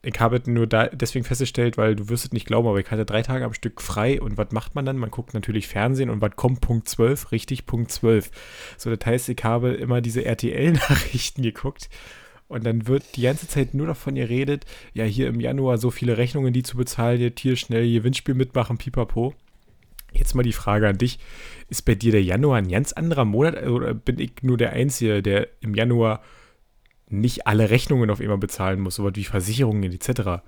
ich 0.02 0.20
habe 0.20 0.42
nur 0.48 0.66
da 0.66 0.88
deswegen 0.88 1.23
festgestellt, 1.23 1.78
weil 1.78 1.95
du 1.95 2.09
wirst 2.09 2.25
es 2.25 2.31
nicht 2.31 2.48
glauben, 2.48 2.67
aber 2.67 2.80
ich 2.80 2.89
hatte 2.89 3.05
drei 3.05 3.22
Tage 3.22 3.45
am 3.45 3.53
Stück 3.53 3.81
frei 3.81 4.20
und 4.20 4.38
was 4.38 4.52
macht 4.52 4.73
man 4.73 4.86
dann? 4.86 4.98
Man 4.98 5.11
guckt 5.11 5.36
natürlich 5.36 5.67
Fernsehen 5.67 6.09
und 6.09 6.20
was 6.20 6.36
kommt 6.36 6.61
Punkt 6.61 6.89
12? 6.89 7.31
Richtig, 7.31 7.67
Punkt 7.67 7.92
12. 7.92 8.31
So, 8.78 8.95
das 8.95 9.05
heißt, 9.05 9.30
ich 9.30 9.44
habe 9.44 9.73
immer 9.73 10.02
diese 10.02 10.25
RTL-Nachrichten 10.25 11.42
geguckt 11.44 11.89
und 12.47 12.65
dann 12.65 12.87
wird 12.87 13.15
die 13.15 13.23
ganze 13.23 13.47
Zeit 13.47 13.73
nur 13.73 13.87
davon 13.87 14.15
geredet, 14.15 14.65
ja, 14.93 15.03
hier 15.03 15.27
im 15.27 15.39
Januar 15.39 15.77
so 15.77 15.91
viele 15.91 16.17
Rechnungen, 16.17 16.53
die 16.53 16.63
zu 16.63 16.77
bezahlen, 16.77 17.17
hier 17.17 17.35
Tier 17.35 17.55
schnell 17.55 17.91
Gewinnspiel 17.91 18.35
mitmachen, 18.35 18.77
pipapo. 18.77 19.33
Jetzt 20.13 20.33
mal 20.33 20.43
die 20.43 20.53
Frage 20.53 20.87
an 20.87 20.97
dich, 20.97 21.19
ist 21.67 21.83
bei 21.83 21.95
dir 21.95 22.11
der 22.11 22.23
Januar 22.23 22.57
ein 22.57 22.69
ganz 22.69 22.93
anderer 22.93 23.25
Monat 23.25 23.61
oder 23.67 23.93
bin 23.93 24.19
ich 24.19 24.41
nur 24.41 24.57
der 24.57 24.71
Einzige, 24.71 25.21
der 25.21 25.49
im 25.59 25.75
Januar 25.75 26.21
nicht 27.09 27.47
alle 27.47 27.69
Rechnungen 27.69 28.09
auf 28.09 28.21
einmal 28.21 28.37
bezahlen 28.37 28.80
muss, 28.80 28.95
sowas 28.95 29.13
wie 29.15 29.25
Versicherungen 29.25 29.91
etc. 29.91 30.41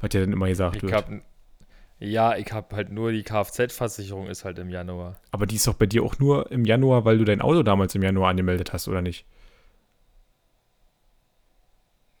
Was 0.00 0.12
ja 0.12 0.20
dann 0.20 0.32
immer 0.32 0.48
gesagt 0.48 0.76
ich 0.76 0.82
wird. 0.82 0.92
Hab, 0.92 1.10
ja, 1.98 2.36
ich 2.36 2.52
habe 2.52 2.76
halt 2.76 2.90
nur 2.92 3.10
die 3.10 3.22
Kfz-Versicherung 3.22 4.28
ist 4.28 4.44
halt 4.44 4.58
im 4.58 4.68
Januar. 4.68 5.16
Aber 5.30 5.46
die 5.46 5.56
ist 5.56 5.66
doch 5.66 5.74
bei 5.74 5.86
dir 5.86 6.02
auch 6.02 6.18
nur 6.18 6.50
im 6.52 6.64
Januar, 6.64 7.04
weil 7.04 7.18
du 7.18 7.24
dein 7.24 7.40
Auto 7.40 7.62
damals 7.62 7.94
im 7.94 8.02
Januar 8.02 8.30
angemeldet 8.30 8.72
hast, 8.72 8.88
oder 8.88 9.02
nicht? 9.02 9.26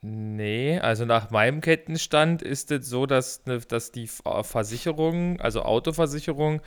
Nee, 0.00 0.78
also 0.78 1.04
nach 1.04 1.30
meinem 1.30 1.60
Kettenstand 1.60 2.40
ist 2.42 2.70
es 2.70 2.88
so, 2.88 3.06
dass, 3.06 3.44
ne, 3.46 3.58
dass 3.58 3.90
die 3.90 4.06
Versicherung, 4.06 5.40
also 5.40 5.62
Autoversicherung, 5.62 6.60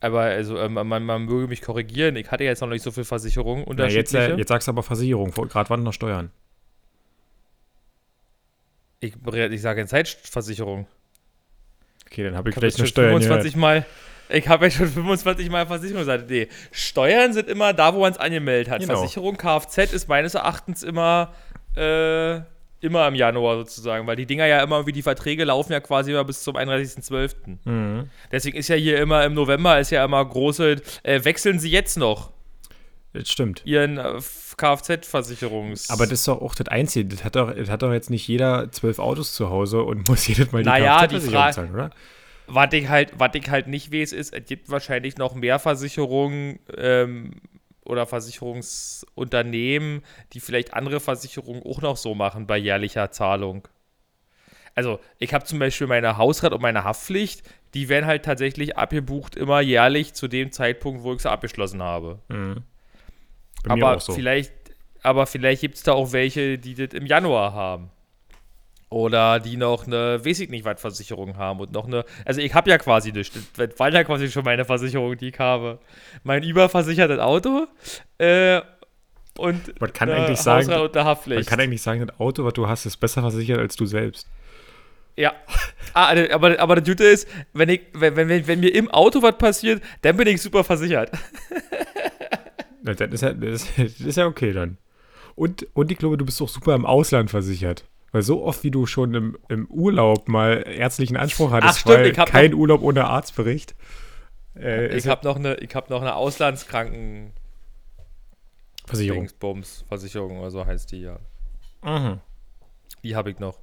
aber 0.00 0.22
also 0.22 0.58
ähm, 0.58 0.72
man, 0.72 1.04
man 1.04 1.24
möge 1.24 1.46
mich 1.46 1.60
korrigieren, 1.60 2.16
ich 2.16 2.30
hatte 2.30 2.44
jetzt 2.44 2.60
noch 2.60 2.68
nicht 2.68 2.82
so 2.82 2.90
viel 2.90 3.04
Versicherung. 3.04 3.66
Ja, 3.76 3.86
jetzt, 3.86 4.14
äh, 4.14 4.34
jetzt 4.36 4.48
sagst 4.48 4.66
du 4.68 4.72
aber 4.72 4.82
Versicherung, 4.82 5.30
gerade 5.30 5.68
wann 5.68 5.82
noch 5.82 5.92
Steuern? 5.92 6.30
Ich, 9.00 9.14
ich 9.14 9.60
sage 9.60 9.82
in 9.82 9.86
Zeitversicherung. 9.86 10.86
Okay, 12.06 12.24
dann 12.24 12.34
habe 12.34 12.48
ich, 12.48 12.56
ich 12.56 12.60
vielleicht 12.60 12.78
eine 12.78 12.88
Steuern 12.88 13.20
25 13.20 13.56
Mal, 13.56 13.84
Ich 14.30 14.48
habe 14.48 14.66
ja 14.66 14.70
schon 14.70 14.88
25 14.88 15.50
Mal 15.50 15.66
Versicherung 15.66 16.00
gesagt. 16.00 16.30
Nee, 16.30 16.48
Steuern 16.72 17.34
sind 17.34 17.48
immer 17.48 17.74
da, 17.74 17.94
wo 17.94 18.00
man 18.00 18.12
es 18.12 18.18
angemeldet 18.18 18.70
hat. 18.70 18.80
Genau. 18.80 18.94
Versicherung, 18.94 19.36
Kfz 19.36 19.92
ist 19.92 20.08
meines 20.08 20.34
Erachtens 20.34 20.82
immer, 20.82 21.34
äh, 21.76 22.40
immer 22.84 23.08
im 23.08 23.14
Januar 23.14 23.56
sozusagen, 23.56 24.06
weil 24.06 24.16
die 24.16 24.26
Dinger 24.26 24.46
ja 24.46 24.62
immer, 24.62 24.86
wie 24.86 24.92
die 24.92 25.02
Verträge 25.02 25.44
laufen 25.44 25.72
ja 25.72 25.80
quasi 25.80 26.12
immer 26.12 26.24
bis 26.24 26.42
zum 26.42 26.56
31.12. 26.56 27.34
Mhm. 27.64 28.10
Deswegen 28.30 28.56
ist 28.56 28.68
ja 28.68 28.76
hier 28.76 29.00
immer 29.00 29.24
im 29.24 29.34
November 29.34 29.80
ist 29.80 29.90
ja 29.90 30.04
immer 30.04 30.24
große, 30.24 30.76
äh, 31.02 31.24
wechseln 31.24 31.58
Sie 31.58 31.70
jetzt 31.70 31.96
noch. 31.96 32.30
Das 33.14 33.30
stimmt. 33.30 33.62
Ihren 33.64 33.98
äh, 33.98 34.20
Kfz-Versicherungs. 34.56 35.90
Aber 35.90 36.04
das 36.04 36.20
ist 36.20 36.28
doch 36.28 36.42
auch 36.42 36.54
das 36.54 36.68
Einzige. 36.68 37.08
Das 37.08 37.24
hat 37.24 37.36
doch, 37.36 37.54
das 37.54 37.70
hat 37.70 37.82
doch 37.82 37.92
jetzt 37.92 38.10
nicht 38.10 38.26
jeder 38.28 38.70
zwölf 38.72 38.98
Autos 38.98 39.32
zu 39.32 39.50
Hause 39.50 39.82
und 39.82 40.08
muss 40.08 40.26
jedes 40.26 40.52
Mal 40.52 40.62
die 40.62 40.68
naja, 40.68 40.98
Kfz-Versicherung 40.98 41.52
zahlen, 41.52 41.74
oder? 41.74 41.90
Was 42.46 42.72
ich, 42.74 42.88
halt, 42.88 43.12
was 43.16 43.30
ich 43.34 43.48
halt 43.48 43.68
nicht 43.68 43.90
weiß, 43.90 44.12
ist, 44.12 44.34
es 44.34 44.44
gibt 44.44 44.68
wahrscheinlich 44.68 45.16
noch 45.16 45.34
mehr 45.34 45.58
Versicherungen 45.58 46.58
ähm, 46.76 47.40
oder 47.84 48.06
Versicherungsunternehmen, 48.06 50.02
die 50.32 50.40
vielleicht 50.40 50.74
andere 50.74 51.00
Versicherungen 51.00 51.62
auch 51.64 51.82
noch 51.82 51.96
so 51.96 52.14
machen 52.14 52.46
bei 52.46 52.56
jährlicher 52.58 53.10
Zahlung. 53.10 53.68
Also, 54.74 54.98
ich 55.18 55.32
habe 55.32 55.44
zum 55.44 55.58
Beispiel 55.58 55.86
meine 55.86 56.16
Hausrat 56.16 56.52
und 56.52 56.62
meine 56.62 56.84
Haftpflicht, 56.84 57.42
die 57.74 57.88
werden 57.88 58.06
halt 58.06 58.24
tatsächlich 58.24 58.76
abgebucht 58.76 59.36
immer 59.36 59.60
jährlich 59.60 60.14
zu 60.14 60.26
dem 60.26 60.50
Zeitpunkt, 60.50 61.02
wo 61.02 61.12
ich 61.12 61.20
sie 61.20 61.30
abgeschlossen 61.30 61.82
habe. 61.82 62.20
Mhm. 62.28 62.64
aber, 63.68 64.00
so. 64.00 64.12
vielleicht, 64.12 64.52
aber 65.02 65.26
vielleicht 65.26 65.60
gibt 65.60 65.76
es 65.76 65.82
da 65.84 65.92
auch 65.92 66.12
welche, 66.12 66.58
die 66.58 66.74
das 66.74 66.92
im 66.92 67.06
Januar 67.06 67.52
haben. 67.52 67.90
Oder 68.90 69.40
die 69.40 69.56
noch 69.56 69.86
eine, 69.86 70.24
weiß 70.24 70.40
ich 70.40 70.50
nicht, 70.50 70.64
was 70.64 70.80
Versicherung 70.80 71.36
haben 71.36 71.60
und 71.60 71.72
noch 71.72 71.86
eine, 71.86 72.04
also 72.24 72.40
ich 72.40 72.54
habe 72.54 72.70
ja 72.70 72.78
quasi 72.78 73.12
das 73.12 73.30
war 73.76 73.92
ja 73.92 74.04
quasi 74.04 74.30
schon 74.30 74.44
meine 74.44 74.64
Versicherung, 74.64 75.16
die 75.16 75.30
ich 75.30 75.38
habe. 75.38 75.80
Mein 76.22 76.42
überversichertes 76.42 77.18
Auto 77.18 77.66
äh, 78.18 78.60
und 79.36 79.80
man 79.80 79.92
kann 79.92 80.10
eigentlich 80.10 80.38
sagen, 80.38 80.68
Man 81.38 81.46
kann 81.46 81.60
eigentlich 81.60 81.82
sagen, 81.82 82.06
das 82.06 82.20
Auto, 82.20 82.44
was 82.44 82.52
du 82.52 82.68
hast, 82.68 82.86
ist 82.86 82.98
besser 82.98 83.20
versichert 83.22 83.58
als 83.58 83.74
du 83.74 83.86
selbst. 83.86 84.28
Ja. 85.16 85.32
Ah, 85.92 86.06
also, 86.06 86.32
aber, 86.32 86.58
aber 86.58 86.74
der 86.76 86.84
Gute 86.84 87.04
ist, 87.04 87.28
wenn, 87.52 87.68
ich, 87.68 87.82
wenn, 87.92 88.16
wenn, 88.16 88.46
wenn 88.46 88.60
mir 88.60 88.74
im 88.74 88.90
Auto 88.90 89.22
was 89.22 89.38
passiert, 89.38 89.82
dann 90.02 90.16
bin 90.16 90.26
ich 90.26 90.42
super 90.42 90.64
versichert. 90.64 91.10
das, 92.82 93.00
ist 93.00 93.22
ja, 93.22 93.32
das 93.32 93.70
ist 93.78 94.16
ja 94.16 94.26
okay 94.26 94.52
dann. 94.52 94.78
Und, 95.36 95.66
und 95.74 95.92
ich 95.92 95.98
glaube, 95.98 96.16
du 96.16 96.24
bist 96.24 96.40
auch 96.42 96.48
super 96.48 96.74
im 96.74 96.86
Ausland 96.86 97.30
versichert. 97.30 97.84
Weil 98.14 98.22
so 98.22 98.44
oft, 98.44 98.62
wie 98.62 98.70
du 98.70 98.86
schon 98.86 99.12
im, 99.12 99.36
im 99.48 99.66
Urlaub 99.66 100.28
mal 100.28 100.62
ärztlichen 100.68 101.16
Anspruch 101.16 101.50
hattest, 101.50 101.74
Ach, 101.74 101.80
stimmt, 101.80 102.16
weil 102.16 102.26
kein 102.26 102.52
noch, 102.52 102.58
Urlaub 102.58 102.82
ohne 102.82 103.06
Arztbericht. 103.06 103.74
Äh, 104.56 104.96
ich 104.96 105.08
habe 105.08 105.26
noch 105.26 105.34
eine, 105.34 105.56
hab 105.74 105.90
noch 105.90 106.00
eine 106.00 106.14
Auslandskranken 106.14 107.32
Versicherung. 108.86 109.28
Versicherung 109.88 110.38
oder 110.38 110.52
so 110.52 110.64
heißt 110.64 110.92
die 110.92 111.00
ja. 111.00 111.18
Mhm. 111.82 112.20
Die 113.02 113.16
habe 113.16 113.32
ich 113.32 113.40
noch. 113.40 113.58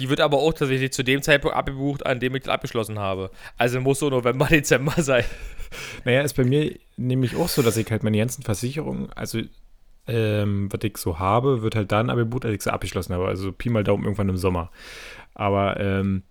Die 0.00 0.08
wird 0.08 0.18
aber 0.18 0.38
auch 0.38 0.52
tatsächlich 0.52 0.92
zu 0.92 1.04
dem 1.04 1.22
Zeitpunkt 1.22 1.56
abgebucht, 1.56 2.04
an 2.04 2.18
dem 2.18 2.34
ich 2.34 2.48
abgeschlossen 2.48 2.98
habe. 2.98 3.30
Also 3.56 3.80
muss 3.80 4.00
so 4.00 4.10
November, 4.10 4.46
Dezember 4.50 5.00
sein. 5.00 5.22
Naja, 6.04 6.22
ist 6.22 6.34
bei 6.34 6.42
mir 6.42 6.76
nämlich 6.96 7.36
auch 7.36 7.48
so, 7.48 7.62
dass 7.62 7.76
ich 7.76 7.88
halt 7.88 8.02
meine 8.02 8.18
ganzen 8.18 8.42
Versicherungen, 8.42 9.12
also 9.12 9.42
ähm, 10.10 10.68
was 10.72 10.82
ich 10.82 10.96
so 10.96 11.18
habe, 11.18 11.62
wird 11.62 11.76
halt 11.76 11.92
dann 11.92 12.10
abgebucht, 12.10 12.44
als 12.44 12.54
ich 12.54 12.62
sie 12.62 12.72
abgeschlossen 12.72 13.14
habe. 13.14 13.26
Also 13.28 13.52
Pi 13.52 13.70
mal 13.70 13.84
Daumen 13.84 14.04
irgendwann 14.04 14.28
im 14.28 14.36
Sommer. 14.36 14.70
Aber 15.34 15.78
ähm, 15.78 16.22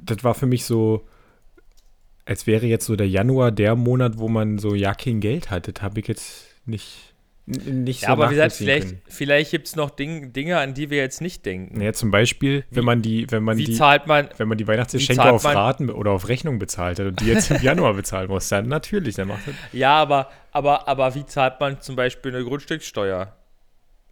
das 0.00 0.22
war 0.22 0.34
für 0.34 0.46
mich 0.46 0.64
so, 0.64 1.06
als 2.24 2.46
wäre 2.46 2.66
jetzt 2.66 2.86
so 2.86 2.96
der 2.96 3.08
Januar 3.08 3.50
der 3.50 3.74
Monat, 3.74 4.18
wo 4.18 4.28
man 4.28 4.58
so 4.58 4.74
ja 4.74 4.94
kein 4.94 5.20
Geld 5.20 5.50
hat. 5.50 5.66
Das 5.66 5.82
habe 5.82 6.00
ich 6.00 6.06
jetzt 6.06 6.54
nicht, 6.64 7.09
nicht 7.46 8.02
Ja, 8.02 8.08
so 8.08 8.12
aber 8.12 8.26
wie 8.30 8.34
gesagt, 8.34 8.52
vielleicht, 8.52 8.86
können. 8.88 9.02
vielleicht 9.08 9.50
gibt 9.50 9.66
es 9.66 9.74
noch 9.76 9.90
Ding, 9.90 10.32
Dinge, 10.32 10.58
an 10.58 10.72
die 10.74 10.88
wir 10.90 10.98
jetzt 10.98 11.20
nicht 11.20 11.44
denken. 11.46 11.78
Naja, 11.78 11.92
zum 11.92 12.10
Beispiel, 12.12 12.64
wenn 12.70 12.84
man 12.84 13.02
die, 13.02 13.26
wenn 13.30 13.42
man 13.42 13.56
Wie 13.58 13.64
die, 13.64 13.74
zahlt 13.74 14.06
man, 14.06 14.28
wenn 14.36 14.46
man 14.46 14.56
die 14.58 14.68
Weihnachtsgeschenke 14.68 15.30
auf 15.32 15.44
Raten 15.44 15.90
oder 15.90 16.12
auf 16.12 16.28
Rechnung 16.28 16.58
bezahlt 16.60 16.98
hat 17.00 17.06
und 17.06 17.20
die 17.20 17.26
jetzt 17.26 17.50
im 17.50 17.60
Januar 17.62 17.94
bezahlen 17.94 18.28
muss, 18.28 18.48
dann 18.48 18.68
natürlich, 18.68 19.16
dann 19.16 19.28
macht 19.28 19.46
das. 19.48 19.54
ja, 19.72 19.94
aber, 19.94 20.30
aber, 20.52 20.86
aber 20.86 21.14
wie 21.16 21.26
zahlt 21.26 21.58
man 21.60 21.80
zum 21.80 21.96
Beispiel 21.96 22.34
eine 22.34 22.44
Grundstückssteuer? 22.44 23.34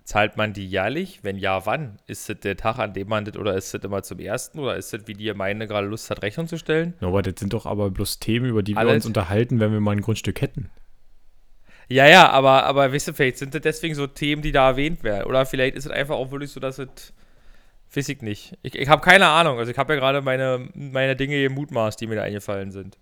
Zahlt 0.03 0.39
man 0.39 0.55
die 0.55 0.67
jährlich? 0.67 1.21
Wenn 1.23 1.37
ja, 1.37 1.67
wann? 1.67 1.99
Ist 2.07 2.31
das 2.31 2.41
der 2.41 2.57
Tag, 2.57 2.79
an 2.79 2.95
dem 2.95 3.09
man 3.09 3.27
das, 3.27 3.37
oder 3.37 3.55
ist 3.55 3.75
das 3.75 3.83
immer 3.85 4.03
zum 4.03 4.19
ersten, 4.21 4.59
oder 4.59 4.75
ist 4.77 4.91
das, 4.95 5.03
wie 5.07 5.13
die 5.13 5.25
Gemeinde 5.27 5.67
gerade 5.67 5.87
Lust 5.87 6.09
hat, 6.11 6.23
Rechnung 6.23 6.49
zu 6.49 6.57
stellen? 6.57 6.95
No, 7.01 7.09
aber 7.09 7.21
das 7.21 7.35
sind 7.39 7.53
doch 7.53 7.67
aber 7.67 7.91
bloß 7.91 8.19
Themen, 8.19 8.47
über 8.47 8.63
die 8.63 8.73
wir 8.73 8.79
Alles- 8.79 8.95
uns 9.05 9.07
unterhalten, 9.07 9.61
wenn 9.61 9.71
wir 9.71 9.81
mal 9.81 9.93
ein 9.93 10.01
Grundstück 10.01 10.41
hätten. 10.41 10.71
Ja, 11.89 12.07
ja, 12.07 12.29
aber, 12.31 12.65
aber 12.65 12.93
weißt 12.93 13.09
du, 13.09 13.13
vielleicht 13.15 13.39
sind 13.39 13.55
das 13.55 13.63
deswegen 13.63 13.95
so 13.95 14.07
Themen, 14.07 14.43
die 14.43 14.53
da 14.53 14.69
erwähnt 14.69 15.03
werden. 15.03 15.25
Oder 15.25 15.47
vielleicht 15.47 15.75
ist 15.75 15.87
es 15.87 15.91
einfach 15.91 16.17
auch 16.17 16.31
wirklich 16.31 16.51
so, 16.51 16.61
dass 16.61 16.79
es. 16.79 17.13
Weiß 17.95 18.11
ich 18.11 18.21
nicht. 18.21 18.59
Ich, 18.63 18.75
ich 18.75 18.89
habe 18.91 19.01
keine 19.01 19.29
Ahnung. 19.29 19.59
Also, 19.59 19.73
ich 19.73 19.79
habe 19.79 19.95
ja 19.95 19.99
gerade 19.99 20.21
meine, 20.21 20.69
meine 20.75 21.17
Dinge 21.17 21.41
gemutmaßt, 21.43 21.99
die 21.99 22.07
mir 22.07 22.17
da 22.17 22.23
eingefallen 22.23 22.71
sind. 22.71 22.99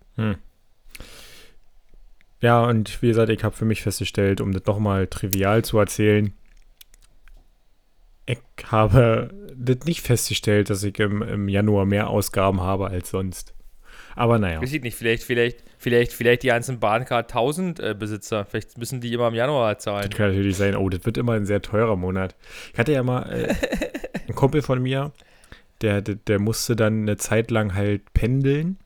Ja, 2.39 2.63
und 2.63 3.01
wie 3.01 3.07
gesagt, 3.07 3.29
ich 3.29 3.43
habe 3.43 3.55
für 3.55 3.65
mich 3.65 3.81
festgestellt, 3.81 4.39
um 4.39 4.53
das 4.53 4.65
nochmal 4.65 5.07
trivial 5.07 5.65
zu 5.65 5.77
erzählen, 5.79 6.33
ich 8.27 8.39
habe 8.65 9.29
das 9.55 9.85
nicht 9.85 10.01
festgestellt, 10.01 10.69
dass 10.69 10.83
ich 10.83 10.99
im, 10.99 11.21
im 11.21 11.49
Januar 11.49 11.85
mehr 11.85 12.09
Ausgaben 12.09 12.61
habe 12.61 12.87
als 12.87 13.09
sonst. 13.09 13.53
Aber 14.17 14.39
naja. 14.39 14.61
Ich 14.63 14.81
nicht. 14.81 14.95
Vielleicht, 14.95 15.23
vielleicht, 15.23 15.63
vielleicht, 15.77 16.11
vielleicht 16.11 16.43
die 16.43 16.47
ganzen 16.47 16.79
Bahncard 16.79 17.31
1000 17.31 17.79
äh, 17.79 17.95
Besitzer. 17.97 18.45
Vielleicht 18.45 18.77
müssen 18.77 18.99
die 18.99 19.13
immer 19.13 19.27
im 19.27 19.35
Januar 19.35 19.77
zahlen. 19.77 20.09
Das 20.09 20.17
kann 20.17 20.29
natürlich 20.29 20.57
sein, 20.57 20.75
oh, 20.75 20.89
das 20.89 21.05
wird 21.05 21.17
immer 21.17 21.33
ein 21.33 21.45
sehr 21.45 21.61
teurer 21.61 21.95
Monat. 21.95 22.35
Ich 22.73 22.79
hatte 22.79 22.93
ja 22.93 23.03
mal 23.03 23.23
äh, 23.31 23.53
einen 24.27 24.35
Kumpel 24.35 24.63
von 24.63 24.81
mir, 24.81 25.11
der, 25.81 26.01
der, 26.01 26.15
der 26.15 26.39
musste 26.39 26.75
dann 26.75 27.03
eine 27.03 27.17
Zeit 27.17 27.51
lang 27.51 27.75
halt 27.75 28.11
pendeln 28.13 28.77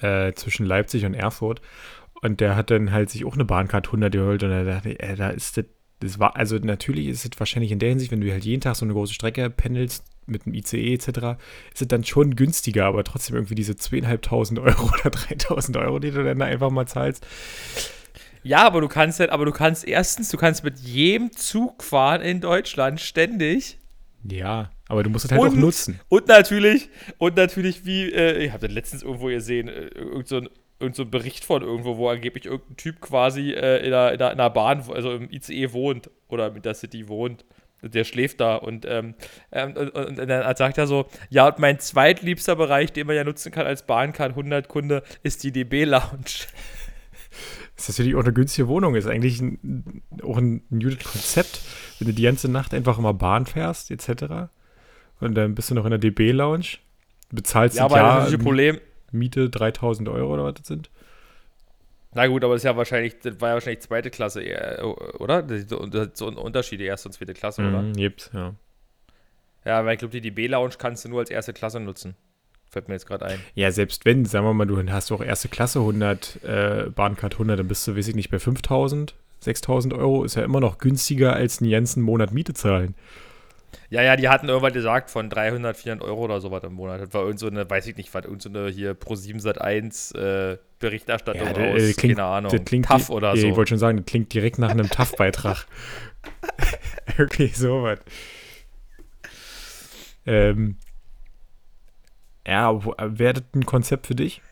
äh, 0.00 0.32
zwischen 0.32 0.66
Leipzig 0.66 1.04
und 1.04 1.14
Erfurt. 1.14 1.62
Und 2.20 2.40
der 2.40 2.56
hat 2.56 2.70
dann 2.70 2.90
halt 2.90 3.10
sich 3.10 3.24
auch 3.24 3.34
eine 3.34 3.44
Bahncard 3.44 3.86
100 3.86 4.12
geholt 4.12 4.42
und 4.42 4.50
er 4.50 4.64
dachte, 4.64 4.98
äh, 4.98 5.14
da 5.14 5.30
ist 5.30 5.56
das, 5.56 5.66
das 6.00 6.18
war, 6.18 6.36
also 6.36 6.56
natürlich 6.56 7.06
ist 7.06 7.24
es 7.24 7.38
wahrscheinlich 7.38 7.70
in 7.70 7.78
der 7.78 7.90
Hinsicht, 7.90 8.10
wenn 8.10 8.20
du 8.20 8.30
halt 8.32 8.44
jeden 8.44 8.60
Tag 8.60 8.74
so 8.74 8.84
eine 8.84 8.92
große 8.92 9.14
Strecke 9.14 9.48
pendelst 9.50 10.04
mit 10.26 10.46
dem 10.46 10.54
ICE 10.54 10.94
etc., 10.94 11.08
ist 11.72 11.82
es 11.82 11.88
dann 11.88 12.04
schon 12.04 12.36
günstiger, 12.36 12.86
aber 12.86 13.02
trotzdem 13.04 13.36
irgendwie 13.36 13.54
diese 13.54 13.76
zweieinhalbtausend 13.76 14.58
Euro 14.60 14.90
oder 15.00 15.10
3000 15.10 15.76
Euro, 15.76 15.98
die 15.98 16.10
du 16.10 16.22
dann 16.24 16.38
da 16.38 16.46
einfach 16.46 16.70
mal 16.70 16.86
zahlst. 16.86 17.26
Ja, 18.42 18.62
aber 18.66 18.80
du 18.80 18.88
kannst 18.88 19.20
halt, 19.20 19.30
aber 19.30 19.44
du 19.44 19.52
kannst 19.52 19.86
erstens, 19.86 20.30
du 20.30 20.36
kannst 20.38 20.64
mit 20.64 20.78
jedem 20.78 21.32
Zug 21.32 21.82
fahren 21.84 22.22
in 22.22 22.40
Deutschland 22.40 23.00
ständig. 23.00 23.76
Ja, 24.24 24.70
aber 24.88 25.02
du 25.02 25.10
musst 25.10 25.26
es 25.26 25.30
halt 25.32 25.40
auch 25.40 25.46
Und- 25.46 25.58
nutzen. 25.60 26.00
Und 26.08 26.28
natürlich, 26.28 26.88
und 27.18 27.36
natürlich 27.36 27.84
wie, 27.84 28.10
äh, 28.10 28.44
ich 28.44 28.52
habe 28.52 28.66
das 28.66 28.74
letztens 28.74 29.02
irgendwo 29.02 29.26
gesehen, 29.26 29.68
äh, 29.68 29.88
irgend 29.94 30.28
so 30.28 30.36
ein, 30.38 30.48
irgend 30.78 30.96
so 30.96 31.02
ein 31.02 31.10
Bericht 31.10 31.44
von 31.44 31.62
irgendwo, 31.62 31.96
wo 31.98 32.08
angeblich 32.08 32.46
irgendein 32.46 32.76
Typ 32.76 33.00
quasi 33.00 33.50
äh, 33.52 33.86
in, 33.86 33.92
einer, 33.92 34.12
in, 34.12 34.20
einer, 34.20 34.32
in 34.32 34.40
einer 34.40 34.50
Bahn, 34.50 34.84
also 34.90 35.12
im 35.12 35.30
ICE 35.30 35.72
wohnt 35.72 36.10
oder 36.28 36.50
mit 36.50 36.64
der 36.64 36.74
City 36.74 37.08
wohnt. 37.08 37.44
Der 37.82 38.04
schläft 38.04 38.40
da 38.40 38.56
und, 38.56 38.86
ähm, 38.86 39.14
ähm, 39.52 39.72
und, 39.76 39.90
und, 39.90 40.18
und 40.20 40.28
dann 40.28 40.56
sagt 40.56 40.78
er 40.78 40.86
so, 40.86 41.06
ja, 41.30 41.48
und 41.48 41.58
mein 41.58 41.78
zweitliebster 41.78 42.56
Bereich, 42.56 42.92
den 42.92 43.06
man 43.06 43.16
ja 43.16 43.24
nutzen 43.24 43.52
kann 43.52 43.66
als 43.66 43.86
Bahncard 43.86 44.30
100 44.30 44.68
Kunde, 44.68 45.02
ist 45.22 45.42
die 45.44 45.52
DB 45.52 45.84
Lounge. 45.84 46.46
Das 47.76 47.88
ist 47.88 47.98
natürlich 47.98 48.14
auch 48.14 48.24
eine 48.24 48.34
günstige 48.34 48.68
Wohnung. 48.68 48.94
Ist 48.94 49.06
eigentlich 49.06 49.40
ein, 49.40 50.02
auch 50.22 50.36
ein, 50.36 50.62
gutes 50.70 50.98
Konzept, 50.98 51.62
wenn 51.98 52.08
du 52.08 52.14
die 52.14 52.24
ganze 52.24 52.50
Nacht 52.50 52.74
einfach 52.74 52.98
immer 52.98 53.14
Bahn 53.14 53.46
fährst, 53.46 53.90
etc. 53.90 54.50
Und 55.20 55.34
dann 55.34 55.54
bist 55.54 55.70
du 55.70 55.74
noch 55.74 55.84
in 55.86 55.90
der 55.90 55.98
DB-Lounge, 55.98 56.78
bezahlst 57.30 57.78
Ja, 57.78 57.86
aber 57.86 57.94
das 57.94 58.02
Jahr 58.02 58.14
natürliche 58.16 58.42
Problem, 58.42 58.80
Miete 59.12 59.48
3000 59.48 60.08
Euro 60.10 60.34
oder 60.34 60.44
was 60.44 60.54
das 60.54 60.66
sind. 60.66 60.90
Na 62.14 62.26
gut, 62.26 62.42
aber 62.42 62.54
das 62.54 62.60
ist 62.60 62.64
ja 62.64 62.76
wahrscheinlich, 62.76 63.18
das 63.20 63.40
war 63.40 63.50
ja 63.50 63.54
wahrscheinlich 63.54 63.82
zweite 63.82 64.10
Klasse 64.10 64.42
eher, 64.42 64.84
oder? 65.20 65.44
So, 65.66 66.28
ein 66.28 66.36
Unterschied, 66.36 66.80
erste 66.80 67.08
und 67.08 67.12
zweite 67.12 67.34
Klasse, 67.34 67.62
oder? 67.62 67.82
Mhm, 67.82 67.92
gibt's, 67.92 68.30
ja. 68.32 68.54
Ja, 69.64 69.84
weil 69.84 69.94
ich 69.94 69.98
glaube, 69.98 70.18
die 70.18 70.20
DB-Lounge 70.20 70.74
kannst 70.78 71.04
du 71.04 71.08
nur 71.08 71.20
als 71.20 71.30
erste 71.30 71.52
Klasse 71.52 71.80
nutzen. 71.80 72.16
Fällt 72.70 72.88
mir 72.88 72.94
jetzt 72.94 73.06
gerade 73.06 73.26
ein. 73.26 73.40
Ja, 73.54 73.70
selbst 73.72 74.04
wenn, 74.04 74.24
sagen 74.24 74.46
wir 74.46 74.54
mal, 74.54 74.66
du 74.66 74.80
hast 74.90 75.10
auch 75.12 75.22
erste 75.22 75.48
Klasse 75.48 75.80
100, 75.80 76.42
äh, 76.44 76.90
Bahncard 76.94 77.34
100, 77.34 77.58
dann 77.58 77.68
bist 77.68 77.86
du, 77.86 77.96
weiß 77.96 78.08
ich 78.08 78.14
nicht, 78.14 78.30
bei 78.30 78.38
5000, 78.38 79.14
6000 79.40 79.94
Euro, 79.94 80.24
ist 80.24 80.36
ja 80.36 80.44
immer 80.44 80.60
noch 80.60 80.78
günstiger 80.78 81.34
als 81.34 81.60
einen 81.60 81.70
ganzen 81.70 82.02
Monat 82.02 82.32
Miete 82.32 82.54
zahlen. 82.54 82.94
Ja, 83.88 84.02
ja, 84.02 84.16
die 84.16 84.28
hatten 84.28 84.48
irgendwann 84.48 84.72
gesagt 84.72 85.10
von 85.10 85.28
300, 85.30 85.76
400 85.76 86.06
Euro 86.08 86.22
oder 86.24 86.40
sowas 86.40 86.62
im 86.64 86.74
Monat. 86.74 87.00
Das 87.00 87.12
war 87.14 87.22
irgend 87.22 87.38
so 87.40 87.46
eine, 87.48 87.68
weiß 87.68 87.86
ich 87.88 87.96
nicht, 87.96 88.12
was, 88.14 88.24
irgend 88.24 88.42
so 88.42 88.48
eine 88.48 88.68
hier 88.68 88.94
Pro7 88.98 89.40
Sat 89.40 89.60
1 89.60 90.12
äh, 90.12 90.58
Berichterstattung 90.78 91.46
Ja, 91.46 91.52
aus, 91.52 91.74
das, 91.74 91.90
äh, 91.90 91.92
klingt- 91.94 92.16
keine 92.16 92.26
Ahnung, 92.28 92.52
Das 92.52 92.64
klingt 92.64 92.86
TAF 92.86 93.10
oder 93.10 93.34
ja, 93.34 93.40
so. 93.40 93.48
Ich 93.48 93.56
wollte 93.56 93.70
schon 93.70 93.78
sagen, 93.78 93.98
das 93.98 94.06
klingt 94.06 94.32
direkt 94.32 94.58
nach 94.58 94.70
einem 94.70 94.88
TAF-Beitrag. 94.88 95.66
Irgendwie 97.18 97.48
sowas. 97.48 97.98
Ähm, 100.26 100.76
ja, 102.46 102.84
wo- 102.84 102.94
wäre 102.98 103.34
das 103.34 103.44
ein 103.54 103.66
Konzept 103.66 104.06
für 104.06 104.14
dich? 104.14 104.42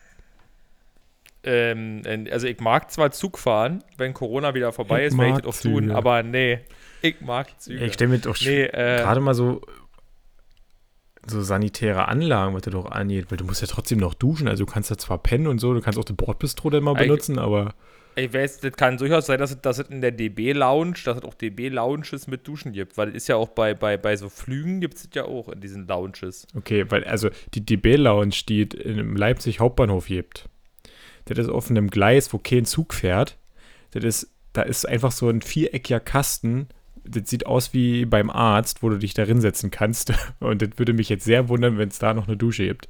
Ähm, 1.50 2.02
also 2.30 2.46
ich 2.46 2.60
mag 2.60 2.90
zwar 2.90 3.10
Zug 3.10 3.38
fahren, 3.38 3.82
wenn 3.96 4.12
Corona 4.12 4.54
wieder 4.54 4.70
vorbei 4.70 5.06
Ich 5.06 5.12
ist, 5.12 5.18
werde 5.18 5.30
ich 5.30 5.44
das 5.46 5.58
auch 5.58 5.62
tun, 5.62 5.90
aber 5.90 6.22
nee, 6.22 6.60
ich 7.00 7.22
mag 7.22 7.58
Züge. 7.58 7.86
Ich 7.86 7.94
stelle 7.94 8.10
mir 8.10 8.18
doch 8.18 8.38
nee, 8.42 8.64
äh, 8.64 8.98
gerade 9.00 9.20
mal 9.20 9.32
so 9.32 9.62
so 11.26 11.40
sanitäre 11.42 12.08
Anlagen, 12.08 12.54
was 12.54 12.62
das 12.62 12.72
doch 12.72 12.90
angeht, 12.90 13.30
weil 13.30 13.38
du 13.38 13.44
musst 13.44 13.60
ja 13.62 13.66
trotzdem 13.66 13.98
noch 13.98 14.14
duschen, 14.14 14.46
also 14.46 14.64
du 14.64 14.70
kannst 14.70 14.90
ja 14.90 14.96
zwar 14.98 15.18
pennen 15.22 15.46
und 15.46 15.58
so, 15.58 15.72
du 15.72 15.80
kannst 15.80 15.98
auch 15.98 16.04
den 16.04 16.16
Bordbistro 16.16 16.68
dann 16.70 16.84
mal 16.84 16.94
Eig- 16.94 16.98
benutzen, 17.04 17.38
aber 17.38 17.74
ich 18.14 18.32
weiß, 18.32 18.60
das 18.60 18.72
kann 18.72 18.96
durchaus 18.96 19.26
sein, 19.26 19.38
dass 19.38 19.52
es, 19.52 19.60
dass 19.60 19.78
es 19.78 19.88
in 19.88 20.00
der 20.00 20.10
DB-Lounge, 20.10 20.94
dass 21.04 21.18
es 21.18 21.22
auch 21.22 21.34
DB-Lounges 21.34 22.26
mit 22.26 22.46
Duschen 22.48 22.72
gibt, 22.72 22.98
weil 22.98 23.10
es 23.10 23.14
ist 23.14 23.28
ja 23.28 23.36
auch 23.36 23.50
bei, 23.50 23.74
bei, 23.74 23.96
bei 23.96 24.16
so 24.16 24.28
Flügen 24.28 24.80
gibt 24.80 24.94
es 24.96 25.08
ja 25.14 25.24
auch 25.24 25.48
in 25.48 25.60
diesen 25.60 25.86
Lounges. 25.86 26.46
okay, 26.56 26.84
weil 26.88 27.04
also 27.04 27.30
die 27.54 27.64
DB-Lounge, 27.64 28.34
die 28.48 28.62
es 28.62 28.74
im 28.74 29.16
Leipzig 29.16 29.60
Hauptbahnhof 29.60 30.06
gibt, 30.06 30.48
das 31.34 31.46
ist 31.46 31.52
auf 31.52 31.70
einem 31.70 31.90
Gleis, 31.90 32.32
wo 32.32 32.38
kein 32.38 32.64
Zug 32.64 32.94
fährt, 32.94 33.36
das 33.92 34.04
ist, 34.04 34.30
da 34.52 34.62
ist 34.62 34.86
einfach 34.88 35.12
so 35.12 35.28
ein 35.28 35.42
viereckiger 35.42 36.00
Kasten, 36.00 36.68
das 37.04 37.28
sieht 37.30 37.46
aus 37.46 37.72
wie 37.72 38.04
beim 38.04 38.30
Arzt, 38.30 38.82
wo 38.82 38.88
du 38.90 38.98
dich 38.98 39.14
da 39.14 39.24
hinsetzen 39.24 39.70
kannst 39.70 40.12
und 40.40 40.62
das 40.62 40.70
würde 40.76 40.92
mich 40.92 41.08
jetzt 41.08 41.24
sehr 41.24 41.48
wundern, 41.48 41.78
wenn 41.78 41.88
es 41.88 41.98
da 41.98 42.14
noch 42.14 42.28
eine 42.28 42.36
Dusche 42.36 42.66
gibt. 42.66 42.88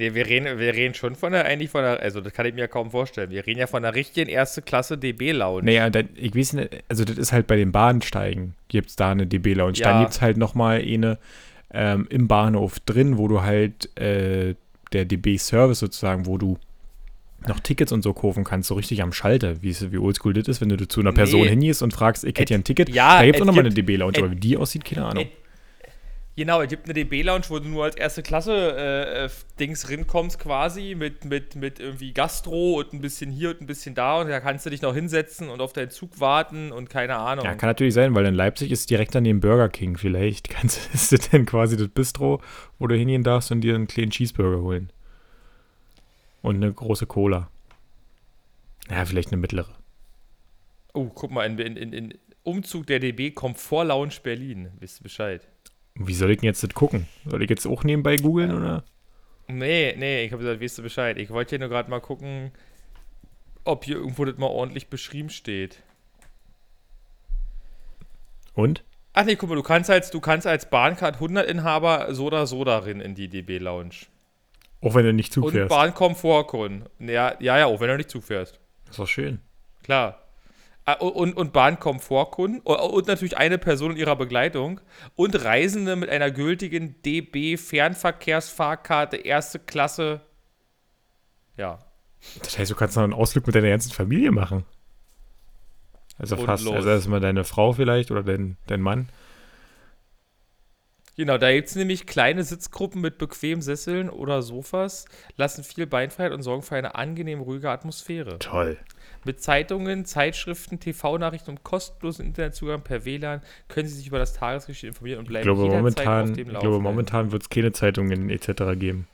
Nee, 0.00 0.14
wir 0.14 0.26
reden, 0.26 0.58
wir 0.58 0.72
reden 0.72 0.94
schon 0.94 1.14
von 1.14 1.32
der, 1.32 1.44
eigentlich 1.44 1.68
von 1.68 1.82
der, 1.82 2.00
also 2.00 2.22
das 2.22 2.32
kann 2.32 2.46
ich 2.46 2.54
mir 2.54 2.68
kaum 2.68 2.90
vorstellen. 2.90 3.28
Wir 3.28 3.46
reden 3.46 3.60
ja 3.60 3.66
von 3.66 3.82
der 3.82 3.94
richtigen 3.94 4.30
erste 4.30 4.62
Klasse 4.62 4.96
DB-Lounge. 4.96 5.66
Naja, 5.66 5.90
dann, 5.90 6.08
ich 6.14 6.34
weiß 6.34 6.54
nicht, 6.54 6.84
also 6.88 7.04
das 7.04 7.18
ist 7.18 7.32
halt 7.32 7.46
bei 7.46 7.56
den 7.56 7.70
Bahnsteigen, 7.70 8.54
gibt 8.68 8.88
es 8.88 8.96
da 8.96 9.10
eine 9.10 9.26
DB-Lounge. 9.26 9.76
Ja. 9.76 9.90
Dann 9.90 10.00
gibt 10.00 10.12
es 10.12 10.22
halt 10.22 10.38
nochmal 10.38 10.80
eine 10.80 11.18
ähm, 11.72 12.06
im 12.08 12.28
Bahnhof 12.28 12.80
drin, 12.80 13.18
wo 13.18 13.28
du 13.28 13.42
halt 13.42 13.94
äh, 13.98 14.54
der 14.92 15.04
DB-Service 15.04 15.80
sozusagen, 15.80 16.24
wo 16.24 16.38
du 16.38 16.58
noch 17.48 17.60
Tickets 17.60 17.92
und 17.92 18.02
so 18.02 18.12
kaufen 18.12 18.44
kannst, 18.44 18.68
so 18.68 18.74
richtig 18.74 19.02
am 19.02 19.12
Schalter, 19.12 19.62
wie, 19.62 19.74
wie 19.92 19.98
oldschool 19.98 20.32
das 20.34 20.46
ist, 20.48 20.60
wenn 20.60 20.68
du 20.68 20.86
zu 20.88 21.00
einer 21.00 21.12
Person 21.12 21.42
Nee. 21.42 21.48
hingehst 21.50 21.82
und 21.82 21.92
fragst, 21.92 22.24
ich 22.24 22.30
hätte 22.30 22.42
Et- 22.42 22.50
ja 22.50 22.56
ein 22.58 22.64
Ticket, 22.64 22.88
ja, 22.90 23.18
da 23.18 23.24
gibt 23.24 23.36
es 23.36 23.38
es 23.38 23.42
auch 23.42 23.46
nochmal 23.46 23.64
eine 23.64 23.74
gibt- 23.74 23.88
DB-Lounge, 23.88 24.12
et- 24.18 24.22
aber 24.22 24.30
wie 24.32 24.36
die 24.36 24.56
aussieht, 24.56 24.84
keine 24.84 25.06
Ahnung. 25.06 25.26
Genau, 26.36 26.62
es 26.62 26.68
gibt 26.68 26.84
eine 26.84 26.94
DB-Lounge, 26.94 27.44
wo 27.48 27.58
du 27.58 27.68
nur 27.68 27.84
als 27.84 27.96
erste 27.96 28.22
Klasse 28.22 28.54
äh, 28.76 29.28
Dings 29.58 29.90
rinkommst 29.90 30.38
quasi 30.38 30.94
mit, 30.96 31.24
mit, 31.26 31.54
mit 31.56 31.80
irgendwie 31.80 32.12
Gastro 32.14 32.78
und 32.78 32.94
ein 32.94 33.00
bisschen 33.02 33.30
hier 33.30 33.50
und 33.50 33.60
ein 33.60 33.66
bisschen 33.66 33.94
da 33.94 34.20
und 34.20 34.28
da 34.28 34.40
kannst 34.40 34.64
du 34.64 34.70
dich 34.70 34.80
noch 34.80 34.94
hinsetzen 34.94 35.50
und 35.50 35.60
auf 35.60 35.72
deinen 35.74 35.90
Zug 35.90 36.18
warten 36.20 36.72
und 36.72 36.88
keine 36.88 37.16
Ahnung. 37.16 37.44
Ja, 37.44 37.54
kann 37.56 37.68
natürlich 37.68 37.92
sein, 37.94 38.14
weil 38.14 38.24
in 38.24 38.34
Leipzig 38.34 38.70
ist 38.70 38.88
direkt 38.88 39.14
daneben 39.14 39.40
Burger 39.40 39.68
King. 39.68 39.98
Vielleicht 39.98 40.48
kannst, 40.50 40.94
ist 40.94 41.12
das 41.12 41.28
dann 41.30 41.44
quasi 41.44 41.76
das 41.76 41.88
Bistro, 41.88 42.40
wo 42.78 42.86
du 42.86 42.94
hingehen 42.94 43.22
darfst 43.22 43.50
und 43.50 43.60
dir 43.60 43.74
einen 43.74 43.86
kleinen 43.88 44.10
Cheeseburger 44.10 44.62
holen. 44.62 44.90
Und 46.42 46.56
eine 46.56 46.72
große 46.72 47.06
Cola. 47.06 47.50
Ja, 48.90 49.04
vielleicht 49.04 49.32
eine 49.32 49.40
mittlere. 49.40 49.74
oh, 50.94 51.10
guck 51.14 51.30
mal, 51.30 51.46
in, 51.46 51.58
in, 51.58 51.92
in, 51.92 52.18
Umzug 52.42 52.86
der 52.86 52.98
DB 52.98 53.30
Komfort 53.30 53.84
Lounge 53.84 54.16
Berlin. 54.22 54.70
Wisst 54.78 55.00
ihr 55.00 55.04
Bescheid? 55.04 55.46
Wie 55.94 56.14
soll 56.14 56.30
ich 56.30 56.38
denn 56.38 56.46
jetzt 56.46 56.62
das 56.62 56.74
gucken? 56.74 57.06
Soll 57.26 57.42
ich 57.42 57.50
jetzt 57.50 57.66
auch 57.66 57.84
nebenbei 57.84 58.16
googeln 58.16 58.52
oder? 58.52 58.84
Nee, 59.46 59.94
nee, 59.98 60.24
ich 60.24 60.32
habe 60.32 60.42
gesagt, 60.42 60.62
weißt 60.62 60.78
du 60.78 60.82
Bescheid. 60.82 61.18
Ich 61.18 61.30
wollte 61.30 61.50
hier 61.50 61.58
nur 61.58 61.68
gerade 61.68 61.90
mal 61.90 62.00
gucken, 62.00 62.52
ob 63.64 63.84
hier 63.84 63.96
irgendwo 63.96 64.24
das 64.24 64.38
mal 64.38 64.46
ordentlich 64.46 64.88
beschrieben 64.88 65.30
steht. 65.30 65.82
Und? 68.54 68.84
Ach 69.12 69.24
nee, 69.24 69.36
guck 69.36 69.48
mal, 69.48 69.56
du 69.56 69.62
kannst 69.62 69.90
als, 69.90 70.10
du 70.10 70.20
kannst 70.20 70.46
als 70.46 70.70
Bahncard 70.70 71.16
100 71.16 71.48
Inhaber 71.48 72.14
so 72.14 72.26
oder 72.26 72.46
so 72.46 72.64
darin 72.64 73.00
in 73.00 73.14
die 73.14 73.28
DB 73.28 73.58
Lounge. 73.58 74.06
Auch 74.82 74.94
wenn 74.94 75.04
du 75.04 75.12
nicht 75.12 75.32
Zug 75.32 75.44
Und 75.46 75.52
fährst. 75.52 75.68
Bahnkomfortkunden. 75.68 76.88
Ja, 77.00 77.34
ja, 77.40 77.58
ja, 77.58 77.66
auch 77.66 77.80
wenn 77.80 77.88
du 77.88 77.96
nicht 77.96 78.10
zufährst. 78.10 78.58
Das 78.84 78.92
ist 78.92 78.98
doch 78.98 79.08
schön. 79.08 79.40
Klar. 79.82 80.20
Ah, 80.86 80.94
und, 80.94 81.36
und 81.36 81.52
Bahnkomfortkunden 81.52 82.60
und 82.60 83.06
natürlich 83.06 83.36
eine 83.36 83.58
Person 83.58 83.92
in 83.92 83.96
ihrer 83.98 84.16
Begleitung 84.16 84.80
und 85.14 85.44
Reisende 85.44 85.94
mit 85.94 86.08
einer 86.08 86.30
gültigen 86.30 87.00
DB 87.02 87.58
Fernverkehrsfahrkarte 87.58 89.18
erste 89.18 89.58
Klasse. 89.58 90.22
Ja. 91.56 91.78
Das 92.42 92.58
heißt, 92.58 92.70
du 92.70 92.74
kannst 92.74 92.96
noch 92.96 93.04
einen 93.04 93.12
Ausflug 93.12 93.46
mit 93.46 93.54
deiner 93.54 93.68
ganzen 93.68 93.92
Familie 93.92 94.30
machen. 94.30 94.64
Also 96.18 96.36
und 96.36 96.44
fast. 96.44 96.64
Los. 96.64 96.74
Also 96.74 96.88
erstmal 96.88 97.20
deine 97.20 97.44
Frau 97.44 97.72
vielleicht 97.72 98.10
oder 98.10 98.22
dein, 98.22 98.56
dein 98.66 98.80
Mann. 98.80 99.10
Genau, 101.20 101.36
da 101.36 101.52
gibt 101.52 101.68
es 101.68 101.76
nämlich 101.76 102.06
kleine 102.06 102.42
Sitzgruppen 102.44 103.02
mit 103.02 103.18
bequemen 103.18 103.60
Sesseln 103.60 104.08
oder 104.08 104.40
Sofas, 104.40 105.04
lassen 105.36 105.64
viel 105.64 105.86
Beinfreiheit 105.86 106.32
und 106.32 106.40
sorgen 106.40 106.62
für 106.62 106.76
eine 106.76 106.94
angenehm 106.94 107.42
ruhige 107.42 107.68
Atmosphäre. 107.68 108.38
Toll. 108.38 108.78
Mit 109.26 109.42
Zeitungen, 109.42 110.06
Zeitschriften, 110.06 110.80
TV-Nachrichten 110.80 111.50
und 111.50 111.62
kostenlosen 111.62 112.24
Internetzugang 112.24 112.80
per 112.80 113.04
WLAN 113.04 113.42
können 113.68 113.86
Sie 113.86 113.96
sich 113.96 114.06
über 114.06 114.18
das 114.18 114.32
Tagesgeschehen 114.32 114.94
informieren 114.94 115.18
und 115.18 115.26
bleiben 115.26 115.46
ich 115.46 115.54
glaube, 115.54 115.70
momentan, 115.70 116.30
auf 116.30 116.36
dem 116.36 116.48
Laufenden. 116.48 116.54
Ich 116.54 116.60
glaube, 116.60 116.80
momentan 116.80 117.32
wird 117.32 117.42
es 117.42 117.50
keine 117.50 117.72
Zeitungen 117.72 118.30
etc. 118.30 118.78
geben. 118.78 119.06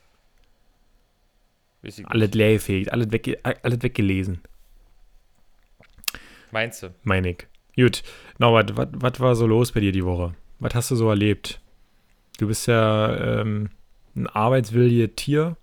Alles 2.04 2.30
leergefegt, 2.34 2.92
alles, 2.92 3.10
wegge 3.10 3.40
alles 3.42 3.82
weggelesen. 3.82 4.42
Meinst 6.52 6.84
du? 6.84 6.94
Meine 7.02 7.30
ich. 7.30 7.48
Gut, 7.75 8.04
Norbert, 8.38 8.75
was 8.76 9.18
war 9.18 9.34
so 9.34 9.48
los 9.48 9.72
bei 9.72 9.80
dir 9.80 9.90
die 9.90 10.04
Woche? 10.04 10.36
Was 10.60 10.76
hast 10.76 10.92
du 10.92 10.94
so 10.94 11.08
erlebt? 11.08 11.60
Du 12.37 12.49
bist 12.49 12.66
ja 12.66 13.40
ähm, 13.40 13.71
ein 14.14 14.26
arbeitswilliges 14.26 15.16
Tier. 15.16 15.57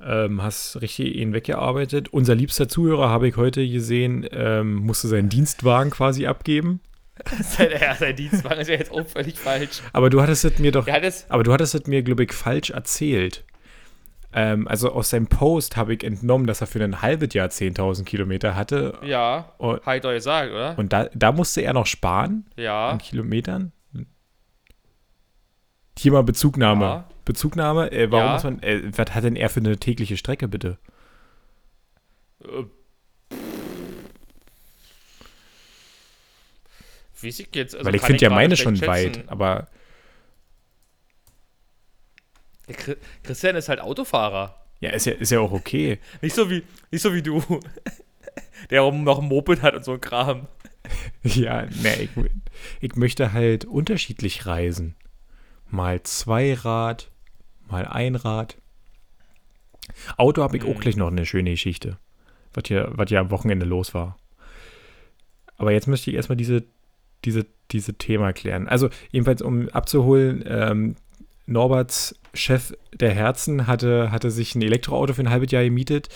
Ähm, 0.00 0.42
hast 0.42 0.80
richtig 0.80 1.16
ihn 1.16 1.32
weggearbeitet. 1.32 2.08
Unser 2.10 2.34
liebster 2.34 2.68
Zuhörer, 2.68 3.08
habe 3.08 3.28
ich 3.28 3.36
heute 3.36 3.68
gesehen, 3.68 4.26
ähm, 4.30 4.74
musste 4.74 5.08
seinen 5.08 5.28
Dienstwagen 5.28 5.90
quasi 5.90 6.26
abgeben. 6.26 6.80
sein, 7.42 7.70
ja, 7.80 7.96
sein 7.96 8.14
Dienstwagen 8.14 8.60
ist 8.60 8.68
ja 8.68 8.76
jetzt 8.76 8.92
auch 8.92 9.06
völlig 9.06 9.36
falsch. 9.36 9.82
Aber 9.92 10.08
du 10.08 10.22
hattest 10.22 10.44
es 10.44 10.58
mir 10.60 10.70
doch, 10.70 10.86
aber 11.28 11.42
du 11.42 11.52
hattest 11.52 11.74
es 11.74 11.86
mir, 11.86 12.02
glaube 12.02 12.24
ich, 12.24 12.32
falsch 12.32 12.70
erzählt. 12.70 13.44
Ähm, 14.32 14.68
also 14.68 14.92
aus 14.92 15.10
seinem 15.10 15.26
Post 15.26 15.76
habe 15.76 15.94
ich 15.94 16.04
entnommen, 16.04 16.46
dass 16.46 16.60
er 16.60 16.66
für 16.66 16.82
ein 16.82 17.02
halbes 17.02 17.34
Jahr 17.34 17.48
10.000 17.48 18.04
Kilometer 18.04 18.54
hatte. 18.54 18.98
Ja, 19.02 19.52
habe 19.58 19.96
ich 19.96 20.02
doch 20.02 20.12
gesagt, 20.12 20.52
oder? 20.52 20.78
Und 20.78 20.92
da, 20.92 21.08
da 21.14 21.32
musste 21.32 21.62
er 21.62 21.72
noch 21.72 21.86
sparen? 21.86 22.46
Ja. 22.56 22.92
In 22.92 22.98
Kilometern? 22.98 23.72
Hier 25.98 26.12
mal 26.12 26.22
Bezugnahme. 26.22 26.84
Ja. 26.84 27.08
Bezugnahme, 27.24 27.90
äh, 27.90 28.10
warum 28.10 28.26
ja. 28.26 28.32
muss 28.34 28.44
man, 28.44 28.62
äh, 28.62 28.82
was 28.96 29.14
hat 29.14 29.24
denn 29.24 29.36
er 29.36 29.50
für 29.50 29.60
eine 29.60 29.78
tägliche 29.78 30.16
Strecke, 30.16 30.48
bitte? 30.48 30.78
Äh, 32.42 32.64
Wie 37.20 37.28
ich 37.28 37.48
jetzt? 37.52 37.74
Also 37.74 37.84
Weil 37.84 37.96
ich 37.96 38.02
finde 38.02 38.22
ja 38.22 38.30
meine 38.30 38.56
schon 38.56 38.76
schätzen. 38.76 38.88
weit, 38.88 39.28
aber 39.28 39.68
Christian 43.22 43.56
ist 43.56 43.68
halt 43.68 43.80
Autofahrer. 43.80 44.54
Ja, 44.80 44.90
ist 44.90 45.06
ja, 45.06 45.14
ist 45.14 45.32
ja 45.32 45.40
auch 45.40 45.52
okay. 45.52 45.98
nicht, 46.22 46.34
so 46.34 46.48
wie, 46.48 46.62
nicht 46.90 47.02
so 47.02 47.12
wie 47.12 47.22
du, 47.22 47.42
der 48.70 48.90
noch 48.92 49.18
ein 49.18 49.28
Moped 49.28 49.62
hat 49.62 49.74
und 49.74 49.84
so 49.84 49.94
ein 49.94 50.00
Kram. 50.00 50.46
ja, 51.24 51.62
ne, 51.62 52.02
ich, 52.02 52.10
ich 52.80 52.94
möchte 52.94 53.32
halt 53.32 53.64
unterschiedlich 53.64 54.46
reisen. 54.46 54.94
Mal 55.70 56.02
Zweirad, 56.02 57.10
mal 57.68 57.86
Einrad. 57.86 58.56
Auto 60.16 60.42
habe 60.42 60.56
ich 60.56 60.64
auch 60.64 60.80
gleich 60.80 60.96
noch 60.96 61.08
eine 61.08 61.26
schöne 61.26 61.50
Geschichte, 61.50 61.98
was 62.54 62.64
hier, 62.66 62.90
was 62.92 63.08
hier 63.08 63.20
am 63.20 63.30
Wochenende 63.30 63.66
los 63.66 63.94
war. 63.94 64.16
Aber 65.56 65.72
jetzt 65.72 65.88
möchte 65.88 66.10
ich 66.10 66.16
erstmal 66.16 66.36
diese, 66.36 66.64
diese, 67.24 67.46
diese 67.70 67.94
Thema 67.94 68.32
klären. 68.32 68.68
Also, 68.68 68.88
jedenfalls, 69.10 69.42
um 69.42 69.68
abzuholen, 69.70 70.44
ähm, 70.46 70.96
Norberts 71.46 72.18
Chef 72.34 72.74
der 72.94 73.10
Herzen 73.10 73.66
hatte, 73.66 74.12
hatte 74.12 74.30
sich 74.30 74.54
ein 74.54 74.62
Elektroauto 74.62 75.14
für 75.14 75.22
ein 75.22 75.30
halbes 75.30 75.50
Jahr 75.50 75.64
gemietet 75.64 76.08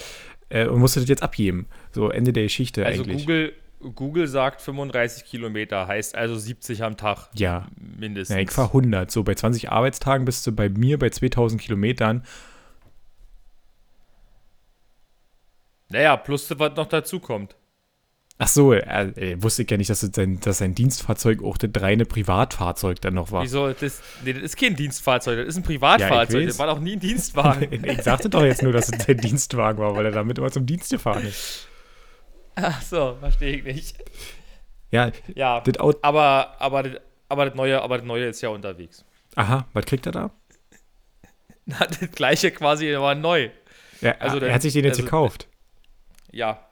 äh, 0.50 0.66
und 0.66 0.78
musste 0.80 1.00
das 1.00 1.08
jetzt 1.08 1.22
abgeben. 1.22 1.66
So 1.90 2.10
Ende 2.10 2.32
der 2.32 2.44
Geschichte 2.44 2.84
also 2.84 3.02
eigentlich. 3.02 3.22
Google, 3.22 3.52
Google 3.94 4.26
sagt 4.26 4.60
35 4.60 5.24
Kilometer, 5.24 5.86
heißt 5.86 6.14
also 6.14 6.36
70 6.36 6.82
am 6.82 6.96
Tag. 6.96 7.28
Ja. 7.34 7.66
Mindestens. 7.76 8.34
Ja, 8.34 8.42
ich 8.42 8.50
fahre 8.50 8.68
100. 8.68 9.10
So 9.10 9.22
bei 9.24 9.34
20 9.34 9.70
Arbeitstagen 9.70 10.24
bist 10.24 10.46
du 10.46 10.52
bei 10.52 10.68
mir 10.68 10.98
bei 10.98 11.10
2000 11.10 11.60
Kilometern. 11.60 12.24
Naja, 15.88 16.16
plus 16.16 16.48
was 16.58 16.76
noch 16.76 16.86
dazu 16.86 17.20
kommt. 17.20 17.56
Ach 18.38 18.48
so, 18.48 18.72
äh, 18.72 18.80
äh, 18.80 19.42
wusste 19.42 19.62
ich 19.62 19.70
ja 19.70 19.76
nicht, 19.76 19.90
dass, 19.90 20.00
sein, 20.00 20.40
dass 20.40 20.58
sein 20.58 20.74
Dienstfahrzeug 20.74 21.44
auch 21.44 21.58
das 21.58 21.70
reine 21.80 22.04
Privatfahrzeug 22.04 23.00
dann 23.00 23.14
noch 23.14 23.30
war. 23.30 23.44
Wieso? 23.44 23.72
Das, 23.72 24.02
nee, 24.24 24.32
das 24.32 24.42
ist 24.42 24.56
kein 24.56 24.74
Dienstfahrzeug, 24.74 25.38
das 25.38 25.48
ist 25.48 25.58
ein 25.58 25.62
Privatfahrzeug. 25.62 26.40
Ja, 26.40 26.46
das 26.46 26.58
war 26.58 26.66
doch 26.66 26.80
nie 26.80 26.94
ein 26.94 26.98
Dienstwagen. 27.00 27.84
ich 27.84 28.02
sagte 28.02 28.30
doch 28.30 28.42
jetzt 28.42 28.62
nur, 28.62 28.72
dass 28.72 28.88
es 28.88 29.04
sein 29.04 29.18
Dienstwagen 29.18 29.78
war, 29.78 29.94
weil 29.94 30.06
er 30.06 30.12
damit 30.12 30.38
immer 30.38 30.50
zum 30.50 30.66
Dienst 30.66 30.90
gefahren 30.90 31.24
ist. 31.24 31.68
Ach 32.54 32.82
so, 32.82 33.16
verstehe 33.20 33.56
ich 33.56 33.64
nicht. 33.64 33.96
Ja, 34.90 35.10
ja 35.34 35.60
das 35.60 36.02
aber, 36.02 36.56
aber, 36.58 36.82
das, 36.82 37.00
aber, 37.28 37.46
das 37.46 37.54
neue, 37.54 37.80
aber 37.80 37.98
das 37.98 38.06
Neue 38.06 38.26
ist 38.26 38.40
ja 38.42 38.50
unterwegs. 38.50 39.04
Aha, 39.36 39.66
was 39.72 39.86
kriegt 39.86 40.06
er 40.06 40.12
da? 40.12 40.30
Na, 41.64 41.78
das 41.78 42.10
gleiche 42.12 42.50
quasi, 42.50 42.94
aber 42.94 43.14
neu. 43.14 43.50
Ja, 44.00 44.16
also, 44.18 44.38
er 44.38 44.54
hat 44.54 44.62
sich 44.62 44.72
den 44.72 44.84
jetzt 44.84 44.94
also, 44.94 45.04
gekauft. 45.04 45.48
Ja, 46.32 46.66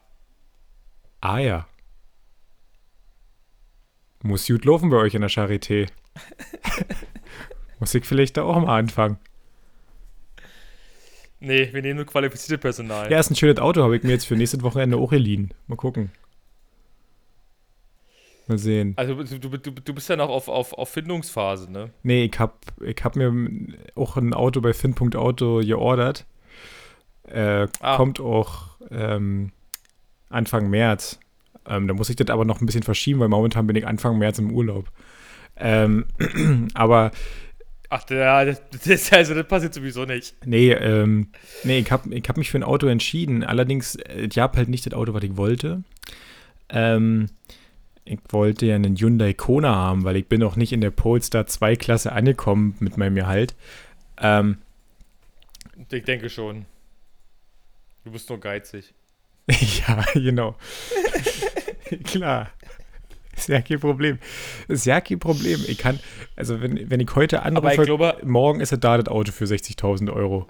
Ah 1.21 1.37
ja. 1.37 1.67
Muss 4.23 4.47
gut 4.47 4.65
laufen 4.65 4.89
bei 4.89 4.97
euch 4.97 5.13
in 5.13 5.21
der 5.21 5.29
Charité. 5.29 5.87
Muss 7.79 7.93
ich 7.93 8.05
vielleicht 8.05 8.37
da 8.37 8.43
auch 8.43 8.59
mal 8.59 8.77
anfangen. 8.79 9.17
Nee, 11.43 11.69
wir 11.73 11.81
nehmen 11.81 11.97
nur 11.97 12.05
qualifizierte 12.05 12.59
Personal. 12.59 13.11
Ja, 13.11 13.19
ist 13.19 13.31
ein 13.31 13.35
schönes 13.35 13.57
Auto, 13.57 13.81
habe 13.81 13.97
ich 13.97 14.03
mir 14.03 14.11
jetzt 14.11 14.25
für 14.25 14.35
nächstes 14.35 14.61
Wochenende 14.61 14.97
auch 14.97 15.09
geliehen. 15.09 15.51
Mal 15.67 15.75
gucken. 15.75 16.11
Mal 18.47 18.59
sehen. 18.59 18.93
Also 18.95 19.15
du, 19.15 19.49
du, 19.49 19.71
du 19.71 19.93
bist 19.93 20.07
ja 20.07 20.15
noch 20.15 20.29
auf, 20.29 20.47
auf, 20.47 20.73
auf 20.73 20.89
Findungsphase, 20.89 21.71
ne? 21.71 21.89
Nee, 22.03 22.25
ich 22.25 22.39
habe 22.39 22.53
ich 22.81 23.03
hab 23.03 23.15
mir 23.15 23.33
auch 23.95 24.17
ein 24.17 24.35
Auto 24.35 24.61
bei 24.61 24.71
Fin.auto 24.73 25.61
geordert. 25.61 26.27
Äh, 27.27 27.67
ah. 27.79 27.97
Kommt 27.97 28.19
auch 28.19 28.77
ähm, 28.91 29.51
Anfang 30.29 30.69
März. 30.69 31.19
Ähm, 31.67 31.87
da 31.87 31.95
muss 31.95 32.09
ich 32.09 32.17
das 32.17 32.29
aber 32.29 32.45
noch 32.45 32.61
ein 32.61 32.67
bisschen 32.67 32.83
verschieben, 32.83 33.19
weil 33.19 33.29
momentan 33.29 33.65
bin 33.65 33.75
ich 33.75 33.87
Anfang 33.87 34.19
März 34.19 34.37
im 34.37 34.51
Urlaub. 34.51 34.91
Ähm, 35.57 36.05
aber. 36.75 37.11
Ach, 37.93 38.09
ja, 38.09 38.45
das, 38.45 38.61
das, 38.85 39.11
also, 39.11 39.33
das 39.33 39.45
passiert 39.45 39.73
sowieso 39.73 40.05
nicht. 40.05 40.33
Nee, 40.45 40.71
ähm, 40.71 41.27
nee 41.65 41.79
ich 41.79 41.91
habe 41.91 42.15
ich 42.15 42.23
hab 42.29 42.37
mich 42.37 42.49
für 42.49 42.57
ein 42.57 42.63
Auto 42.63 42.87
entschieden. 42.87 43.43
Allerdings, 43.43 43.95
äh, 43.95 44.29
ich 44.31 44.39
habe 44.39 44.57
halt 44.57 44.69
nicht 44.69 44.85
das 44.85 44.93
Auto, 44.93 45.13
was 45.13 45.23
ich 45.23 45.35
wollte. 45.35 45.83
Ähm, 46.69 47.27
ich 48.05 48.19
wollte 48.29 48.65
ja 48.65 48.75
einen 48.75 48.95
Hyundai 48.95 49.33
Kona 49.33 49.75
haben, 49.75 50.05
weil 50.05 50.15
ich 50.15 50.27
bin 50.27 50.39
noch 50.39 50.55
nicht 50.55 50.71
in 50.71 50.79
der 50.79 50.91
Polestar 50.91 51.47
2 51.47 51.75
Klasse 51.75 52.13
angekommen 52.13 52.77
mit 52.79 52.95
meinem 52.95 53.15
Gehalt. 53.15 53.55
Ähm, 54.17 54.59
ich 55.91 56.05
denke 56.05 56.29
schon. 56.29 56.65
Du 58.05 58.11
bist 58.11 58.29
nur 58.29 58.39
geizig. 58.39 58.93
ja, 59.49 60.01
genau. 60.13 60.55
Klar. 62.05 62.51
Ist 63.41 63.49
ja 63.49 63.61
kein 63.61 63.79
Problem. 63.79 64.19
Ist 64.67 64.85
ja 64.85 65.01
kein 65.01 65.19
Problem. 65.19 65.59
Ich 65.67 65.77
kann, 65.77 65.99
also 66.35 66.61
wenn, 66.61 66.89
wenn 66.89 66.99
ich 66.99 67.15
heute 67.15 67.43
anrufe, 67.43 67.73
ich 67.73 67.81
glaube, 67.81 68.17
morgen 68.23 68.59
ist 68.59 68.71
es 68.71 68.79
da 68.79 68.97
das 68.97 69.07
Auto 69.07 69.31
für 69.31 69.45
60.000 69.45 70.13
Euro. 70.13 70.47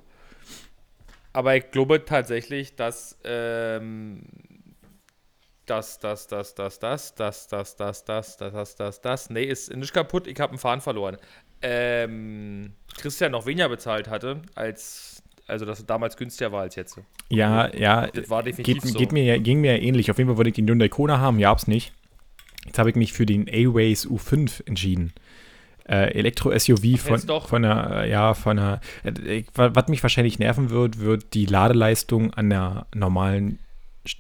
Aber 1.33 1.55
ich 1.55 1.71
glaube 1.71 2.03
tatsächlich, 2.03 2.75
dass 2.75 3.17
ähm, 3.23 4.23
das, 5.65 5.99
das, 5.99 6.27
das, 6.27 6.53
das, 6.53 6.79
das, 6.79 7.15
das, 7.15 7.47
das, 7.47 7.75
das, 7.75 7.75
das, 7.75 8.05
das, 8.05 8.37
das, 8.37 8.75
das, 8.75 9.01
das, 9.01 9.29
nee, 9.29 9.43
ist 9.43 9.73
nicht 9.73 9.93
kaputt, 9.93 10.27
ich 10.27 10.39
habe 10.39 10.51
einen 10.51 10.59
Fahren 10.59 10.81
verloren. 10.81 11.17
Ähm, 11.61 12.73
Christian 12.97 13.31
noch 13.31 13.45
weniger 13.45 13.69
bezahlt 13.69 14.09
hatte 14.09 14.41
als 14.55 15.21
also, 15.51 15.65
dass 15.65 15.79
es 15.79 15.85
damals 15.85 16.15
günstiger 16.15 16.53
war 16.53 16.61
als 16.61 16.75
jetzt. 16.75 16.97
Ja, 17.27 17.75
ja. 17.75 18.07
Das 18.07 18.29
war 18.29 18.41
definitiv 18.41 18.83
geht, 18.83 18.93
so. 18.93 18.97
Geht 18.97 19.11
mir, 19.11 19.37
ging 19.39 19.59
mir 19.59 19.75
ja 19.75 19.83
ähnlich. 19.83 20.09
Auf 20.09 20.17
jeden 20.17 20.29
Fall 20.29 20.37
wollte 20.37 20.49
ich 20.49 20.55
den 20.55 20.65
Hyundai 20.65 20.87
Kona 20.87 21.19
haben, 21.19 21.39
ja, 21.39 21.49
hab's 21.49 21.67
nicht. 21.67 21.91
Jetzt 22.65 22.79
habe 22.79 22.89
ich 22.89 22.95
mich 22.95 23.13
für 23.13 23.25
den 23.25 23.47
A-Ways 23.49 24.07
U5 24.07 24.67
entschieden. 24.67 25.13
Äh, 25.85 26.13
Elektro-SUV 26.13 26.99
von, 26.99 27.19
von 27.19 27.65
einer, 27.65 28.05
ja, 28.05 28.33
von 28.33 28.59
einer, 28.59 28.81
äh, 29.03 29.43
was 29.55 29.87
mich 29.87 30.03
wahrscheinlich 30.03 30.39
nerven 30.39 30.69
wird, 30.69 30.99
wird 30.99 31.33
die 31.33 31.47
Ladeleistung 31.47 32.33
an 32.33 32.49
der 32.49 32.85
normalen, 32.93 33.59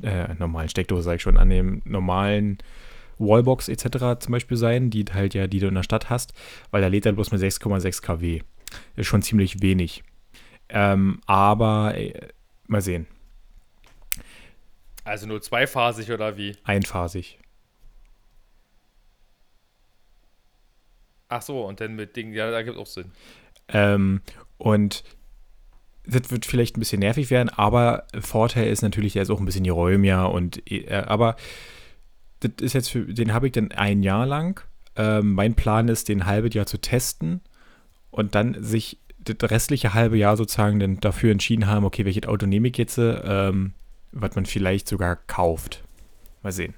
äh, 0.01 0.33
normalen 0.39 0.69
Steckdose, 0.69 1.03
sag 1.03 1.15
ich 1.17 1.21
schon, 1.21 1.37
an 1.37 1.49
dem 1.49 1.81
normalen 1.85 2.57
Wallbox 3.19 3.69
etc. 3.69 4.19
zum 4.19 4.31
Beispiel 4.31 4.57
sein, 4.57 4.89
die 4.89 5.05
halt 5.13 5.33
ja, 5.33 5.47
die 5.47 5.59
du 5.59 5.67
in 5.67 5.75
der 5.75 5.83
Stadt 5.83 6.09
hast, 6.09 6.33
weil 6.71 6.81
da 6.81 6.87
lädt 6.87 7.05
er 7.05 7.13
bloß 7.13 7.31
mit 7.31 7.41
6,6 7.41 8.01
kW. 8.01 8.41
Ist 8.95 9.07
schon 9.07 9.21
ziemlich 9.21 9.61
wenig. 9.61 10.03
Ähm, 10.69 11.21
aber 11.25 11.93
äh, 11.95 12.13
mal 12.67 12.81
sehen. 12.81 13.05
Also 15.03 15.27
nur 15.27 15.41
zweiphasig 15.41 16.11
oder 16.11 16.37
wie? 16.37 16.55
Einphasig. 16.63 17.37
Ach 21.31 21.41
so, 21.41 21.65
und 21.65 21.79
dann 21.79 21.95
mit 21.95 22.17
Dingen, 22.17 22.33
ja, 22.33 22.51
da 22.51 22.61
gibt 22.61 22.75
es 22.75 22.81
auch 22.81 22.85
Sinn. 22.85 23.11
Ähm, 23.69 24.19
und 24.57 25.05
das 26.05 26.29
wird 26.29 26.45
vielleicht 26.45 26.75
ein 26.75 26.81
bisschen 26.81 26.99
nervig 26.99 27.29
werden, 27.29 27.47
aber 27.47 28.05
Vorteil 28.19 28.67
ist 28.67 28.81
natürlich, 28.81 29.15
er 29.15 29.21
ist 29.21 29.29
auch 29.29 29.39
ein 29.39 29.45
bisschen 29.45 29.63
geräumiger 29.63 30.29
und 30.29 30.69
äh, 30.69 30.91
aber 30.91 31.37
das 32.41 32.51
ist 32.59 32.73
jetzt 32.73 32.89
für, 32.89 33.05
den 33.05 33.33
habe 33.33 33.47
ich 33.47 33.53
dann 33.53 33.71
ein 33.71 34.03
Jahr 34.03 34.25
lang. 34.25 34.61
Ähm, 34.97 35.31
mein 35.33 35.55
Plan 35.55 35.87
ist, 35.87 36.09
den 36.09 36.25
halbes 36.25 36.53
Jahr 36.53 36.65
zu 36.65 36.79
testen 36.79 37.39
und 38.09 38.35
dann 38.35 38.61
sich 38.61 38.97
das 39.19 39.49
restliche 39.49 39.93
halbe 39.93 40.17
Jahr 40.17 40.35
sozusagen 40.35 40.81
dann 40.81 40.99
dafür 40.99 41.31
entschieden 41.31 41.67
haben, 41.67 41.85
okay, 41.85 42.03
welches 42.03 42.27
Auto 42.27 42.45
nehme 42.45 42.67
ich 42.67 42.77
jetzt, 42.77 42.99
ähm, 42.99 43.71
was 44.11 44.35
man 44.35 44.45
vielleicht 44.45 44.89
sogar 44.89 45.15
kauft. 45.15 45.81
Mal 46.43 46.51
sehen. 46.51 46.73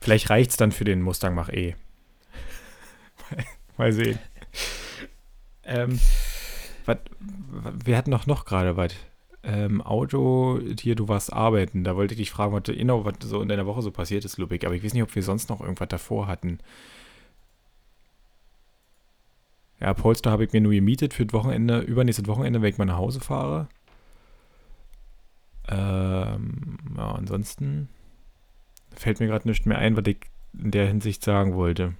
Vielleicht 0.00 0.30
reicht 0.30 0.50
es 0.50 0.56
dann 0.56 0.70
für 0.70 0.84
den 0.84 1.02
Mustang 1.02 1.34
Mach 1.34 1.48
E. 1.48 1.74
Mal 3.76 3.92
sehen. 3.92 4.18
ähm, 5.64 5.98
wat, 6.86 7.10
wir 7.84 7.96
hatten 7.96 8.10
doch 8.10 8.26
noch 8.26 8.44
gerade 8.44 8.76
was. 8.76 8.92
Ähm, 9.42 9.80
Auto, 9.80 10.60
hier, 10.78 10.94
du 10.96 11.08
warst 11.08 11.32
arbeiten. 11.32 11.84
Da 11.84 11.96
wollte 11.96 12.14
ich 12.14 12.18
dich 12.20 12.30
fragen, 12.30 12.52
was, 12.52 12.64
genau, 12.64 13.04
was 13.04 13.14
so 13.22 13.40
in 13.40 13.48
deiner 13.48 13.66
Woche 13.66 13.82
so 13.82 13.90
passiert 13.90 14.24
ist, 14.24 14.38
Lubik. 14.38 14.64
Aber 14.64 14.74
ich 14.74 14.84
weiß 14.84 14.92
nicht, 14.92 15.02
ob 15.02 15.14
wir 15.14 15.22
sonst 15.22 15.48
noch 15.48 15.60
irgendwas 15.60 15.88
davor 15.88 16.26
hatten. 16.26 16.58
Ja, 19.80 19.94
Polster 19.94 20.30
habe 20.30 20.44
ich 20.44 20.52
mir 20.52 20.60
nur 20.60 20.72
gemietet 20.72 21.14
für 21.14 21.24
das 21.24 21.32
Wochenende, 21.32 21.80
übernächstes 21.80 22.26
Wochenende, 22.26 22.60
wenn 22.60 22.68
ich 22.68 22.78
mal 22.78 22.84
nach 22.84 22.98
Hause 22.98 23.20
fahre. 23.20 23.68
Ähm, 25.68 26.78
ja, 26.96 27.12
ansonsten 27.12 27.88
fällt 28.94 29.20
mir 29.20 29.28
gerade 29.28 29.48
nichts 29.48 29.64
mehr 29.64 29.78
ein, 29.78 29.96
was 29.96 30.04
ich 30.06 30.18
in 30.58 30.70
der 30.70 30.86
Hinsicht 30.86 31.24
sagen 31.24 31.54
wollte. 31.54 31.94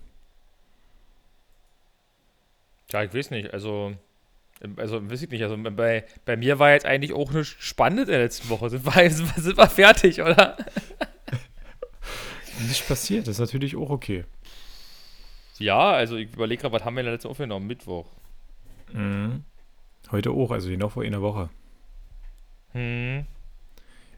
Ja, 2.93 3.03
ich 3.03 3.15
weiß 3.15 3.31
nicht. 3.31 3.53
Also, 3.53 3.93
also 4.77 5.11
weiß 5.11 5.23
ich 5.23 5.31
nicht. 5.31 5.43
Also 5.43 5.57
bei, 5.57 6.05
bei 6.25 6.37
mir 6.37 6.59
war 6.59 6.73
jetzt 6.73 6.87
eigentlich 6.87 7.13
auch 7.13 7.31
eine 7.31 7.45
spannende 7.45 8.03
in 8.03 8.09
der 8.09 8.21
letzten 8.21 8.49
Woche. 8.49 8.71
Sind 8.71 8.85
wir, 8.85 9.11
sind 9.11 9.57
wir 9.57 9.69
fertig, 9.69 10.21
oder? 10.21 10.57
Nicht 12.69 12.87
passiert, 12.87 13.27
das 13.27 13.37
ist 13.37 13.41
natürlich 13.41 13.75
auch 13.75 13.89
okay. 13.89 14.25
Ja, 15.59 15.93
also 15.93 16.17
ich 16.17 16.33
überlege 16.33 16.61
gerade, 16.63 16.75
was 16.75 16.85
haben 16.85 16.95
wir 16.95 17.01
in 17.01 17.07
der 17.07 17.15
letzten 17.15 17.29
Woche 17.29 17.33
aufgenommen? 17.33 17.67
Mittwoch. 17.67 18.07
Mhm. 18.93 19.45
Heute 20.11 20.31
auch, 20.31 20.51
also 20.51 20.69
genau 20.69 20.89
vor 20.89 21.05
einer 21.05 21.23
Woche. 21.23 21.49
Hm. 22.73 23.27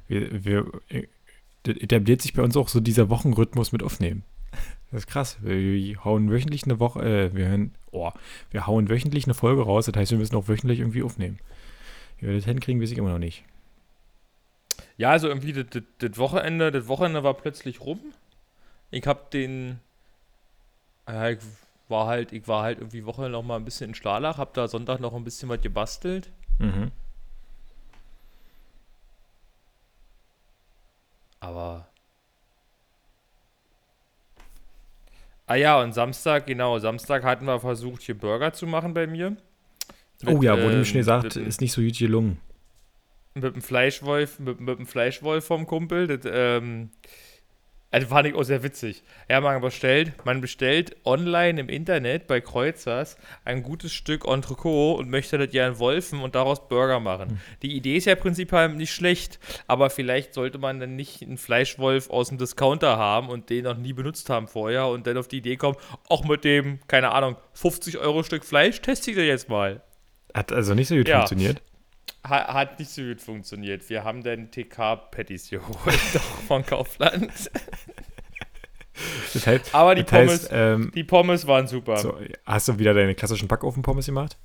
Wir, 0.08 0.44
wir, 0.44 0.66
das 1.62 1.76
etabliert 1.76 2.22
sich 2.22 2.32
bei 2.32 2.42
uns 2.42 2.56
auch 2.56 2.68
so 2.68 2.80
dieser 2.80 3.10
Wochenrhythmus 3.10 3.72
mit 3.72 3.82
Aufnehmen. 3.82 4.24
Das 4.90 5.04
ist 5.04 5.06
krass. 5.06 5.38
Wir 5.40 6.04
hauen 6.04 6.30
wöchentlich 6.30 6.64
eine 6.64 6.78
Woche, 6.78 7.00
äh, 7.00 7.34
wir, 7.34 7.48
hören, 7.48 7.74
oh, 7.92 8.10
wir 8.50 8.66
hauen 8.66 8.90
wöchentlich 8.90 9.24
eine 9.24 9.34
Folge 9.34 9.62
raus. 9.62 9.86
Das 9.86 9.96
heißt, 9.96 10.10
wir 10.10 10.18
müssen 10.18 10.36
auch 10.36 10.48
wöchentlich 10.48 10.80
irgendwie 10.80 11.02
aufnehmen. 11.02 11.38
Wie 12.18 12.26
wir 12.26 12.34
das 12.34 12.44
hinkriegen, 12.44 12.80
weiß 12.80 12.90
ich 12.90 12.98
immer 12.98 13.10
noch 13.10 13.18
nicht. 13.18 13.44
Ja, 14.98 15.10
also 15.10 15.28
irgendwie 15.28 15.52
das, 15.52 15.66
das, 15.70 15.82
das 15.98 16.18
Wochenende, 16.18 16.70
das 16.70 16.88
Wochenende 16.88 17.22
war 17.22 17.34
plötzlich 17.34 17.80
rum. 17.80 18.00
Ich 18.90 19.06
habe 19.06 19.20
den, 19.32 19.80
ja, 21.08 21.30
ich 21.30 21.38
war 21.88 22.06
halt, 22.06 22.32
ich 22.32 22.46
war 22.46 22.62
halt 22.62 22.78
irgendwie 22.78 23.06
Woche 23.06 23.28
noch 23.30 23.42
mal 23.42 23.56
ein 23.56 23.64
bisschen 23.64 23.90
in 23.90 23.94
Schlaflach, 23.94 24.36
habe 24.36 24.50
da 24.54 24.68
Sonntag 24.68 25.00
noch 25.00 25.14
ein 25.14 25.24
bisschen 25.24 25.48
was 25.48 25.60
gebastelt. 25.60 26.30
Mhm. 26.58 26.90
Ah 35.46 35.56
ja, 35.56 35.80
und 35.80 35.92
Samstag, 35.92 36.46
genau, 36.46 36.78
Samstag 36.78 37.24
hatten 37.24 37.46
wir 37.46 37.60
versucht, 37.60 38.02
hier 38.02 38.16
Burger 38.16 38.52
zu 38.52 38.66
machen 38.66 38.94
bei 38.94 39.06
mir. 39.06 39.36
Mit, 40.22 40.36
oh 40.36 40.42
ja, 40.42 40.56
ähm, 40.56 40.70
du 40.70 40.76
mir 40.78 40.84
schon 40.84 40.98
gesagt, 40.98 41.36
ist 41.36 41.60
nicht 41.60 41.72
so 41.72 41.82
gut 41.82 41.98
gelungen. 41.98 42.38
Mit 43.34 43.54
dem 43.54 43.62
Fleischwolf, 43.62 44.38
mit, 44.38 44.60
mit 44.60 44.78
dem 44.78 44.86
Fleischwolf 44.86 45.44
vom 45.44 45.66
Kumpel. 45.66 46.06
Das, 46.06 46.20
ähm, 46.32 46.90
also 47.92 48.06
fand 48.06 48.26
ich 48.26 48.34
auch 48.34 48.42
sehr 48.42 48.62
witzig. 48.62 49.02
Ja, 49.28 49.40
man 49.42 49.60
bestellt, 49.60 50.12
man 50.24 50.40
bestellt 50.40 50.96
online 51.04 51.60
im 51.60 51.68
Internet 51.68 52.26
bei 52.26 52.40
Kreuzers 52.40 53.18
ein 53.44 53.62
gutes 53.62 53.92
Stück 53.92 54.26
Entrecot 54.26 54.98
und 54.98 55.10
möchte 55.10 55.36
das 55.36 55.52
ja 55.52 55.78
Wolfen 55.78 56.20
und 56.20 56.34
daraus 56.34 56.68
Burger 56.68 57.00
machen. 57.00 57.30
Hm. 57.30 57.38
Die 57.60 57.76
Idee 57.76 57.98
ist 57.98 58.06
ja 58.06 58.14
prinzipiell 58.14 58.70
nicht 58.70 58.94
schlecht, 58.94 59.38
aber 59.66 59.90
vielleicht 59.90 60.32
sollte 60.32 60.56
man 60.56 60.80
dann 60.80 60.96
nicht 60.96 61.22
einen 61.22 61.36
Fleischwolf 61.36 62.08
aus 62.08 62.30
dem 62.30 62.38
Discounter 62.38 62.96
haben 62.96 63.28
und 63.28 63.50
den 63.50 63.64
noch 63.64 63.76
nie 63.76 63.92
benutzt 63.92 64.30
haben 64.30 64.48
vorher 64.48 64.86
und 64.86 65.06
dann 65.06 65.18
auf 65.18 65.28
die 65.28 65.38
Idee 65.38 65.56
kommen, 65.56 65.76
auch 66.08 66.24
mit 66.24 66.44
dem, 66.44 66.80
keine 66.88 67.10
Ahnung, 67.10 67.36
50 67.52 67.98
Euro 67.98 68.22
Stück 68.22 68.46
Fleisch 68.46 68.80
teste 68.80 69.10
ich 69.10 69.18
das 69.18 69.26
jetzt 69.26 69.48
mal. 69.50 69.82
Hat 70.32 70.50
also 70.50 70.74
nicht 70.74 70.88
so 70.88 70.96
gut 70.96 71.08
ja. 71.08 71.18
funktioniert? 71.18 71.60
Hat 72.24 72.78
nicht 72.78 72.90
so 72.90 73.02
gut 73.02 73.20
funktioniert. 73.20 73.88
Wir 73.90 74.04
haben 74.04 74.22
dann 74.22 74.50
TK-Patties 74.50 75.50
geholt, 75.50 76.00
doch 76.14 76.20
von 76.20 76.64
Kaufland. 76.64 77.50
Das 79.32 79.46
heißt, 79.46 79.74
Aber 79.74 79.94
die, 79.94 80.04
Pommes, 80.04 80.42
heißt, 80.42 80.50
ähm, 80.52 80.92
die 80.94 81.04
Pommes 81.04 81.46
waren 81.46 81.66
super. 81.66 81.96
So, 81.96 82.16
hast 82.44 82.68
du 82.68 82.78
wieder 82.78 82.94
deine 82.94 83.14
klassischen 83.14 83.48
Backofen-Pommes 83.48 84.06
gemacht? 84.06 84.36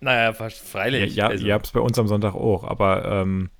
Naja, 0.00 0.32
freilich. 0.32 1.14
Ja, 1.14 1.26
ja 1.26 1.30
also. 1.30 1.46
ihr 1.46 1.54
habt 1.54 1.66
es 1.66 1.72
bei 1.72 1.80
uns 1.80 1.98
am 1.98 2.08
Sonntag 2.08 2.34
auch. 2.34 2.64
Aber 2.64 3.04
ähm, 3.04 3.50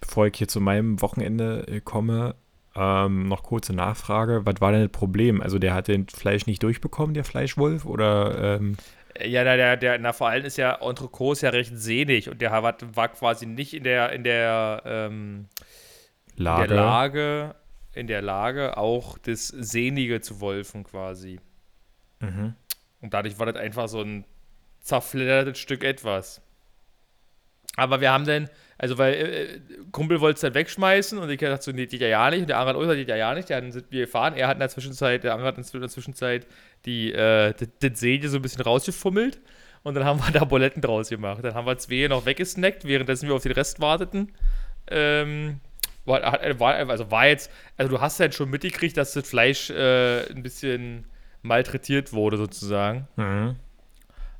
bevor 0.00 0.26
ich 0.26 0.36
hier 0.36 0.48
zu 0.48 0.60
meinem 0.60 1.00
Wochenende 1.02 1.66
äh, 1.68 1.80
komme, 1.80 2.34
ähm, 2.76 3.28
noch 3.28 3.42
kurze 3.42 3.72
Nachfrage. 3.72 4.42
Was 4.44 4.60
war 4.60 4.72
denn 4.72 4.82
das 4.82 4.92
Problem? 4.92 5.40
Also 5.40 5.58
der 5.58 5.74
hat 5.74 5.88
den 5.88 6.08
Fleisch 6.08 6.46
nicht 6.46 6.62
durchbekommen, 6.62 7.14
der 7.14 7.24
Fleischwolf? 7.24 7.84
Oder 7.84 8.56
ähm, 8.56 8.76
ja, 9.26 9.44
der, 9.44 9.56
der, 9.56 9.76
der, 9.76 9.98
na, 9.98 10.12
vor 10.12 10.28
allem 10.28 10.44
ist 10.44 10.56
ja 10.56 10.74
Entrecot 10.80 11.36
ist 11.36 11.42
ja 11.42 11.50
recht 11.50 11.76
sehnig 11.76 12.28
und 12.28 12.40
der 12.40 12.50
war, 12.50 12.76
war 12.94 13.08
quasi 13.08 13.46
nicht 13.46 13.74
in 13.74 13.84
der, 13.84 14.12
in 14.12 14.24
der, 14.24 14.82
ähm, 14.84 15.48
Lage. 16.36 16.62
In 16.62 16.68
der 16.68 16.76
Lage, 16.76 17.54
in 17.92 18.06
der 18.06 18.22
Lage, 18.22 18.76
auch 18.76 19.18
das 19.18 19.48
Sehnige 19.48 20.20
zu 20.20 20.40
wolfen 20.40 20.84
quasi. 20.84 21.38
Mhm. 22.20 22.54
Und 23.00 23.14
dadurch 23.14 23.38
war 23.38 23.46
das 23.46 23.56
einfach 23.56 23.88
so 23.88 24.00
ein 24.00 24.24
zerfleddertes 24.80 25.58
Stück 25.58 25.84
etwas. 25.84 26.40
Aber 27.76 28.00
wir 28.00 28.10
haben 28.10 28.26
dann, 28.26 28.48
also 28.78 28.98
weil 28.98 29.14
äh, 29.14 29.60
Kumpel 29.92 30.20
wollte 30.20 30.36
es 30.36 30.40
dann 30.40 30.54
wegschmeißen 30.54 31.18
und 31.18 31.30
ich 31.30 31.38
dachte 31.38 31.62
so, 31.62 31.72
nee, 31.72 31.86
geht 31.86 32.00
ja 32.00 32.30
nicht. 32.30 32.40
Und 32.40 32.48
der 32.48 32.58
andere 32.58 32.78
hat, 32.78 32.90
oh, 32.90 32.94
geht 32.94 33.08
ja 33.08 33.34
nicht. 33.34 33.48
Dann 33.48 33.70
sind 33.70 33.90
wir 33.90 34.06
gefahren. 34.06 34.34
Er 34.34 34.48
hat 34.48 34.56
in 34.56 34.60
der 34.60 34.68
Zwischenzeit, 34.68 35.22
der 35.24 35.34
andere 35.34 35.48
hat 35.48 35.58
in 35.58 35.80
der 35.80 35.88
Zwischenzeit 35.88 36.46
die, 36.86 37.12
äh, 37.12 37.54
das 37.80 38.00
Säge 38.00 38.28
so 38.28 38.36
ein 38.36 38.42
bisschen 38.42 38.62
rausgefummelt. 38.62 39.40
Und 39.82 39.94
dann 39.94 40.04
haben 40.04 40.20
wir 40.20 40.30
da 40.38 40.44
Buletten 40.44 40.82
draus 40.82 41.08
gemacht. 41.08 41.44
Dann 41.44 41.54
haben 41.54 41.66
wir 41.66 41.78
zwei 41.78 42.06
noch 42.08 42.26
weggesnackt, 42.26 42.84
währenddessen 42.84 43.28
wir 43.28 43.34
auf 43.34 43.42
den 43.42 43.52
Rest 43.52 43.80
warteten. 43.80 44.32
Ähm, 44.88 45.60
war, 46.04 46.22
war, 46.58 46.74
also 46.74 47.10
war 47.10 47.26
jetzt, 47.26 47.50
also 47.76 47.90
du 47.90 48.00
hast 48.00 48.20
halt 48.20 48.34
schon 48.34 48.50
mitgekriegt, 48.50 48.96
dass 48.96 49.12
das 49.12 49.28
Fleisch 49.28 49.70
äh, 49.70 50.28
ein 50.30 50.42
bisschen 50.42 51.04
malträtiert 51.42 52.12
wurde, 52.12 52.36
sozusagen. 52.36 53.06
Mhm. 53.16 53.56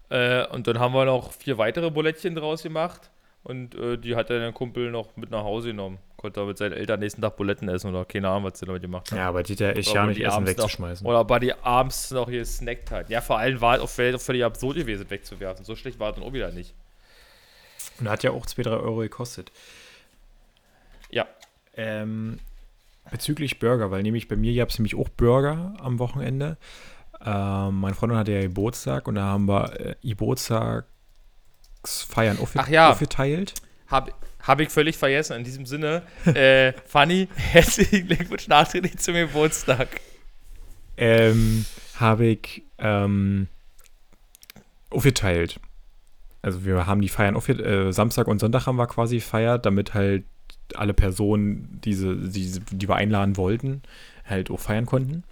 Äh, 0.09 0.47
und 0.49 0.67
dann 0.67 0.79
haben 0.79 0.93
wir 0.93 1.05
noch 1.05 1.33
vier 1.33 1.59
weitere 1.59 1.91
Bulettchen 1.91 2.35
draus 2.35 2.63
gemacht. 2.63 3.11
Und 3.43 3.75
äh, 3.75 3.97
die 3.97 4.17
hat 4.17 4.29
dann 4.29 4.41
der 4.41 4.53
Kumpel 4.53 4.91
noch 4.91 5.17
mit 5.17 5.31
nach 5.31 5.45
Hause 5.45 5.69
genommen. 5.69 5.99
Konnte 6.21 6.45
mit 6.45 6.59
seinen 6.59 6.75
Eltern 6.75 7.01
nächsten 7.01 7.23
Tag 7.23 7.39
Buletten 7.39 7.67
essen 7.71 7.89
oder 7.89 8.05
keine 8.05 8.29
Ahnung, 8.29 8.45
was 8.45 8.59
sie 8.59 8.67
damit 8.67 8.83
gemacht 8.83 9.11
haben. 9.11 9.17
Ja, 9.17 9.29
aber 9.29 9.43
die 9.43 9.57
der 9.57 9.75
ist 9.75 9.91
ja 9.91 10.05
nicht 10.05 10.21
Essen 10.21 10.47
wegzuschmeißen. 10.47 11.03
Noch, 11.03 11.13
oder 11.13 11.25
bei 11.25 11.39
die 11.39 11.55
abends 11.55 12.11
noch 12.11 12.29
hier 12.29 12.45
snackt 12.45 12.91
hat. 12.91 13.09
Ja, 13.09 13.23
vor 13.23 13.39
allem 13.39 13.59
war 13.63 13.77
es 13.77 13.81
auch 13.81 13.89
völlig, 13.89 14.21
völlig 14.21 14.45
absurd 14.45 14.77
gewesen, 14.77 15.09
wegzuwerfen. 15.09 15.65
So 15.65 15.75
schlecht 15.77 15.99
war 15.99 16.11
es 16.11 16.17
dann 16.17 16.25
auch 16.25 16.35
wieder 16.35 16.53
nicht. 16.53 16.75
Und 17.99 18.11
hat 18.11 18.23
ja 18.23 18.33
auch 18.33 18.45
2, 18.45 18.65
3 18.65 18.71
Euro 18.71 18.99
gekostet. 18.99 19.51
Ja. 21.09 21.27
Ähm, 21.75 22.39
bezüglich 23.11 23.59
Burger, 23.59 23.91
weil 23.91 24.03
nämlich 24.03 24.29
bei 24.29 24.37
mir 24.37 24.55
gab 24.55 24.69
es 24.69 24.79
nämlich 24.79 24.97
auch 24.97 25.09
Burger 25.09 25.73
am 25.79 25.99
Wochenende. 25.99 26.59
Ähm, 27.25 27.81
meine 27.81 27.95
Freundin 27.95 28.19
hatte 28.19 28.33
ja 28.33 28.43
Geburtstag 28.43 29.09
und 29.09 29.15
da 29.15 29.23
haben 29.23 29.49
wir 29.49 29.81
äh, 29.81 29.95
Geburtstagsfeiern 30.03 32.37
Ach 32.57 32.69
ja. 32.69 32.91
aufgeteilt. 32.91 33.55
Hab, 33.91 34.15
habe 34.43 34.63
ich 34.63 34.71
völlig 34.71 34.97
vergessen. 34.97 35.37
In 35.37 35.45
diesem 35.45 35.67
Sinne, 35.67 36.03
äh, 36.27 36.73
Fanny, 36.87 37.29
herzlichen 37.35 38.07
Glückwunsch 38.07 38.49
nachträglich 38.49 38.99
zum 38.99 39.15
Geburtstag. 39.15 39.89
Ähm, 40.97 41.65
habe 41.97 42.27
ich 42.27 42.63
ähm, 42.79 43.49
aufgeteilt. 44.91 45.61
Also 46.43 46.65
wir 46.65 46.87
haben 46.87 47.01
die 47.01 47.09
Feiern 47.09 47.37
aufgeteilt, 47.37 47.67
äh, 47.67 47.93
Samstag 47.93 48.27
und 48.27 48.39
Sonntag 48.39 48.67
haben 48.67 48.77
wir 48.77 48.87
quasi 48.87 49.17
gefeiert, 49.17 49.67
damit 49.67 49.95
halt 49.95 50.25
alle 50.75 50.95
Personen, 50.95 51.81
diese, 51.85 52.17
diese, 52.17 52.61
die 52.61 52.89
wir 52.89 52.97
einladen 52.97 53.37
wollten, 53.37 53.83
halt 54.25 54.51
auch 54.51 54.61
feiern 54.61 54.87
konnten. 54.87 55.25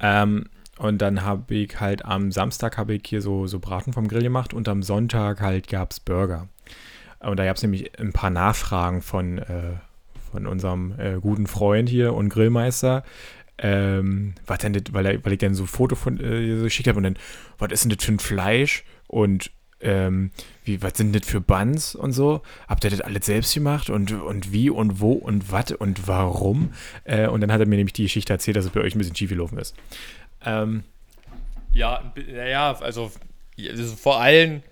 Ähm, 0.00 0.46
und 0.78 0.98
dann 1.02 1.22
habe 1.22 1.54
ich 1.54 1.78
halt 1.78 2.04
am 2.04 2.32
Samstag 2.32 2.78
habe 2.78 2.94
ich 2.94 3.02
hier 3.06 3.20
so, 3.20 3.46
so 3.46 3.58
Braten 3.58 3.92
vom 3.92 4.08
Grill 4.08 4.22
gemacht 4.22 4.54
und 4.54 4.68
am 4.68 4.82
Sonntag 4.82 5.40
halt 5.40 5.68
gab 5.68 5.92
es 5.92 6.00
Burger. 6.00 6.48
Und 7.20 7.38
da 7.38 7.44
gab 7.44 7.56
es 7.56 7.62
nämlich 7.62 7.98
ein 7.98 8.12
paar 8.12 8.30
Nachfragen 8.30 9.02
von, 9.02 9.38
äh, 9.38 9.74
von 10.32 10.46
unserem 10.46 10.94
äh, 10.98 11.18
guten 11.20 11.46
Freund 11.46 11.88
hier 11.88 12.14
und 12.14 12.30
Grillmeister, 12.30 13.04
ähm, 13.58 14.34
was 14.46 14.58
denn 14.58 14.72
das, 14.72 14.84
weil, 14.92 15.22
weil 15.24 15.32
ich 15.32 15.38
dann 15.38 15.54
so 15.54 15.64
ein 15.64 15.68
Foto 15.68 15.94
von 15.94 16.18
äh, 16.18 16.56
so 16.56 16.64
geschickt 16.64 16.88
habe 16.88 16.96
und 16.96 17.04
dann, 17.04 17.18
was 17.58 17.72
ist 17.72 17.84
denn 17.84 17.90
das 17.90 18.04
für 18.04 18.12
ein 18.12 18.18
Fleisch 18.18 18.84
und 19.06 19.50
ähm, 19.82 20.30
wie, 20.64 20.82
was 20.82 20.92
sind 20.96 21.14
das 21.14 21.26
für 21.26 21.40
Buns 21.40 21.94
und 21.94 22.12
so? 22.12 22.42
Habt 22.68 22.84
ihr 22.84 22.90
das 22.90 23.00
alles 23.00 23.26
selbst 23.26 23.54
gemacht 23.54 23.90
und, 23.90 24.12
und 24.12 24.52
wie 24.52 24.70
und 24.70 25.00
wo 25.00 25.12
und 25.12 25.52
was 25.52 25.72
und 25.72 26.06
warum? 26.06 26.72
Äh, 27.04 27.28
und 27.28 27.40
dann 27.40 27.52
hat 27.52 27.60
er 27.60 27.66
mir 27.66 27.76
nämlich 27.76 27.94
die 27.94 28.04
Geschichte 28.04 28.32
erzählt, 28.32 28.56
dass 28.56 28.66
es 28.66 28.70
bei 28.70 28.80
euch 28.80 28.94
ein 28.94 28.98
bisschen 28.98 29.16
schief 29.16 29.30
gelaufen 29.30 29.58
ist. 29.58 29.74
Ähm, 30.44 30.84
ja, 31.72 32.12
naja, 32.30 32.72
also, 32.80 33.10
also 33.58 33.96
vor 33.96 34.20
allem, 34.20 34.62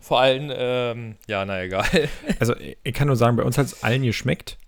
vor 0.00 0.20
allem, 0.20 0.50
ähm, 0.54 1.16
ja, 1.26 1.44
na 1.44 1.62
egal. 1.62 1.86
Also 2.40 2.54
ich 2.58 2.94
kann 2.94 3.08
nur 3.08 3.16
sagen, 3.16 3.36
bei 3.36 3.42
uns 3.42 3.58
hat 3.58 3.66
es 3.66 3.82
allen 3.82 4.02
geschmeckt, 4.02 4.58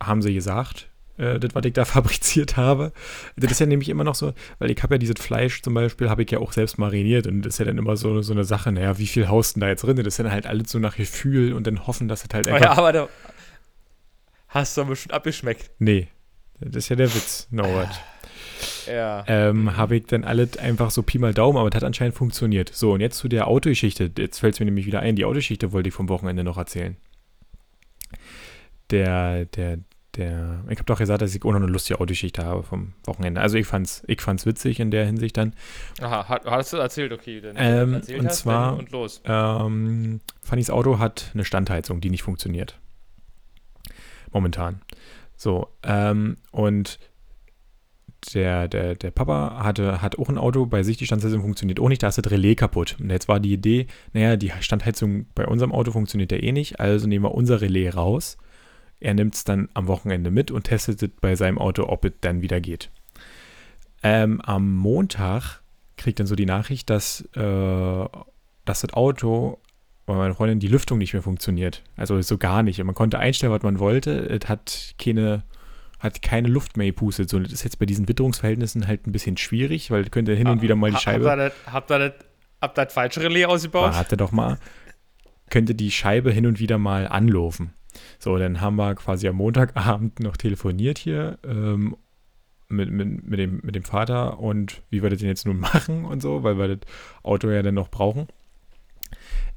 haben 0.00 0.22
sie 0.22 0.34
gesagt 0.34 0.88
äh, 1.18 1.38
das, 1.38 1.54
was 1.54 1.64
ich 1.64 1.72
da 1.72 1.84
fabriziert 1.86 2.56
habe. 2.56 2.92
Das 3.36 3.50
ist 3.50 3.60
ja 3.60 3.66
nämlich 3.66 3.88
immer 3.88 4.04
noch 4.04 4.14
so, 4.14 4.32
weil 4.58 4.70
ich 4.70 4.82
habe 4.82 4.94
ja 4.94 4.98
dieses 4.98 5.16
Fleisch 5.20 5.62
zum 5.62 5.74
Beispiel, 5.74 6.08
habe 6.08 6.22
ich 6.22 6.30
ja 6.30 6.38
auch 6.38 6.52
selbst 6.52 6.78
mariniert 6.78 7.26
und 7.26 7.42
das 7.42 7.54
ist 7.54 7.58
ja 7.58 7.64
dann 7.66 7.78
immer 7.78 7.96
so, 7.96 8.22
so 8.22 8.32
eine 8.32 8.44
Sache, 8.44 8.72
naja, 8.72 8.98
wie 8.98 9.06
viel 9.06 9.28
haust 9.28 9.56
denn 9.56 9.60
da 9.60 9.68
jetzt 9.68 9.82
drin? 9.82 9.96
Das 9.96 10.06
ist 10.06 10.18
dann 10.18 10.32
halt 10.32 10.46
alles 10.46 10.70
so 10.70 10.78
nach 10.78 10.96
Gefühl 10.96 11.52
und 11.52 11.66
dann 11.66 11.86
hoffen, 11.86 12.08
dass 12.08 12.24
es 12.24 12.28
halt 12.32 12.48
einfach... 12.48 12.60
Oh 12.60 12.64
ja, 12.64 12.78
aber 12.78 12.92
da 12.92 13.08
hast 14.48 14.76
du 14.76 14.80
aber 14.82 14.96
schon 14.96 15.12
abgeschmeckt. 15.12 15.70
Nee, 15.78 16.08
das 16.60 16.84
ist 16.84 16.88
ja 16.88 16.96
der 16.96 17.14
Witz, 17.14 17.48
Norbert. 17.50 18.00
Ja. 18.86 19.24
Ähm, 19.26 19.76
habe 19.76 19.96
ich 19.96 20.06
dann 20.06 20.24
alles 20.24 20.56
einfach 20.56 20.90
so 20.90 21.02
Pi 21.02 21.18
mal 21.18 21.34
Daumen, 21.34 21.58
aber 21.58 21.70
das 21.70 21.76
hat 21.76 21.84
anscheinend 21.84 22.14
funktioniert. 22.14 22.70
So, 22.74 22.92
und 22.92 23.00
jetzt 23.00 23.18
zu 23.18 23.28
der 23.28 23.48
Autogeschichte. 23.48 24.10
Jetzt 24.16 24.38
fällt 24.38 24.54
es 24.54 24.60
mir 24.60 24.66
nämlich 24.66 24.86
wieder 24.86 25.00
ein. 25.00 25.16
Die 25.16 25.24
Autogeschichte 25.24 25.72
wollte 25.72 25.88
ich 25.88 25.94
vom 25.94 26.08
Wochenende 26.08 26.44
noch 26.44 26.58
erzählen. 26.58 26.96
Der, 28.90 29.44
der, 29.44 29.78
der, 30.16 30.64
ich 30.68 30.78
habe 30.78 30.86
doch 30.86 30.98
gesagt, 30.98 31.22
dass 31.22 31.34
ich 31.34 31.44
auch 31.44 31.52
noch 31.52 31.56
eine 31.56 31.66
lustige 31.66 32.00
Autogeschichte 32.00 32.44
habe 32.44 32.62
vom 32.62 32.94
Wochenende. 33.04 33.40
Also 33.40 33.56
ich 33.56 33.66
fand's, 33.66 34.02
ich 34.06 34.20
fand's 34.20 34.46
witzig 34.46 34.80
in 34.80 34.90
der 34.90 35.06
Hinsicht 35.06 35.36
dann. 35.36 35.54
Aha, 36.00 36.40
hast 36.44 36.72
du 36.72 36.78
erzählt, 36.78 37.12
okay. 37.12 37.40
Dann 37.40 37.56
ähm, 37.58 37.94
erzählt 37.94 38.20
und 38.20 38.32
zwar, 38.32 38.78
und 38.78 38.90
los. 38.90 39.20
Ähm, 39.24 40.20
Fannys 40.42 40.70
Auto 40.70 40.98
hat 40.98 41.30
eine 41.34 41.44
Standheizung, 41.44 42.00
die 42.00 42.10
nicht 42.10 42.22
funktioniert. 42.22 42.78
Momentan. 44.32 44.80
So, 45.36 45.68
ähm, 45.84 46.36
und 46.50 46.98
der, 48.34 48.68
der, 48.68 48.94
der 48.94 49.10
Papa 49.10 49.62
hatte, 49.62 50.02
hat 50.02 50.18
auch 50.18 50.28
ein 50.28 50.38
Auto, 50.38 50.66
bei 50.66 50.82
sich 50.82 50.96
die 50.96 51.06
Standheizung 51.06 51.42
funktioniert 51.42 51.80
auch 51.80 51.88
nicht, 51.88 52.02
da 52.02 52.08
ist 52.08 52.18
das 52.18 52.30
Relais 52.30 52.54
kaputt. 52.54 52.96
Und 53.00 53.10
jetzt 53.10 53.28
war 53.28 53.40
die 53.40 53.52
Idee, 53.52 53.86
naja, 54.12 54.36
die 54.36 54.52
Standheizung 54.60 55.26
bei 55.34 55.46
unserem 55.46 55.72
Auto 55.72 55.92
funktioniert 55.92 56.32
ja 56.32 56.38
eh 56.38 56.52
nicht, 56.52 56.80
also 56.80 57.06
nehmen 57.06 57.24
wir 57.24 57.34
unser 57.34 57.60
Relais 57.60 57.90
raus 57.90 58.38
er 59.00 59.14
nimmt 59.14 59.34
es 59.34 59.44
dann 59.44 59.68
am 59.74 59.86
Wochenende 59.86 60.30
mit 60.30 60.50
und 60.50 60.64
testet 60.64 61.02
es 61.02 61.10
bei 61.20 61.36
seinem 61.36 61.58
Auto, 61.58 61.88
ob 61.88 62.04
es 62.04 62.12
dann 62.20 62.42
wieder 62.42 62.60
geht. 62.60 62.90
Ähm, 64.02 64.40
am 64.40 64.74
Montag 64.74 65.60
kriegt 65.96 66.20
dann 66.20 66.26
so 66.26 66.34
die 66.34 66.46
Nachricht, 66.46 66.90
dass, 66.90 67.22
äh, 67.34 68.08
dass 68.64 68.80
das 68.80 68.92
Auto 68.92 69.58
bei 70.06 70.14
meiner 70.14 70.34
Freundin 70.34 70.60
die 70.60 70.68
Lüftung 70.68 70.98
nicht 70.98 71.12
mehr 71.12 71.22
funktioniert. 71.22 71.82
Also 71.96 72.20
so 72.22 72.38
gar 72.38 72.62
nicht. 72.62 72.82
man 72.82 72.94
konnte 72.94 73.18
einstellen, 73.18 73.52
was 73.52 73.62
man 73.62 73.78
wollte. 73.78 74.10
Es 74.10 74.48
hat 74.48 74.94
keine, 74.98 75.42
hat 75.98 76.22
keine 76.22 76.48
Luft 76.48 76.76
mehr 76.76 76.86
gepustet. 76.86 77.28
So, 77.28 77.38
das 77.38 77.52
ist 77.52 77.64
jetzt 77.64 77.78
bei 77.78 77.86
diesen 77.86 78.08
Witterungsverhältnissen 78.08 78.86
halt 78.86 79.06
ein 79.06 79.12
bisschen 79.12 79.36
schwierig, 79.36 79.90
weil 79.90 80.04
könnte 80.04 80.34
hin 80.34 80.48
und 80.48 80.62
wieder 80.62 80.76
mal 80.76 80.90
die 80.90 80.96
Scheibe. 80.96 81.52
Habt 81.66 81.90
ihr 81.90 81.98
das, 81.98 82.12
habt 82.60 82.78
das 82.78 82.92
falsche 82.92 83.20
Relais 83.20 83.46
ausgebaut? 83.46 83.92
Warte 83.92 84.16
doch 84.16 84.32
mal. 84.32 84.58
Könnte 85.50 85.74
die 85.74 85.90
Scheibe 85.90 86.30
hin 86.30 86.46
und 86.46 86.60
wieder 86.60 86.78
mal 86.78 87.08
anlaufen. 87.08 87.72
So, 88.18 88.36
dann 88.38 88.60
haben 88.60 88.76
wir 88.76 88.94
quasi 88.94 89.28
am 89.28 89.36
Montagabend 89.36 90.20
noch 90.20 90.36
telefoniert 90.36 90.98
hier 90.98 91.38
ähm, 91.44 91.96
mit, 92.68 92.90
mit, 92.90 93.24
mit, 93.26 93.38
dem, 93.38 93.60
mit 93.62 93.74
dem 93.74 93.82
Vater 93.82 94.38
und 94.38 94.82
wie 94.90 95.02
wir 95.02 95.10
das 95.10 95.18
denn 95.20 95.28
jetzt 95.28 95.46
nun 95.46 95.58
machen 95.60 96.04
und 96.04 96.20
so, 96.20 96.42
weil 96.42 96.58
wir 96.58 96.76
das 96.76 96.78
Auto 97.22 97.50
ja 97.50 97.62
dann 97.62 97.74
noch 97.74 97.90
brauchen. 97.90 98.28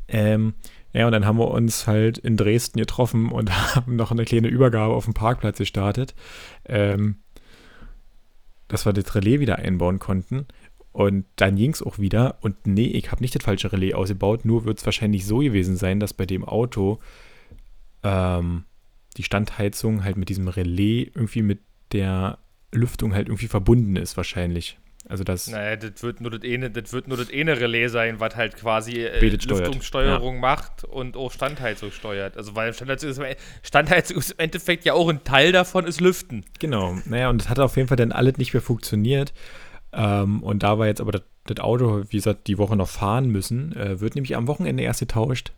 Ähm, 0.08 0.56
ja, 0.94 1.06
und 1.06 1.12
dann 1.12 1.26
haben 1.26 1.38
wir 1.38 1.50
uns 1.50 1.88
halt 1.88 2.18
in 2.18 2.38
Dresden 2.38 2.80
getroffen 2.80 3.32
und 3.32 3.52
haben 3.76 3.96
noch 3.96 4.12
eine 4.12 4.26
kleine 4.26 4.48
Übergabe 4.48 4.94
auf 4.94 5.06
dem 5.06 5.14
Parkplatz 5.14 5.58
gestartet, 5.58 6.16
ähm, 6.66 7.18
dass 8.68 8.86
wir 8.86 8.94
das 8.94 9.16
Relais 9.16 9.40
wieder 9.40 9.58
einbauen 9.58 10.00
konnten. 10.00 10.48
Und 10.94 11.26
dann 11.38 11.56
ging 11.56 11.72
es 11.72 11.82
auch 11.82 12.00
wieder. 12.00 12.38
Und 12.42 12.68
nee, 12.68 12.88
ich 12.88 13.12
habe 13.12 13.22
nicht 13.22 13.34
das 13.36 13.44
falsche 13.44 13.72
Relais 13.72 13.94
ausgebaut, 13.94 14.44
nur 14.44 14.66
wird 14.66 14.80
es 14.80 14.86
wahrscheinlich 14.86 15.26
so 15.26 15.38
gewesen 15.38 15.78
sein, 15.78 16.00
dass 16.00 16.14
bei 16.14 16.26
dem 16.26 16.44
Auto 16.44 17.00
ähm, 18.04 18.66
die 19.18 19.24
Standheizung 19.24 20.04
halt 20.04 20.18
mit 20.18 20.30
diesem 20.30 20.48
Relais 20.48 21.12
irgendwie 21.14 21.44
mit 21.44 21.60
der 21.94 22.40
Lüftung 22.74 23.14
halt 23.14 23.28
irgendwie 23.28 23.48
verbunden 23.48 23.96
ist, 23.96 24.18
wahrscheinlich. 24.18 24.78
Also 25.12 25.24
das. 25.24 25.48
Naja, 25.48 25.76
das 25.76 26.02
wird 26.04 26.22
nur 26.22 26.32
das 26.32 26.42
eine, 26.44 26.72
das 26.72 26.94
wird 26.94 27.08
nur 27.08 27.18
das 27.18 27.32
eine 27.32 27.60
Relais 27.60 27.90
sein, 27.90 28.20
was 28.20 28.36
halt 28.36 28.56
quasi 28.56 29.04
äh, 29.04 29.20
Lüftungssteuerung 29.20 30.36
ja. 30.36 30.42
macht 30.42 30.84
und 30.86 31.18
auch 31.18 31.32
Standheizung 31.32 31.92
steuert. 31.92 32.38
Also 32.38 32.56
weil 32.56 32.74
Standheizung 32.74 33.10
ist, 33.10 33.22
Standheizung 33.62 34.18
ist 34.18 34.32
im 34.32 34.40
Endeffekt 34.40 34.86
ja 34.86 34.94
auch 34.94 35.10
ein 35.10 35.24
Teil 35.24 35.52
davon 35.52 35.86
ist 35.86 36.02
Lüften. 36.02 36.46
Genau. 36.60 36.98
Naja, 37.06 37.30
und 37.30 37.42
das 37.42 37.50
hat 37.50 37.60
auf 37.60 37.76
jeden 37.76 37.90
Fall 37.90 37.98
dann 37.98 38.12
alles 38.12 38.38
nicht 38.38 38.54
mehr 38.54 38.62
funktioniert. 38.62 39.34
Ähm, 39.94 40.42
und 40.42 40.64
da 40.64 40.80
war 40.80 40.88
jetzt 40.88 41.02
aber 41.02 41.12
das, 41.12 41.24
das, 41.46 41.60
Auto, 41.60 42.04
wie 42.08 42.18
gesagt, 42.18 42.48
die 42.48 42.58
Woche 42.58 42.78
noch 42.78 42.88
fahren 42.88 43.30
müssen, 43.30 43.76
äh, 43.76 44.00
wird 44.00 44.16
nämlich 44.16 44.38
am 44.38 44.48
Wochenende 44.48 44.84
erst 44.84 45.02
getauscht 45.02 45.52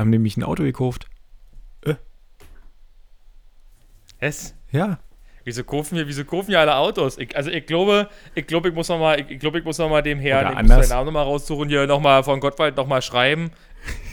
haben 0.00 0.10
nämlich 0.10 0.36
ein 0.36 0.42
Auto 0.42 0.62
gekauft. 0.64 1.08
Äh. 1.82 1.94
Es? 4.18 4.54
Ja. 4.72 4.98
Wieso 5.44 5.64
kaufen 5.64 5.96
wir, 5.96 6.06
wieso 6.06 6.24
kaufen 6.24 6.48
wir 6.48 6.60
alle 6.60 6.76
Autos? 6.76 7.18
Ich, 7.18 7.34
also 7.36 7.50
ich 7.50 7.64
glaube, 7.66 8.08
ich 8.34 8.46
glaube, 8.46 8.68
ich 8.68 8.74
muss 8.74 8.88
noch 8.88 8.98
mal, 8.98 9.18
ich, 9.20 9.30
ich 9.30 9.38
glaube, 9.38 9.58
ich 9.58 9.64
muss 9.64 9.78
noch 9.78 9.88
mal 9.88 10.02
dem 10.02 10.18
Herrn, 10.18 10.46
Oder 10.46 10.52
ich 10.52 10.58
anders. 10.58 10.76
muss 10.78 10.88
seinen 10.88 10.96
Namen 10.98 11.06
noch 11.06 11.12
mal 11.12 11.22
raussuchen, 11.22 11.68
hier 11.68 11.86
noch 11.86 12.00
mal 12.00 12.22
von 12.22 12.40
Gottwald 12.40 12.76
noch 12.76 12.86
mal 12.86 13.00
schreiben. 13.02 13.50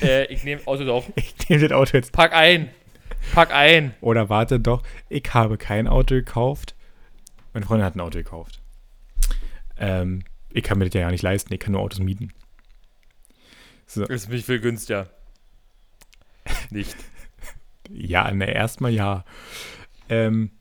äh, 0.02 0.26
ich 0.34 0.44
nehme 0.44 0.62
Auto 0.66 0.86
doch. 0.86 1.06
Ich 1.16 1.50
nehme 1.50 1.68
das 1.68 1.72
Auto 1.78 1.98
jetzt. 1.98 2.12
Pack 2.14 2.34
ein. 2.34 2.70
Pack 3.34 3.54
ein. 3.54 3.94
Oder 4.02 4.30
warte 4.30 4.60
doch, 4.60 4.84
ich 5.10 5.24
habe 5.34 5.58
kein 5.58 5.88
Auto 5.88 6.16
gekauft. 6.16 6.76
Meine 7.54 7.66
Freundin 7.66 7.86
hat 7.86 7.96
ein 7.96 8.02
Auto 8.02 8.18
gekauft. 8.18 8.62
Ähm, 9.78 10.24
ich 10.52 10.64
kann 10.64 10.78
mir 10.78 10.86
das 10.86 10.94
ja 10.94 11.02
gar 11.02 11.12
nicht 11.12 11.24
leisten, 11.24 11.54
ich 11.54 11.60
kann 11.60 11.74
nur 11.74 11.82
Autos 11.82 12.00
mieten. 12.00 12.34
So. 13.86 14.06
Ist 14.06 14.30
mich 14.30 14.46
viel 14.46 14.60
günstiger. 14.60 15.10
Nicht. 16.70 16.96
ja, 17.90 18.32
ne, 18.32 18.52
erstmal 18.54 18.92
ja. 18.92 19.24
Ähm, 20.10 20.52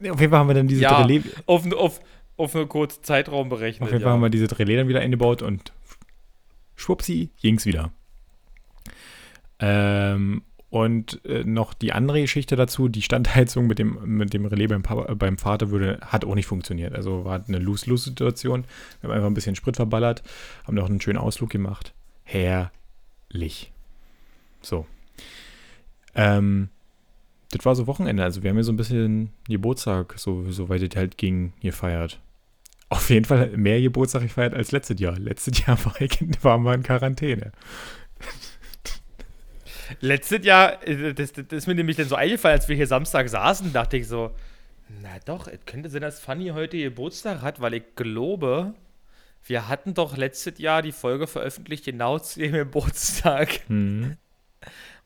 auf 0.00 0.20
jeden 0.20 0.30
Fall 0.30 0.40
haben 0.40 0.48
wir 0.48 0.54
dann 0.54 0.68
diese 0.68 0.82
ja, 0.82 1.02
Relais. 1.02 1.22
Auf, 1.46 1.70
auf, 1.72 2.00
auf 2.36 2.54
einen 2.54 2.68
kurzen 2.68 3.02
Zeitraum 3.02 3.48
berechnet. 3.48 3.82
Auf 3.82 3.92
jeden 3.92 4.02
Fall 4.02 4.10
ja. 4.10 4.14
haben 4.14 4.22
wir 4.22 4.30
diese 4.30 4.58
Relais 4.58 4.76
dann 4.76 4.88
wieder 4.88 5.00
eingebaut 5.00 5.42
und 5.42 5.72
schwuppsi, 6.74 7.30
ging's 7.40 7.66
wieder. 7.66 7.90
Ähm, 9.58 10.42
und 10.68 11.24
äh, 11.24 11.44
noch 11.44 11.72
die 11.72 11.92
andere 11.92 12.20
Geschichte 12.20 12.56
dazu, 12.56 12.88
die 12.88 13.00
Standheizung 13.00 13.66
mit 13.66 13.78
dem, 13.78 13.98
mit 14.04 14.34
dem 14.34 14.44
Relais 14.44 14.66
beim, 14.66 14.82
Papa, 14.82 15.14
beim 15.14 15.38
Vater 15.38 15.70
würde, 15.70 15.98
hat 16.02 16.24
auch 16.24 16.34
nicht 16.34 16.46
funktioniert. 16.46 16.94
Also 16.94 17.24
war 17.24 17.42
eine 17.46 17.58
Lose-Lose-Situation. 17.58 18.64
Wir 19.00 19.08
haben 19.08 19.16
einfach 19.16 19.28
ein 19.28 19.34
bisschen 19.34 19.56
Sprit 19.56 19.76
verballert, 19.76 20.22
haben 20.66 20.74
noch 20.74 20.90
einen 20.90 21.00
schönen 21.00 21.18
Ausflug 21.18 21.50
gemacht 21.50 21.94
herrlich. 22.26 23.72
So. 24.60 24.86
Ähm, 26.14 26.68
das 27.56 27.64
war 27.64 27.74
so 27.74 27.86
Wochenende. 27.86 28.22
Also 28.22 28.42
wir 28.42 28.50
haben 28.50 28.56
ja 28.56 28.62
so 28.62 28.72
ein 28.72 28.76
bisschen 28.76 29.30
Geburtstag, 29.48 30.14
so, 30.18 30.50
so 30.50 30.68
weit 30.68 30.82
es 30.82 30.96
halt 30.96 31.16
ging, 31.18 31.52
gefeiert. 31.60 32.20
Auf 32.88 33.10
jeden 33.10 33.24
Fall 33.24 33.56
mehr 33.56 33.80
Geburtstag 33.80 34.22
gefeiert 34.22 34.54
als 34.54 34.72
letztes 34.72 35.00
Jahr. 35.00 35.18
Letztes 35.18 35.66
Jahr 35.66 35.84
war 35.84 36.00
ich, 36.00 36.18
waren 36.42 36.62
wir 36.62 36.74
in 36.74 36.82
Quarantäne. 36.82 37.52
Letztes 40.00 40.44
Jahr, 40.44 40.86
äh, 40.86 41.14
das, 41.14 41.32
das 41.32 41.46
ist 41.50 41.66
mir 41.66 41.74
nämlich 41.74 41.96
dann 41.96 42.08
so 42.08 42.16
eingefallen, 42.16 42.58
als 42.58 42.68
wir 42.68 42.76
hier 42.76 42.86
Samstag 42.86 43.28
saßen, 43.28 43.72
dachte 43.72 43.96
ich 43.96 44.08
so, 44.08 44.32
na 45.02 45.18
doch, 45.24 45.48
es 45.48 45.60
könnte 45.66 45.90
sein, 45.90 46.02
dass 46.02 46.20
Fanny 46.20 46.48
heute 46.48 46.78
Geburtstag 46.78 47.42
hat, 47.42 47.60
weil 47.60 47.74
ich 47.74 47.94
glaube, 47.96 48.74
wir 49.44 49.68
hatten 49.68 49.94
doch 49.94 50.16
letztes 50.16 50.58
Jahr 50.58 50.82
die 50.82 50.92
Folge 50.92 51.26
veröffentlicht, 51.26 51.84
genau 51.84 52.18
zu 52.18 52.40
ihrem 52.40 52.54
Geburtstag. 52.54 53.60
Mhm. 53.68 54.16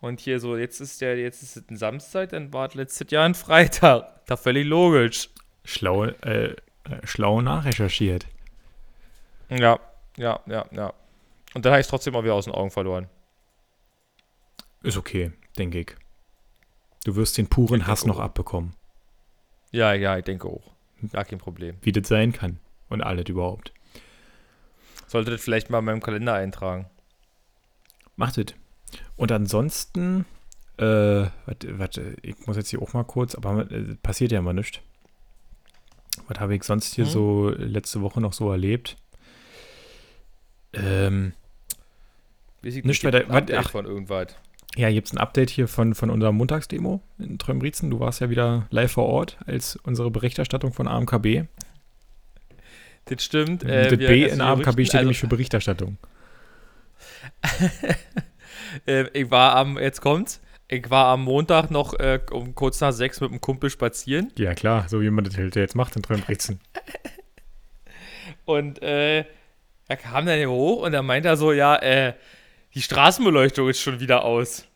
Und 0.01 0.21
hier 0.21 0.41
so, 0.41 0.57
jetzt 0.57 0.81
ist 0.81 1.01
der, 1.01 1.19
jetzt 1.19 1.43
ist 1.43 1.57
es 1.57 1.69
ein 1.69 1.77
Samstag, 1.77 2.31
dann 2.31 2.53
war 2.53 2.69
es 2.69 2.75
letztes 2.75 3.11
Jahr 3.11 3.25
ein 3.25 3.35
Freitag. 3.35 4.25
Da 4.27 4.37
völlig 4.37 4.67
logisch. 4.67 5.29
Schlau, 5.65 6.05
äh, 6.05 6.47
äh, 6.53 6.57
schlau 7.05 7.41
nachrecherchiert. 7.41 8.27
Ja, 9.49 9.79
ja, 10.17 10.41
ja, 10.47 10.67
ja. 10.71 10.95
Und 11.55 11.65
dann 11.65 11.73
habe 11.73 11.81
ich 11.81 11.85
es 11.87 11.91
trotzdem 11.91 12.15
auch 12.15 12.23
wieder 12.23 12.35
aus 12.35 12.45
den 12.45 12.55
Augen 12.55 12.71
verloren. 12.71 13.09
Ist 14.83 14.97
okay, 14.97 15.33
denke 15.59 15.81
ich. 15.81 15.97
Du 17.05 17.17
wirst 17.17 17.37
den 17.39 17.49
puren 17.49 17.87
Hass 17.87 18.07
noch 18.07 18.19
abbekommen. 18.19 18.75
Ja, 19.73 19.93
ja, 19.93 20.17
ich 20.17 20.25
denke 20.25 20.49
auch. 20.49 20.73
Gar 21.13 21.25
kein 21.25 21.39
Problem. 21.39 21.77
Wie 21.83 21.93
das 21.93 22.09
sein 22.09 22.33
kann. 22.33 22.59
Und 22.89 23.03
alles 23.03 23.29
überhaupt. 23.29 23.73
Sollte 25.07 25.31
das 25.31 25.41
vielleicht 25.41 25.71
mal 25.71 25.79
in 25.79 25.85
meinem 25.85 26.01
Kalender 26.01 26.35
eintragen. 26.35 26.89
Macht 28.17 28.39
es. 28.39 28.55
Und 29.17 29.33
ansonsten, 29.33 30.25
äh, 30.79 30.85
warte, 30.85 31.79
warte, 31.79 32.17
ich 32.23 32.47
muss 32.47 32.57
jetzt 32.57 32.71
hier 32.71 32.83
auch 32.83 32.93
mal 32.93 33.05
kurz, 33.05 33.35
aber 33.35 33.71
äh, 33.71 33.97
passiert 34.03 34.33
ja 34.33 34.43
mal 34.43 34.53
nichts. 34.53 34.81
Was 36.29 36.41
habe 36.41 36.55
ich 36.55 36.65
sonst 36.65 36.95
hier 36.95 37.05
hm. 37.05 37.11
so 37.11 37.51
letzte 37.51 38.01
Woche 38.03 38.21
noch 38.21 38.33
so 38.33 38.51
erlebt? 38.51 38.97
Ähm, 40.73 41.33
nicht 42.63 43.05
weiter. 43.05 43.29
Update 43.31 43.59
ach, 43.59 43.71
von 43.71 43.87
irgendwas. 43.87 44.37
Ja, 44.77 44.91
gibt 44.91 45.09
es 45.09 45.13
ein 45.13 45.19
Update 45.19 45.51
hier 45.51 45.67
von, 45.67 45.95
von 45.95 46.11
unserer 46.11 46.33
Montagsdemo 46.33 47.01
in 47.19 47.39
Trömbrizen. 47.39 47.91
Du 47.91 47.99
warst 47.99 48.21
ja 48.21 48.31
wieder 48.31 48.67
live 48.71 48.93
vor 48.93 49.07
Ort 49.07 49.39
als 49.47 49.77
unsere 49.77 50.11
Berichterstattung 50.11 50.73
von 50.73 50.87
AMKB. 50.87 51.45
Das 53.07 53.25
stimmt. 53.25 53.65
Äh, 53.65 53.89
das 53.89 53.99
B 53.99 54.27
in 54.27 54.41
AMKB 54.41 54.85
steht 54.85 54.95
also, 54.95 54.99
nämlich 54.99 55.19
für 55.19 55.27
Berichterstattung. 55.27 55.97
äh, 58.87 59.07
ich 59.13 59.31
war 59.31 59.57
am, 59.57 59.79
jetzt 59.79 60.01
kommt's, 60.01 60.41
ich 60.69 60.89
war 60.91 61.07
am 61.07 61.25
Montag 61.25 61.71
noch 61.71 61.95
äh, 61.99 62.21
um 62.31 62.55
kurz 62.55 62.81
nach 62.81 62.93
sechs 62.93 63.21
mit 63.21 63.31
einem 63.31 63.41
Kumpel 63.41 63.71
spazieren. 63.71 64.33
Ja, 64.37 64.55
klar, 64.55 64.89
so 64.89 65.01
wie 65.01 65.11
man 65.11 65.25
das 65.25 65.37
halt 65.37 65.57
jetzt 65.57 65.75
macht 65.75 65.97
in 65.97 66.03
Trömbrizen. 66.03 66.61
und 68.45 68.81
äh, 68.83 69.25
er 69.89 69.97
kam 69.97 70.27
dann 70.27 70.37
hier 70.37 70.51
hoch 70.51 70.83
und 70.83 70.95
er 70.95 71.03
meinte 71.03 71.37
so, 71.37 71.53
ja, 71.53 71.77
äh, 71.77 72.15
die 72.75 72.83
Straßenbeleuchtung 72.83 73.69
ist 73.69 73.81
schon 73.81 73.99
wieder 73.99 74.25
aus. 74.25 74.67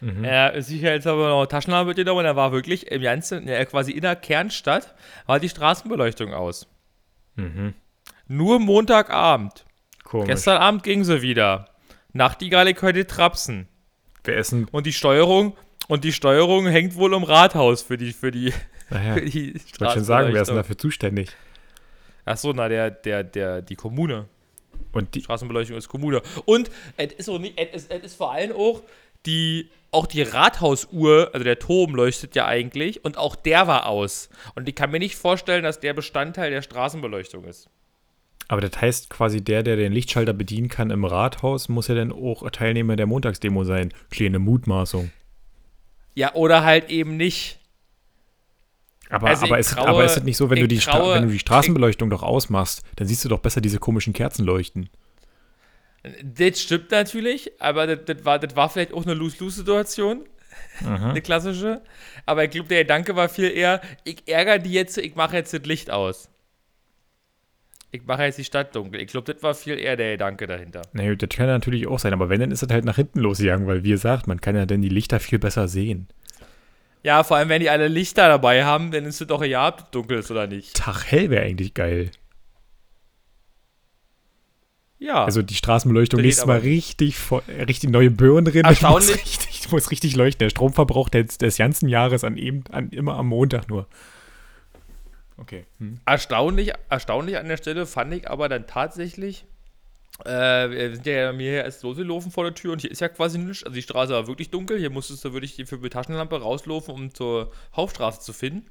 Mhm. 0.00 0.24
Er 0.24 0.54
ist 0.54 0.68
sicher 0.68 0.92
jetzt 0.92 1.06
aber 1.06 1.28
noch 1.28 1.46
Taschenlampe 1.46 1.88
mitgenommen 1.88 2.20
und 2.20 2.24
er 2.24 2.36
war 2.36 2.52
wirklich 2.52 2.90
im 2.90 3.02
ganzen, 3.02 3.46
ja, 3.48 3.64
quasi 3.64 3.92
in 3.92 4.02
der 4.02 4.16
Kernstadt, 4.16 4.94
war 5.26 5.40
die 5.40 5.48
Straßenbeleuchtung 5.48 6.34
aus. 6.34 6.66
Mhm. 7.36 7.74
Nur 8.26 8.58
Montagabend. 8.58 9.64
Komisch. 10.04 10.28
Gestern 10.28 10.58
Abend 10.58 10.82
ging 10.82 11.04
sie 11.04 11.22
wieder. 11.22 11.68
Nachtigall 12.12 12.72
heute 12.80 13.06
trapsen. 13.06 13.68
Wir 14.24 14.36
essen. 14.36 14.66
Und 14.70 14.86
die 14.86 14.92
Steuerung, 14.92 15.56
und 15.88 16.04
die 16.04 16.12
Steuerung 16.12 16.66
hängt 16.66 16.96
wohl 16.96 17.14
im 17.14 17.22
Rathaus 17.22 17.82
für 17.82 17.96
die, 17.96 18.12
für 18.12 18.30
die, 18.30 18.52
naja, 18.90 19.14
für 19.14 19.22
die 19.22 19.52
Ich 19.52 19.80
wollte 19.80 19.94
schon 19.94 20.04
sagen, 20.04 20.32
wer 20.32 20.42
ist 20.42 20.48
denn 20.48 20.56
dafür 20.56 20.78
zuständig? 20.78 21.30
Achso, 22.24 22.52
na, 22.52 22.68
der, 22.68 22.90
der, 22.90 23.24
der, 23.24 23.62
die 23.62 23.74
Kommune. 23.74 24.26
Und 24.92 25.14
die 25.14 25.22
Straßenbeleuchtung 25.22 25.76
ist 25.76 25.88
Kommune. 25.88 26.22
Und 26.44 26.70
es 26.96 27.12
ist, 27.14 27.28
auch 27.28 27.38
nicht, 27.38 27.58
es, 27.58 27.86
es 27.86 28.02
ist 28.02 28.14
vor 28.16 28.32
allem 28.32 28.52
auch 28.52 28.82
die, 29.26 29.70
auch 29.90 30.06
die 30.06 30.22
Rathausuhr, 30.22 31.30
also 31.32 31.44
der 31.44 31.58
Turm 31.58 31.94
leuchtet 31.94 32.34
ja 32.34 32.46
eigentlich 32.46 33.04
und 33.04 33.18
auch 33.18 33.36
der 33.36 33.66
war 33.66 33.86
aus. 33.86 34.28
Und 34.54 34.68
ich 34.68 34.74
kann 34.74 34.90
mir 34.90 34.98
nicht 34.98 35.16
vorstellen, 35.16 35.62
dass 35.62 35.80
der 35.80 35.94
Bestandteil 35.94 36.50
der 36.50 36.62
Straßenbeleuchtung 36.62 37.44
ist. 37.44 37.68
Aber 38.48 38.62
das 38.62 38.80
heißt 38.80 39.10
quasi, 39.10 39.44
der, 39.44 39.62
der 39.62 39.76
den 39.76 39.92
Lichtschalter 39.92 40.32
bedienen 40.32 40.68
kann 40.68 40.90
im 40.90 41.04
Rathaus, 41.04 41.68
muss 41.68 41.88
ja 41.88 41.94
dann 41.94 42.12
auch 42.12 42.50
Teilnehmer 42.50 42.96
der 42.96 43.06
Montagsdemo 43.06 43.64
sein. 43.64 43.92
Kleine 44.10 44.38
Mutmaßung. 44.38 45.10
Ja, 46.14 46.34
oder 46.34 46.64
halt 46.64 46.88
eben 46.90 47.16
nicht. 47.18 47.60
Aber, 49.10 49.28
also 49.28 49.46
aber, 49.46 49.58
ist, 49.58 49.70
traue, 49.72 49.86
aber 49.86 50.04
ist 50.04 50.16
es 50.16 50.24
nicht 50.24 50.36
so, 50.36 50.50
wenn 50.50 50.60
du, 50.60 50.68
die 50.68 50.78
traue, 50.78 51.14
wenn 51.14 51.24
du 51.24 51.30
die 51.30 51.38
Straßenbeleuchtung 51.38 52.10
doch 52.10 52.22
ausmachst, 52.22 52.82
dann 52.96 53.06
siehst 53.06 53.24
du 53.24 53.28
doch 53.28 53.38
besser 53.38 53.60
diese 53.60 53.78
komischen 53.78 54.12
Kerzen 54.12 54.44
leuchten. 54.44 54.88
Das 56.22 56.60
stimmt 56.60 56.90
natürlich, 56.90 57.52
aber 57.60 57.86
das, 57.86 58.04
das, 58.04 58.24
war, 58.24 58.38
das 58.38 58.56
war 58.56 58.70
vielleicht 58.70 58.92
auch 58.92 59.04
eine 59.04 59.14
Lose-Lose-Situation. 59.14 60.24
Eine 60.84 61.22
klassische. 61.22 61.82
Aber 62.24 62.44
ich 62.44 62.50
glaube, 62.50 62.68
der 62.68 62.82
Gedanke 62.84 63.16
war 63.16 63.28
viel 63.28 63.50
eher, 63.50 63.80
ich 64.04 64.22
ärgere 64.26 64.58
die 64.58 64.72
jetzt, 64.72 64.96
ich 64.98 65.16
mache 65.16 65.36
jetzt 65.36 65.52
das 65.52 65.62
Licht 65.62 65.90
aus. 65.90 66.30
Ich 67.90 68.04
mache 68.04 68.24
jetzt 68.24 68.38
die 68.38 68.44
Stadt 68.44 68.74
dunkel. 68.76 69.00
Ich 69.00 69.08
glaube, 69.08 69.32
das 69.32 69.42
war 69.42 69.54
viel 69.54 69.78
eher 69.78 69.96
der 69.96 70.12
Gedanke 70.12 70.46
dahinter. 70.46 70.82
Naja, 70.92 71.14
das 71.14 71.30
kann 71.30 71.46
natürlich 71.46 71.86
auch 71.86 71.98
sein, 71.98 72.12
aber 72.12 72.28
wenn, 72.28 72.40
dann 72.40 72.50
ist 72.50 72.62
das 72.62 72.70
halt 72.70 72.84
nach 72.84 72.96
hinten 72.96 73.20
losgegangen, 73.20 73.66
weil, 73.66 73.82
wie 73.82 73.90
gesagt, 73.90 74.26
man 74.26 74.40
kann 74.40 74.56
ja 74.56 74.66
dann 74.66 74.82
die 74.82 74.90
Lichter 74.90 75.20
viel 75.20 75.38
besser 75.38 75.68
sehen. 75.68 76.08
Ja, 77.02 77.22
vor 77.24 77.38
allem, 77.38 77.48
wenn 77.48 77.60
die 77.60 77.70
alle 77.70 77.88
Lichter 77.88 78.28
dabei 78.28 78.64
haben, 78.64 78.90
dann 78.90 79.04
ist 79.04 79.20
es 79.20 79.26
doch 79.26 79.42
ja, 79.42 79.68
ob 79.68 79.78
es 79.78 79.84
dunkel 79.90 80.18
ist 80.18 80.30
oder 80.30 80.46
nicht. 80.46 80.76
Tag 80.76 81.10
hell 81.10 81.30
wäre 81.30 81.44
eigentlich 81.44 81.72
geil. 81.72 82.10
Ja. 84.98 85.24
Also 85.24 85.42
die 85.42 85.54
Straßenbeleuchtung 85.54 86.20
nächstes 86.20 86.44
Mal 86.44 86.58
richtig, 86.58 87.16
richtig 87.48 87.88
neue 87.90 88.10
Birnen 88.10 88.44
drin. 88.44 88.64
Erstaunlich. 88.64 89.10
Muss 89.10 89.20
richtig, 89.20 89.72
muss 89.72 89.90
richtig 89.90 90.16
leuchten. 90.16 90.40
Der 90.40 90.50
Stromverbrauch 90.50 91.08
des, 91.08 91.38
des 91.38 91.56
ganzen 91.56 91.88
Jahres 91.88 92.24
an 92.24 92.36
eben, 92.36 92.64
an, 92.72 92.90
immer 92.90 93.14
am 93.14 93.28
Montag 93.28 93.68
nur. 93.68 93.86
Okay. 95.38 95.66
Hm. 95.78 96.00
Erstaunlich, 96.04 96.72
erstaunlich 96.88 97.38
an 97.38 97.48
der 97.48 97.56
Stelle 97.56 97.86
fand 97.86 98.12
ich 98.12 98.28
aber 98.28 98.48
dann 98.48 98.66
tatsächlich, 98.66 99.44
äh, 100.24 100.30
wir 100.30 100.94
sind 100.94 101.06
ja 101.06 101.32
mir 101.32 101.50
hier 101.50 101.64
erst 101.64 101.82
losgelaufen 101.82 102.30
vor 102.30 102.44
der 102.44 102.54
Tür 102.54 102.72
und 102.72 102.80
hier 102.80 102.90
ist 102.90 103.00
ja 103.00 103.08
quasi 103.08 103.38
nichts. 103.38 103.62
Also 103.62 103.74
die 103.74 103.82
Straße 103.82 104.12
war 104.12 104.26
wirklich 104.26 104.50
dunkel. 104.50 104.78
Hier 104.78 104.90
musstest 104.90 105.24
du 105.24 105.32
wirklich 105.32 105.54
für 105.66 105.78
die 105.78 105.88
Taschenlampe 105.88 106.40
rauslaufen, 106.40 106.94
um 106.94 107.14
zur 107.14 107.52
Hauptstraße 107.74 108.20
zu 108.20 108.32
finden. 108.32 108.66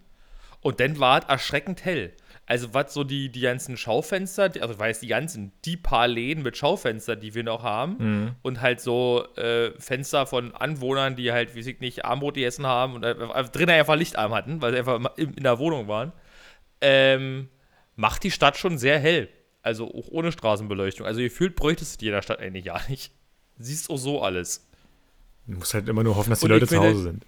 Und 0.62 0.80
dann 0.80 1.00
war 1.00 1.20
es 1.20 1.30
erschreckend 1.30 1.86
hell. 1.86 2.14
Also 2.50 2.74
was 2.74 2.94
so 2.94 3.04
die, 3.04 3.30
die 3.30 3.42
ganzen 3.42 3.76
Schaufenster, 3.76 4.44
also 4.62 4.74
ich 4.74 4.80
weiß 4.80 5.02
die 5.02 5.08
ganzen, 5.08 5.52
die 5.66 5.76
paar 5.76 6.08
Läden 6.08 6.44
mit 6.44 6.56
Schaufenster, 6.56 7.18
die 7.18 7.36
wir 7.36 7.44
noch 7.44 7.62
haben 7.62 7.96
mhm. 8.00 8.36
und 8.42 8.62
halt 8.62 8.80
so 8.80 9.26
äh, 9.36 9.72
Fenster 9.80 10.26
von 10.26 10.56
Anwohnern, 10.56 11.18
die 11.18 11.34
halt, 11.34 11.56
wie 11.56 11.60
ich 11.60 11.80
nicht, 11.82 12.06
Armbrot 12.06 12.36
gegessen 12.36 12.66
haben 12.66 12.96
und 12.96 13.04
äh, 13.04 13.16
drinnen 13.52 13.72
einfach 13.72 13.98
Lichtarm 13.98 14.34
hatten, 14.34 14.62
weil 14.62 14.72
sie 14.72 14.80
einfach 14.80 15.18
in, 15.18 15.34
in 15.34 15.44
der 15.44 15.60
Wohnung 15.60 15.90
waren, 15.90 16.14
ähm, 16.82 17.50
macht 17.96 18.24
die 18.24 18.32
Stadt 18.32 18.58
schon 18.58 18.78
sehr 18.78 19.00
hell. 19.00 19.30
Also 19.62 19.88
auch 19.94 20.08
ohne 20.10 20.32
Straßenbeleuchtung. 20.32 21.06
Also 21.06 21.20
gefühlt 21.20 21.56
bräuchtest 21.56 22.02
du 22.02 22.06
jeder 22.06 22.22
Stadt 22.22 22.40
eigentlich 22.40 22.66
gar 22.66 22.88
nicht. 22.90 23.12
Siehst 23.58 23.90
auch 23.90 23.98
so 23.98 24.22
alles. 24.22 24.68
Du 25.46 25.58
musst 25.58 25.74
halt 25.74 25.90
immer 25.90 26.04
nur 26.04 26.16
hoffen, 26.16 26.30
dass 26.30 26.40
die 26.40 26.46
und 26.46 26.52
Leute 26.52 26.68
zu 26.68 26.80
Hause 26.80 27.04
sind. 27.04 27.26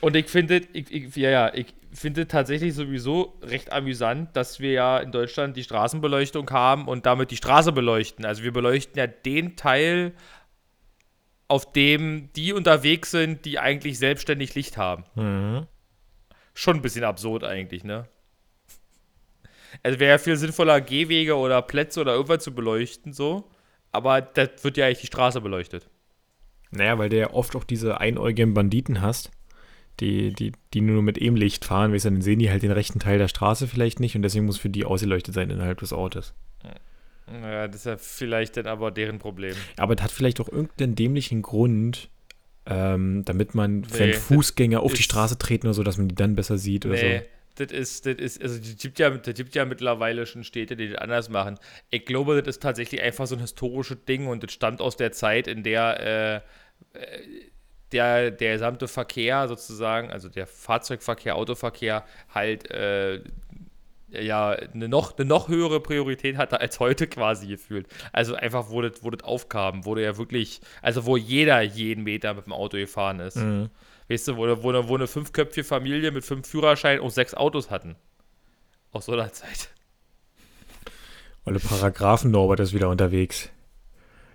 Und 0.00 0.16
ich 0.16 0.28
finde, 0.28 0.62
ich, 0.72 0.90
ich, 0.90 1.16
ja, 1.16 1.30
ja, 1.30 1.54
ich 1.54 1.66
finde 1.92 2.26
tatsächlich 2.26 2.74
sowieso 2.74 3.38
recht 3.42 3.72
amüsant, 3.72 4.34
dass 4.36 4.60
wir 4.60 4.72
ja 4.72 4.98
in 4.98 5.12
Deutschland 5.12 5.56
die 5.56 5.62
Straßenbeleuchtung 5.62 6.50
haben 6.50 6.88
und 6.88 7.06
damit 7.06 7.30
die 7.30 7.36
Straße 7.36 7.72
beleuchten. 7.72 8.24
Also 8.24 8.42
wir 8.42 8.52
beleuchten 8.52 8.98
ja 8.98 9.06
den 9.06 9.56
Teil, 9.56 10.12
auf 11.48 11.70
dem 11.70 12.30
die 12.34 12.52
unterwegs 12.52 13.10
sind, 13.10 13.44
die 13.44 13.58
eigentlich 13.58 13.98
selbstständig 13.98 14.54
Licht 14.54 14.76
haben. 14.76 15.04
Mhm. 15.14 15.66
Schon 16.54 16.76
ein 16.76 16.82
bisschen 16.82 17.04
absurd 17.04 17.44
eigentlich, 17.44 17.84
ne? 17.84 18.08
Es 19.82 19.98
wäre 19.98 20.12
ja 20.12 20.18
viel 20.18 20.36
sinnvoller, 20.36 20.80
Gehwege 20.80 21.36
oder 21.36 21.62
Plätze 21.62 22.00
oder 22.00 22.14
irgendwas 22.14 22.44
zu 22.44 22.54
beleuchten, 22.54 23.12
so. 23.12 23.50
Aber 23.90 24.20
das 24.20 24.50
wird 24.62 24.76
ja 24.76 24.86
eigentlich 24.86 25.00
die 25.00 25.06
Straße 25.06 25.40
beleuchtet. 25.40 25.88
Naja, 26.70 26.98
weil 26.98 27.10
du 27.10 27.18
ja 27.18 27.30
oft 27.32 27.54
auch 27.54 27.64
diese 27.64 28.00
einäugigen 28.00 28.54
Banditen 28.54 29.02
hast, 29.02 29.30
die, 30.00 30.32
die, 30.32 30.52
die 30.72 30.80
nur 30.80 31.02
mit 31.02 31.18
eben 31.18 31.36
Licht 31.36 31.64
fahren, 31.64 31.92
weißt 31.92 32.06
du, 32.06 32.10
dann 32.10 32.22
sehen 32.22 32.38
die 32.38 32.50
halt 32.50 32.62
den 32.62 32.72
rechten 32.72 32.98
Teil 32.98 33.18
der 33.18 33.28
Straße 33.28 33.68
vielleicht 33.68 34.00
nicht 34.00 34.16
und 34.16 34.22
deswegen 34.22 34.46
muss 34.46 34.58
für 34.58 34.70
die 34.70 34.84
ausgeleuchtet 34.84 35.34
sein 35.34 35.50
innerhalb 35.50 35.80
des 35.80 35.92
Ortes. 35.92 36.34
Naja, 37.30 37.68
das 37.68 37.76
ist 37.76 37.86
ja 37.86 37.96
vielleicht 37.96 38.56
dann 38.56 38.66
aber 38.66 38.90
deren 38.90 39.18
Problem. 39.18 39.54
Aber 39.76 39.94
das 39.94 40.04
hat 40.04 40.10
vielleicht 40.10 40.40
auch 40.40 40.48
irgendeinen 40.48 40.94
dämlichen 40.94 41.42
Grund, 41.42 42.10
ähm, 42.66 43.24
damit 43.24 43.54
man, 43.54 43.80
nee, 43.80 43.86
wenn 43.92 44.14
Fußgänger 44.14 44.80
auf 44.80 44.94
die 44.94 45.02
Straße 45.02 45.38
treten 45.38 45.66
oder 45.66 45.74
so, 45.74 45.82
dass 45.82 45.98
man 45.98 46.08
die 46.08 46.14
dann 46.14 46.34
besser 46.34 46.58
sieht 46.58 46.84
oder 46.84 46.94
nee. 46.94 47.18
so 47.18 47.24
das 47.56 47.70
ist, 47.70 48.06
das 48.06 48.14
ist, 48.14 48.42
also 48.42 48.56
es 48.56 48.76
gibt 48.76 48.98
ja, 48.98 49.10
gibt 49.10 49.54
ja 49.54 49.64
mittlerweile 49.64 50.26
schon 50.26 50.44
Städte, 50.44 50.76
die 50.76 50.90
das 50.90 50.98
anders 50.98 51.28
machen. 51.28 51.58
Ich 51.90 52.04
glaube, 52.04 52.40
das 52.40 52.56
ist 52.56 52.62
tatsächlich 52.62 53.02
einfach 53.02 53.26
so 53.26 53.36
ein 53.36 53.40
historisches 53.40 54.04
Ding 54.06 54.26
und 54.26 54.42
das 54.42 54.52
stammt 54.52 54.80
aus 54.80 54.96
der 54.96 55.12
Zeit, 55.12 55.46
in 55.46 55.62
der 55.62 56.42
äh, 56.94 57.40
der, 57.92 58.30
der 58.30 58.54
gesamte 58.54 58.88
Verkehr 58.88 59.48
sozusagen, 59.48 60.10
also 60.10 60.28
der 60.28 60.46
Fahrzeugverkehr, 60.46 61.36
Autoverkehr 61.36 62.04
halt 62.34 62.70
äh, 62.70 63.22
ja 64.10 64.50
eine 64.50 64.88
noch, 64.88 65.16
eine 65.16 65.26
noch 65.26 65.48
höhere 65.48 65.80
Priorität 65.80 66.36
hatte 66.36 66.60
als 66.60 66.80
heute 66.80 67.06
quasi 67.06 67.46
gefühlt. 67.46 67.86
Also 68.12 68.34
einfach, 68.34 68.70
wo 68.70 68.82
das, 68.82 69.02
wo 69.02 69.10
das 69.10 69.24
aufkam, 69.24 69.84
wurde 69.84 70.02
ja 70.02 70.16
wirklich, 70.16 70.60
also 70.80 71.06
wo 71.06 71.16
jeder 71.16 71.60
jeden 71.62 72.04
Meter 72.04 72.34
mit 72.34 72.46
dem 72.46 72.52
Auto 72.52 72.76
gefahren 72.76 73.20
ist. 73.20 73.36
Mhm. 73.36 73.70
Weißt 74.12 74.28
du, 74.28 74.36
wo, 74.36 74.46
wo, 74.62 74.88
wo 74.88 74.94
eine 74.94 75.06
fünfköpfige 75.06 75.64
Familie 75.64 76.10
mit 76.10 76.22
fünf 76.22 76.46
Führerscheinen 76.46 77.00
und 77.00 77.10
sechs 77.10 77.32
Autos 77.32 77.70
hatten. 77.70 77.96
Aus 78.90 79.06
so 79.06 79.12
einer 79.12 79.32
Zeit. 79.32 79.70
Olle 81.46 81.58
Paragraphen 81.58 82.30
Norbert 82.30 82.60
ist 82.60 82.74
wieder 82.74 82.90
unterwegs. 82.90 83.48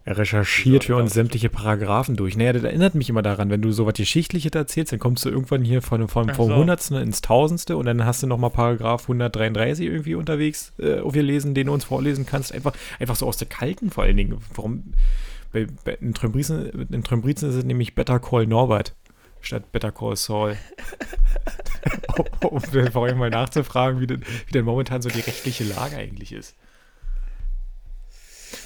Er 0.03 0.17
recherchiert 0.17 0.85
für 0.85 0.95
uns 0.95 1.13
sämtliche 1.13 1.49
Paragraphen 1.49 2.15
durch. 2.15 2.35
Naja, 2.35 2.53
das 2.53 2.63
erinnert 2.63 2.95
mich 2.95 3.09
immer 3.09 3.21
daran, 3.21 3.51
wenn 3.51 3.61
du 3.61 3.71
so 3.71 3.85
was 3.85 3.93
Geschichtliches 3.93 4.51
erzählst, 4.53 4.93
dann 4.93 4.99
kommst 4.99 5.25
du 5.25 5.29
irgendwann 5.29 5.63
hier 5.63 5.83
von, 5.83 6.07
von, 6.07 6.33
vom 6.33 6.49
so. 6.49 6.55
Hundertsten 6.55 6.97
ins 6.97 7.21
Tausendste 7.21 7.77
und 7.77 7.85
dann 7.85 8.03
hast 8.03 8.23
du 8.23 8.27
nochmal 8.27 8.49
Paragraph 8.49 9.03
133 9.03 9.85
irgendwie 9.85 10.15
unterwegs 10.15 10.73
äh, 10.79 11.01
aufgelesen, 11.01 11.53
den 11.53 11.67
du 11.67 11.73
uns 11.73 11.83
vorlesen 11.83 12.25
kannst. 12.25 12.51
Einfach, 12.51 12.73
einfach 12.99 13.15
so 13.15 13.27
aus 13.27 13.37
der 13.37 13.47
Kalten 13.47 13.91
vor 13.91 14.05
allen 14.05 14.17
Dingen. 14.17 14.39
Warum? 14.55 14.93
Bei, 15.53 15.67
bei, 15.83 15.93
in 16.01 16.15
Trömbrizen 16.15 16.71
ist 16.71 17.55
es 17.55 17.63
nämlich 17.63 17.93
Better 17.93 18.19
Call 18.19 18.47
Norbert 18.47 18.95
statt 19.47 19.71
Better 19.71 19.91
Call 19.91 20.15
Saul. 20.15 20.57
um 22.41 22.59
vor 22.61 23.05
allem 23.05 23.17
mal 23.17 23.29
nachzufragen, 23.29 24.01
wie 24.01 24.07
denn, 24.07 24.21
wie 24.21 24.51
denn 24.51 24.65
momentan 24.65 25.01
so 25.01 25.09
die 25.09 25.21
rechtliche 25.21 25.63
Lage 25.63 25.95
eigentlich 25.95 26.33
ist. 26.33 26.55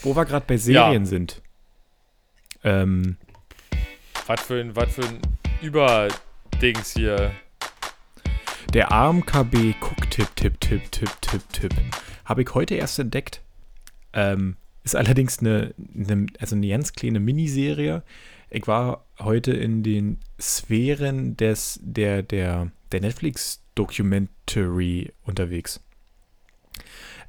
Wo 0.01 0.15
wir 0.15 0.25
gerade 0.25 0.45
bei 0.47 0.57
Serien 0.57 1.03
ja. 1.03 1.09
sind. 1.09 1.41
Ähm, 2.63 3.17
was 4.25 4.41
für 4.41 4.59
ein, 4.59 4.75
was 4.75 4.95
für 4.95 5.03
ein 5.03 5.19
Überdings 5.61 6.93
hier. 6.93 7.31
Der 8.73 8.91
AMKB 8.91 9.75
Cook-Tipp, 9.79 10.35
Tipp, 10.35 10.59
Tipp, 10.61 10.91
Tipp, 10.91 11.09
Tipp, 11.21 11.41
Tipp. 11.53 11.73
Habe 12.25 12.41
ich 12.41 12.53
heute 12.55 12.75
erst 12.75 12.97
entdeckt. 12.97 13.41
Ähm, 14.13 14.55
ist 14.83 14.95
allerdings 14.95 15.39
eine, 15.39 15.75
eine, 15.95 16.25
also 16.39 16.55
eine 16.55 16.67
ganz 16.67 16.93
kleine 16.93 17.19
Miniserie. 17.19 18.01
Ich 18.51 18.67
war 18.67 19.05
heute 19.17 19.53
in 19.53 19.81
den 19.81 20.19
Sphären 20.39 21.35
des, 21.37 21.79
der, 21.81 22.21
der, 22.21 22.69
der 22.91 22.99
Netflix-Documentary 22.99 25.13
unterwegs. 25.23 25.79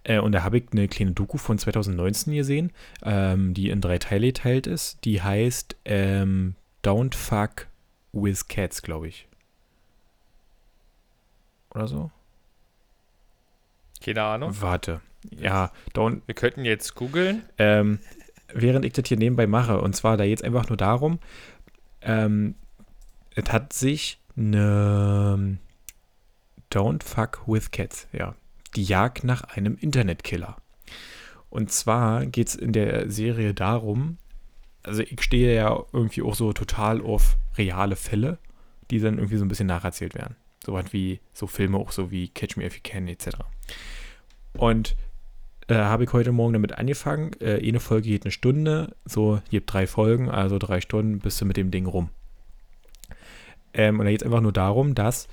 Äh, 0.03 0.19
und 0.19 0.33
da 0.33 0.43
habe 0.43 0.59
ich 0.59 0.65
eine 0.73 0.89
kleine 0.89 1.13
Doku 1.13 1.39
von 1.39 1.59
2019 1.59 2.35
gesehen, 2.35 2.73
ähm, 3.05 3.55
die 3.55 3.71
in 3.71 3.81
drei 3.81 3.99
Teile 3.99 4.27
geteilt 4.27 4.67
ist. 4.67 5.05
Die 5.05 5.23
heißt 5.23 5.77
ähm, 5.85 6.57
Don't 6.83 7.15
Fuck 7.15 7.69
with 8.13 8.49
Cats, 8.49 8.83
glaube 8.83 9.07
ich. 9.07 9.29
Oder 11.73 11.87
so? 11.87 12.11
Keine 14.05 14.25
Ahnung. 14.25 14.61
Warte. 14.61 15.01
Ja, 15.31 15.71
don't. 15.95 16.23
Wir 16.27 16.35
könnten 16.35 16.65
jetzt 16.65 16.97
googeln. 16.97 17.45
Ähm, 17.59 18.01
während 18.55 18.85
ich 18.85 18.93
das 18.93 19.09
hier 19.09 19.17
nebenbei 19.17 19.47
mache. 19.47 19.81
Und 19.81 19.95
zwar 19.95 20.17
da 20.17 20.25
jetzt 20.25 20.45
einfach 20.45 20.69
nur 20.69 20.77
darum, 20.77 21.19
ähm, 22.01 22.55
es 23.35 23.51
hat 23.51 23.73
sich 23.73 24.19
eine 24.37 25.59
Don't 26.71 27.03
Fuck 27.03 27.43
with 27.47 27.71
Cats, 27.71 28.09
ja. 28.13 28.35
Die 28.77 28.85
Jagd 28.85 29.25
nach 29.25 29.43
einem 29.45 29.77
Internetkiller. 29.77 30.57
Und 31.51 31.71
zwar 31.71 32.25
geht 32.25 32.49
es 32.49 32.55
in 32.55 32.73
der 32.73 33.11
Serie 33.11 33.53
darum, 33.53 34.17
also 34.83 35.03
ich 35.03 35.21
stehe 35.23 35.55
ja 35.55 35.85
irgendwie 35.93 36.23
auch 36.23 36.35
so 36.35 36.53
total 36.53 37.03
auf 37.03 37.37
reale 37.57 37.97
Fälle, 37.97 38.39
die 38.91 38.99
dann 38.99 39.19
irgendwie 39.19 39.37
so 39.37 39.45
ein 39.45 39.49
bisschen 39.49 39.67
nacherzählt 39.67 40.15
werden. 40.15 40.37
So 40.65 40.73
was 40.73 40.93
wie 40.93 41.21
so 41.33 41.47
Filme 41.47 41.79
auch 41.79 41.93
so 41.93 42.11
wie 42.11 42.29
Catch 42.29 42.57
Me 42.57 42.65
If 42.65 42.77
You 42.77 42.81
Can 42.83 43.09
etc. 43.09 43.29
Und 44.55 44.97
äh, 45.73 45.77
habe 45.77 46.05
ich 46.05 46.13
heute 46.13 46.33
Morgen 46.33 46.53
damit 46.53 46.77
angefangen. 46.77 47.31
Äh, 47.41 47.67
eine 47.67 47.81
Folge 47.81 48.11
geht 48.11 48.25
eine 48.25 48.31
Stunde, 48.31 48.95
so 49.07 49.41
gibt 49.51 49.73
drei 49.73 49.87
Folgen, 49.87 50.29
also 50.29 50.59
drei 50.59 50.83
Stunden 50.83 51.19
bist 51.19 51.41
du 51.41 51.47
mit 51.47 51.57
dem 51.57 51.71
Ding 51.71 51.87
rum. 51.87 52.11
Ähm, 53.73 53.99
und 53.99 54.05
da 54.05 54.11
geht 54.11 54.21
es 54.21 54.27
einfach 54.27 54.43
nur 54.43 54.53
darum, 54.53 54.95
dass 54.95 55.29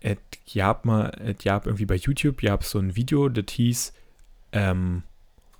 es 0.00 0.16
gab 0.52 0.84
mal, 0.84 1.12
es 1.24 1.44
gab 1.44 1.66
irgendwie 1.66 1.86
bei 1.86 1.94
YouTube, 1.94 2.40
gab 2.40 2.64
so 2.64 2.80
ein 2.80 2.96
Video, 2.96 3.28
das 3.28 3.52
hieß 3.52 3.92
ähm, 4.50 5.04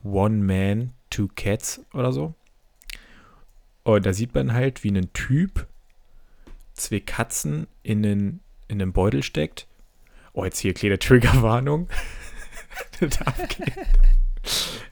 One 0.03 0.39
Man, 0.39 0.95
Two 1.11 1.29
Cats 1.37 1.85
oder 1.95 2.13
so. 2.13 2.35
Und 3.85 4.05
da 4.05 4.13
sieht 4.13 4.35
man 4.35 4.53
halt, 4.53 4.83
wie 4.83 4.91
ein 4.91 5.13
Typ 5.13 5.69
zwei 6.73 6.99
Katzen 6.99 7.69
in 7.85 8.05
einen, 8.05 8.41
in 8.67 8.93
Beutel 8.93 9.23
steckt. 9.23 9.69
Oh, 10.33 10.45
jetzt 10.45 10.59
hier 10.59 10.75
kleine 10.75 10.99
Triggerwarnung. 10.99 11.89
gehen. 13.01 13.87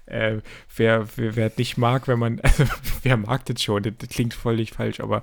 Äh, 0.07 0.39
wer, 0.77 1.07
wer, 1.17 1.37
wer 1.37 1.53
nicht 1.57 1.77
mag, 1.77 2.09
wenn 2.09 2.19
man, 2.19 2.41
also 2.43 2.65
wer 3.03 3.17
mag 3.17 3.45
das 3.47 3.63
schon, 3.63 3.83
das, 3.83 3.93
das 3.99 4.09
klingt 4.09 4.35
völlig 4.35 4.73
falsch, 4.73 5.01
aber 5.01 5.23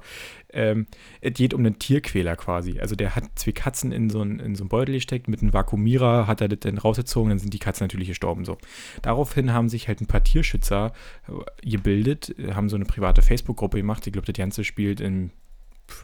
ähm, 0.52 0.88
es 1.22 1.34
geht 1.34 1.54
um 1.54 1.62
einen 1.62 1.78
Tierquäler 1.78 2.36
quasi. 2.36 2.80
Also 2.80 2.96
der 2.96 3.16
hat 3.16 3.26
zwei 3.36 3.52
Katzen 3.52 3.92
in 3.92 4.10
so 4.10 4.22
einen, 4.22 4.40
in 4.40 4.56
so 4.56 4.66
Beutel 4.66 4.96
gesteckt, 4.96 5.28
mit 5.28 5.42
einem 5.42 5.54
Vakuumierer 5.54 6.28
hat 6.28 6.42
er 6.42 6.48
das 6.48 6.60
dann 6.62 6.78
rausgezogen, 6.78 7.30
dann 7.30 7.40
sind 7.40 7.54
die 7.54 7.60
Katzen 7.60 7.84
natürlich 7.84 8.08
gestorben. 8.08 8.46
So. 8.46 8.58
Daraufhin 9.02 9.52
haben 9.52 9.70
sich 9.70 9.88
halt 9.88 10.02
ein 10.02 10.08
paar 10.08 10.24
Tierschützer 10.24 10.94
äh, 11.28 11.70
gebildet, 11.70 12.34
haben 12.54 12.70
so 12.70 12.76
eine 12.76 12.86
private 12.86 13.22
Facebook-Gruppe 13.22 13.78
gemacht. 13.78 14.08
Ich 14.08 14.14
glaube, 14.14 14.26
das 14.26 14.38
Ganze 14.38 14.64
spielt 14.64 15.02
in, 15.02 15.32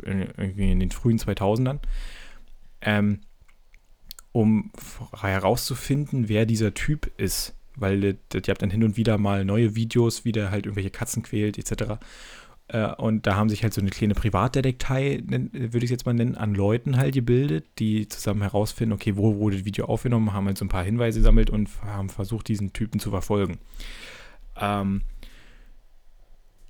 in, 0.04 0.58
in 0.58 0.80
den 0.80 0.92
frühen 0.92 1.18
2000ern. 1.18 1.80
Ähm, 2.82 3.22
um 4.34 4.72
herauszufinden, 5.16 6.28
wer 6.28 6.46
dieser 6.46 6.74
Typ 6.74 7.10
ist. 7.18 7.56
Weil 7.76 8.04
ihr 8.04 8.18
habt 8.34 8.62
dann 8.62 8.70
hin 8.70 8.84
und 8.84 8.98
wieder 8.98 9.18
mal 9.18 9.46
neue 9.46 9.76
Videos, 9.76 10.26
wie 10.26 10.32
der 10.32 10.52
halt 10.52 10.66
irgendwelche 10.66 10.92
Katzen 10.92 11.24
quält, 11.24 11.58
etc. 11.58 11.96
Äh, 12.68 12.94
und 12.96 13.26
da 13.26 13.36
haben 13.36 13.50
sich 13.50 13.64
halt 13.64 13.74
so 13.74 13.82
eine 13.82 13.90
kleine 13.90 14.14
Privatdetektei, 14.14 15.24
würde 15.26 15.78
ich 15.78 15.86
es 15.86 15.90
jetzt 15.90 16.06
mal 16.06 16.14
nennen, 16.14 16.36
an 16.36 16.54
Leuten 16.54 16.98
halt 16.98 17.14
gebildet, 17.14 17.66
die 17.80 18.08
zusammen 18.08 18.42
herausfinden, 18.42 18.94
okay, 18.94 19.16
wo 19.16 19.38
wurde 19.38 19.58
das 19.58 19.66
Video 19.66 19.86
aufgenommen, 19.86 20.34
haben 20.34 20.46
halt 20.46 20.58
so 20.58 20.66
ein 20.66 20.70
paar 20.70 20.84
Hinweise 20.84 21.20
gesammelt 21.20 21.50
und 21.50 21.70
haben 21.84 22.10
versucht, 22.10 22.48
diesen 22.48 22.74
Typen 22.74 23.00
zu 23.00 23.10
verfolgen. 23.10 23.58
Ähm, 24.60 25.02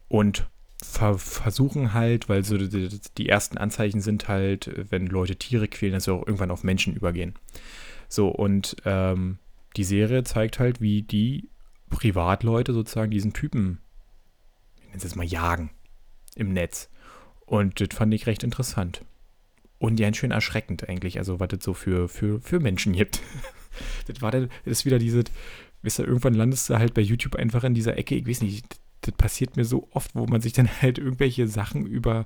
und 0.08 0.48
ver 0.84 1.18
versuchen 1.18 1.94
halt, 1.94 2.30
weil 2.30 2.44
so 2.44 2.58
die, 2.58 2.90
die, 3.18 3.30
ersten 3.30 3.58
Anzeichen 3.58 4.02
sind 4.02 4.28
halt, 4.28 4.72
wenn 4.90 5.08
Leute 5.08 5.36
Tiere 5.36 5.68
quälen, 5.68 5.94
dass 5.94 6.06
sie 6.06 6.14
auch 6.14 6.26
irgendwann 6.26 6.52
auf 6.52 6.64
Menschen 6.64 6.96
übergehen. 6.96 7.36
So, 8.10 8.30
und 8.30 8.76
ähm, 8.86 9.40
die 9.76 9.84
Serie 9.84 10.24
zeigt 10.24 10.60
halt, 10.60 10.82
wie 10.82 11.02
die 11.02 11.50
Privatleute 11.90 12.74
sozusagen 12.74 13.12
diesen 13.12 13.34
Typen, 13.34 13.80
ich 14.78 14.86
nenne 14.86 14.98
es 14.98 15.04
jetzt 15.04 15.16
mal, 15.16 15.26
jagen 15.26 15.72
im 16.36 16.54
Netz. 16.54 16.90
Und 17.46 17.80
das 17.80 17.90
fand 17.92 18.14
ich 18.14 18.28
recht 18.28 18.44
interessant. 18.44 19.04
Und 19.80 20.00
ja, 20.00 20.14
schön 20.14 20.32
erschreckend 20.32 20.88
eigentlich, 20.88 21.18
also 21.18 21.40
was 21.40 21.50
das 21.50 21.64
so 21.64 21.74
für, 21.74 22.08
für, 22.08 22.40
für 22.42 22.60
Menschen 22.60 22.94
gibt. 22.94 23.22
das 24.08 24.22
war 24.22 24.32
dann, 24.32 24.50
das 24.66 24.80
ist 24.80 24.86
wieder 24.86 25.00
diese, 25.00 25.24
wisst 25.82 26.00
ihr, 26.00 26.08
irgendwann 26.08 26.34
landest 26.34 26.70
du 26.70 26.78
halt 26.78 26.94
bei 26.94 27.02
YouTube 27.02 27.36
einfach 27.36 27.64
in 27.64 27.74
dieser 27.74 27.98
Ecke, 27.98 28.16
ich 28.16 28.28
weiß 28.28 28.42
nicht, 28.42 28.80
das 29.06 29.16
passiert 29.16 29.58
mir 29.58 29.66
so 29.66 29.88
oft, 29.92 30.16
wo 30.16 30.26
man 30.26 30.42
sich 30.42 30.54
dann 30.54 30.70
halt 30.82 30.98
irgendwelche 30.98 31.48
Sachen 31.48 31.86
über, 31.86 32.26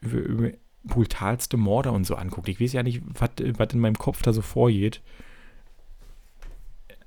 über, 0.00 0.18
über 0.18 0.50
brutalste 0.84 1.56
Morde 1.56 1.90
und 1.90 2.04
so 2.04 2.14
anguckt. 2.14 2.48
Ich 2.48 2.60
weiß 2.60 2.72
ja 2.74 2.82
nicht, 2.82 3.02
was 3.04 3.30
in 3.72 3.80
meinem 3.80 3.98
Kopf 3.98 4.22
da 4.22 4.32
so 4.32 4.42
vorgeht. 4.42 5.00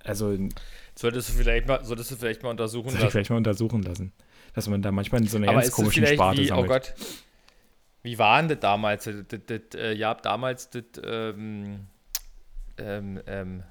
Also. 0.04 0.36
Solltest 0.96 1.30
du 1.30 1.34
vielleicht 1.34 1.68
mal, 1.68 1.84
solltest 1.86 2.12
du 2.12 2.16
vielleicht 2.16 2.42
mal 2.42 2.50
untersuchen 2.50 2.92
lassen. 2.92 3.12
vielleicht 3.12 3.30
mal 3.30 3.38
untersuchen 3.38 3.84
lassen. 3.84 4.14
Dass 4.54 4.68
man 4.68 4.82
da 4.82 4.92
manchmal 4.92 5.22
in 5.22 5.28
so 5.28 5.38
einer 5.38 5.50
Aber 5.50 5.62
ganz 5.62 5.72
komischen 5.72 6.08
Sparte 6.08 6.42
wie, 6.42 6.52
oh. 6.52 6.58
Oh 6.58 6.64
Gott. 6.64 6.96
Wie 8.02 8.18
waren 8.18 8.48
das 8.48 8.60
damals? 8.60 9.04
Das, 9.04 9.16
das, 9.28 9.40
das, 9.46 9.80
äh, 9.80 9.94
ja, 9.94 10.16
damals 10.16 10.72
das, 10.72 10.84
ähm, 11.04 11.88
ähm, 12.78 13.22
ähm, 13.28 13.64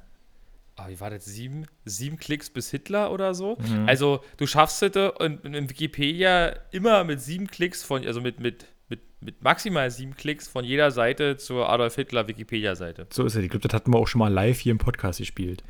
oh, 0.79 0.89
wie 0.89 1.01
war 1.01 1.11
das, 1.11 1.25
sieben, 1.25 1.67
sieben 1.85 2.19
Klicks 2.19 2.51
bis 2.51 2.71
Hitler 2.71 3.11
oder 3.11 3.35
so. 3.35 3.57
Mhm. 3.57 3.89
Also 3.89 4.21
du 4.37 4.47
schaffst 4.47 4.83
es 4.83 4.97
und 5.19 5.45
in 5.45 5.69
Wikipedia 5.69 6.55
immer 6.71 7.05
mit 7.05 7.21
sieben 7.21 7.47
Klicks 7.47 7.83
von, 7.83 8.07
also 8.07 8.21
mit, 8.21 8.41
mit, 8.41 8.67
mit, 8.89 9.01
mit 9.21 9.43
maximal 9.43 9.91
sieben 9.91 10.15
Klicks 10.15 10.49
von 10.49 10.65
jeder 10.65 10.91
Seite 10.91 11.37
zur 11.37 11.69
Adolf 11.69 11.95
Hitler 11.95 12.29
Wikipedia-Seite. 12.29 13.07
So 13.13 13.25
ist 13.25 13.35
es. 13.35 13.43
Ich 13.43 13.51
glaube, 13.51 13.67
das 13.67 13.75
hatten 13.75 13.93
wir 13.93 13.99
auch 13.99 14.09
schon 14.09 14.21
mal 14.21 14.33
live 14.33 14.59
hier 14.59 14.73
im 14.73 14.79
Podcast 14.79 15.19
gespielt. 15.19 15.63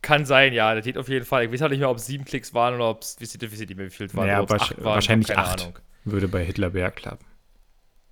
Kann 0.00 0.26
sein, 0.26 0.52
ja. 0.52 0.74
Das 0.74 0.84
geht 0.84 0.98
auf 0.98 1.08
jeden 1.08 1.24
Fall. 1.24 1.44
Ich 1.44 1.52
weiß 1.52 1.62
auch 1.62 1.68
nicht 1.68 1.78
mehr, 1.78 1.90
ob 1.90 1.98
es 1.98 2.06
sieben 2.06 2.24
Klicks 2.24 2.54
waren 2.54 2.74
oder 2.74 2.90
ob 2.90 3.02
es, 3.02 3.16
wie 3.20 3.26
sieht, 3.26 3.42
wie 3.42 3.78
wie 3.78 3.90
viel 3.90 4.12
waren. 4.14 4.28
Ja, 4.28 4.48
wahrscheinlich, 4.48 4.62
acht 4.62 4.84
waren, 4.84 4.94
wahrscheinlich 4.94 5.38
acht. 5.38 5.62
Ahnung. 5.62 5.78
Würde 6.04 6.26
bei 6.26 6.44
Hitler 6.44 6.70
Berg 6.70 6.96
klappen. 6.96 7.24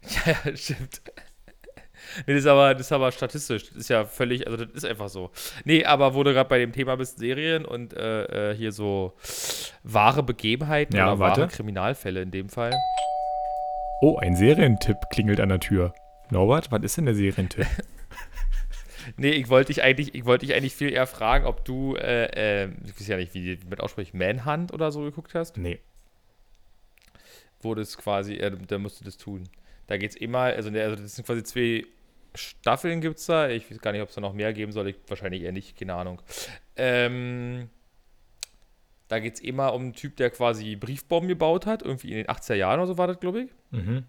Ja, 0.03 0.37
ja, 0.45 0.57
stimmt. 0.57 1.03
Nee, 2.27 2.35
das 2.35 2.43
ist 2.43 2.47
aber, 2.47 2.75
das 2.75 2.87
ist 2.87 2.93
aber 2.93 3.13
statistisch. 3.13 3.69
Das 3.69 3.77
ist 3.77 3.89
ja 3.89 4.05
völlig, 4.05 4.47
also 4.47 4.65
das 4.65 4.75
ist 4.75 4.85
einfach 4.85 5.09
so. 5.09 5.31
Nee, 5.65 5.85
aber 5.85 6.15
wo 6.15 6.23
du 6.23 6.33
gerade 6.33 6.49
bei 6.49 6.59
dem 6.59 6.73
Thema 6.73 6.97
bist, 6.97 7.19
Serien 7.19 7.65
und 7.65 7.95
äh, 7.95 8.51
äh, 8.51 8.57
hier 8.57 8.73
so 8.73 9.15
wahre 9.83 10.23
Begebenheiten 10.23 10.97
ja, 10.97 11.07
oder 11.07 11.19
warte. 11.19 11.41
wahre 11.43 11.51
Kriminalfälle 11.51 12.23
in 12.23 12.31
dem 12.31 12.49
Fall. 12.49 12.73
Oh, 14.03 14.17
ein 14.17 14.35
Serientipp 14.35 14.97
klingelt 15.11 15.41
an 15.41 15.51
der 15.51 15.61
Tür. 15.61 15.93
Norbert, 16.31 16.71
was 16.71 16.83
ist 16.83 16.97
denn 16.97 17.07
der 17.07 17.15
Serientipp? 17.15 17.67
nee, 19.17 19.31
ich 19.31 19.49
wollte 19.49 19.73
dich 19.73 19.83
eigentlich, 19.83 20.15
ich 20.15 20.25
wollte 20.25 20.47
dich 20.47 20.55
eigentlich 20.55 20.75
viel 20.75 20.93
eher 20.93 21.07
fragen, 21.07 21.45
ob 21.45 21.65
du, 21.65 21.97
äh, 21.97 22.65
äh, 22.65 22.71
ich 22.85 22.99
weiß 22.99 23.09
ja 23.09 23.17
nicht, 23.17 23.35
wie 23.35 23.59
mit 23.69 23.81
ausspricht, 23.81 24.15
Manhunt 24.15 24.73
oder 24.73 24.91
so 24.91 25.03
geguckt 25.03 25.35
hast. 25.35 25.59
Nee. 25.59 25.81
Wo 27.61 27.75
das 27.75 27.99
quasi, 27.99 28.35
äh, 28.35 28.57
da 28.67 28.79
musst 28.79 29.01
du 29.01 29.05
das 29.05 29.17
tun. 29.17 29.49
Da 29.87 29.97
geht 29.97 30.11
es 30.11 30.17
immer, 30.17 30.41
also, 30.41 30.71
also 30.71 30.97
das 30.97 31.17
sind 31.17 31.27
quasi 31.27 31.43
zwei 31.43 31.85
Staffeln 32.35 33.01
gibt 33.01 33.19
es 33.19 33.27
da. 33.27 33.49
Ich 33.49 33.71
weiß 33.71 33.81
gar 33.81 33.93
nicht, 33.93 34.03
ob 34.03 34.09
es 34.09 34.15
da 34.15 34.21
noch 34.21 34.33
mehr 34.33 34.53
geben 34.53 34.73
soll. 34.73 34.89
Ich, 34.89 34.97
wahrscheinlich 35.09 35.43
eher 35.43 35.53
nicht, 35.53 35.79
keine 35.79 35.95
Ahnung. 35.95 36.23
Ähm, 36.77 37.69
da 39.09 39.19
geht 39.19 39.35
es 39.35 39.41
immer 39.41 39.75
um 39.75 39.83
einen 39.83 39.93
Typ, 39.93 40.17
der 40.17 40.31
quasi 40.31 40.77
Briefbomben 40.77 41.29
gebaut 41.29 41.67
hat. 41.67 41.83
Irgendwie 41.83 42.11
in 42.11 42.17
den 42.17 42.27
80er 42.27 42.55
Jahren 42.55 42.81
oder 42.81 42.87
so 42.87 42.99
war 42.99 43.09
das, 43.09 43.19
glaube 43.19 43.43
ich. 43.43 43.51
Mhm. 43.71 44.05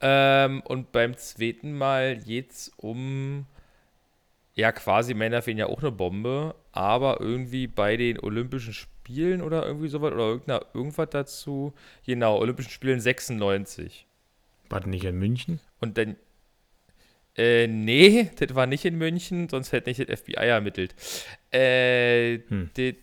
Ähm, 0.00 0.60
und 0.66 0.92
beim 0.92 1.16
zweiten 1.16 1.76
Mal 1.76 2.18
geht 2.18 2.52
es 2.52 2.72
um, 2.76 3.46
ja, 4.54 4.70
quasi 4.70 5.14
Männer 5.14 5.42
finden 5.42 5.60
ja 5.60 5.66
auch 5.66 5.80
eine 5.80 5.92
Bombe, 5.92 6.54
aber 6.72 7.20
irgendwie 7.20 7.66
bei 7.66 7.96
den 7.96 8.20
Olympischen 8.20 8.74
Spielen 8.74 9.40
oder 9.42 9.66
irgendwie 9.66 9.88
sowas 9.88 10.12
oder 10.12 10.60
irgendwas 10.74 11.08
dazu. 11.10 11.72
Genau, 12.04 12.38
Olympischen 12.38 12.70
Spielen 12.70 13.00
96. 13.00 14.06
War 14.68 14.80
das 14.80 14.88
nicht 14.88 15.04
in 15.04 15.18
München? 15.18 15.60
Und 15.80 15.98
dann. 15.98 16.16
Äh, 17.36 17.66
nee, 17.66 18.30
das 18.36 18.54
war 18.54 18.66
nicht 18.66 18.84
in 18.84 18.96
München, 18.96 19.48
sonst 19.48 19.72
hätte 19.72 19.90
nicht 19.90 20.08
das 20.08 20.20
FBI 20.20 20.34
ermittelt. 20.34 20.94
Äh, 21.50 22.38
hm. 22.48 22.70
das 22.74 22.94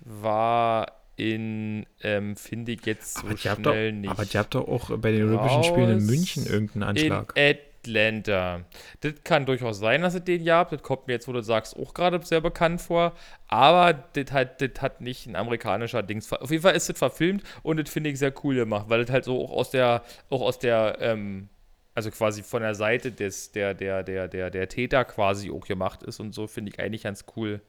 war 0.00 0.92
in, 1.16 1.86
ähm, 2.02 2.36
finde 2.36 2.72
ich 2.72 2.84
jetzt 2.84 3.14
so 3.14 3.26
aber 3.26 3.36
schnell 3.36 3.92
doch, 3.92 3.98
nicht. 3.98 4.10
Aber 4.10 4.22
ihr 4.22 4.38
habt 4.38 4.54
doch 4.54 4.68
auch 4.68 4.96
bei 4.98 5.10
den 5.10 5.24
Olympischen 5.24 5.64
Spielen 5.64 5.98
in 5.98 6.06
München 6.06 6.46
irgendeinen 6.46 6.82
Anschlag. 6.84 7.32
In 7.34 7.42
Atlanta. 7.88 8.64
Das 9.00 9.14
kann 9.24 9.46
durchaus 9.46 9.78
sein, 9.78 10.02
dass 10.02 10.14
es 10.14 10.24
den 10.24 10.44
gab. 10.44 10.70
Das 10.70 10.82
kommt 10.82 11.06
mir 11.06 11.14
jetzt, 11.14 11.28
wo 11.28 11.32
du 11.32 11.42
sagst, 11.42 11.76
auch 11.76 11.94
gerade 11.94 12.24
sehr 12.24 12.40
bekannt 12.40 12.80
vor. 12.80 13.14
Aber 13.48 13.94
das 13.94 14.32
hat, 14.32 14.60
das 14.60 14.80
hat 14.80 15.00
nicht 15.00 15.26
ein 15.26 15.36
amerikanischer 15.36 16.02
Dings. 16.02 16.32
Auf 16.32 16.50
jeden 16.50 16.62
Fall 16.62 16.76
ist 16.76 16.90
es 16.90 16.98
verfilmt 16.98 17.42
und 17.62 17.78
das 17.78 17.88
finde 17.88 18.10
ich 18.10 18.18
sehr 18.18 18.32
cool 18.44 18.54
gemacht, 18.54 18.86
weil 18.88 19.04
das 19.04 19.10
halt 19.10 19.24
so 19.24 19.42
auch 19.42 19.50
aus 19.50 19.70
der, 19.70 20.02
auch 20.30 20.42
aus 20.42 20.58
der, 20.58 20.98
ähm, 21.00 21.48
also 21.94 22.10
quasi 22.10 22.42
von 22.42 22.62
der 22.62 22.74
Seite 22.74 23.10
des, 23.10 23.52
der, 23.52 23.74
der, 23.74 24.02
der, 24.02 24.28
der, 24.28 24.50
der 24.50 24.68
Täter 24.68 25.04
quasi 25.04 25.50
auch 25.50 25.66
gemacht 25.66 26.02
ist 26.02 26.20
und 26.20 26.34
so 26.34 26.46
finde 26.46 26.72
ich 26.72 26.80
eigentlich 26.80 27.02
ganz 27.02 27.24
cool 27.36 27.60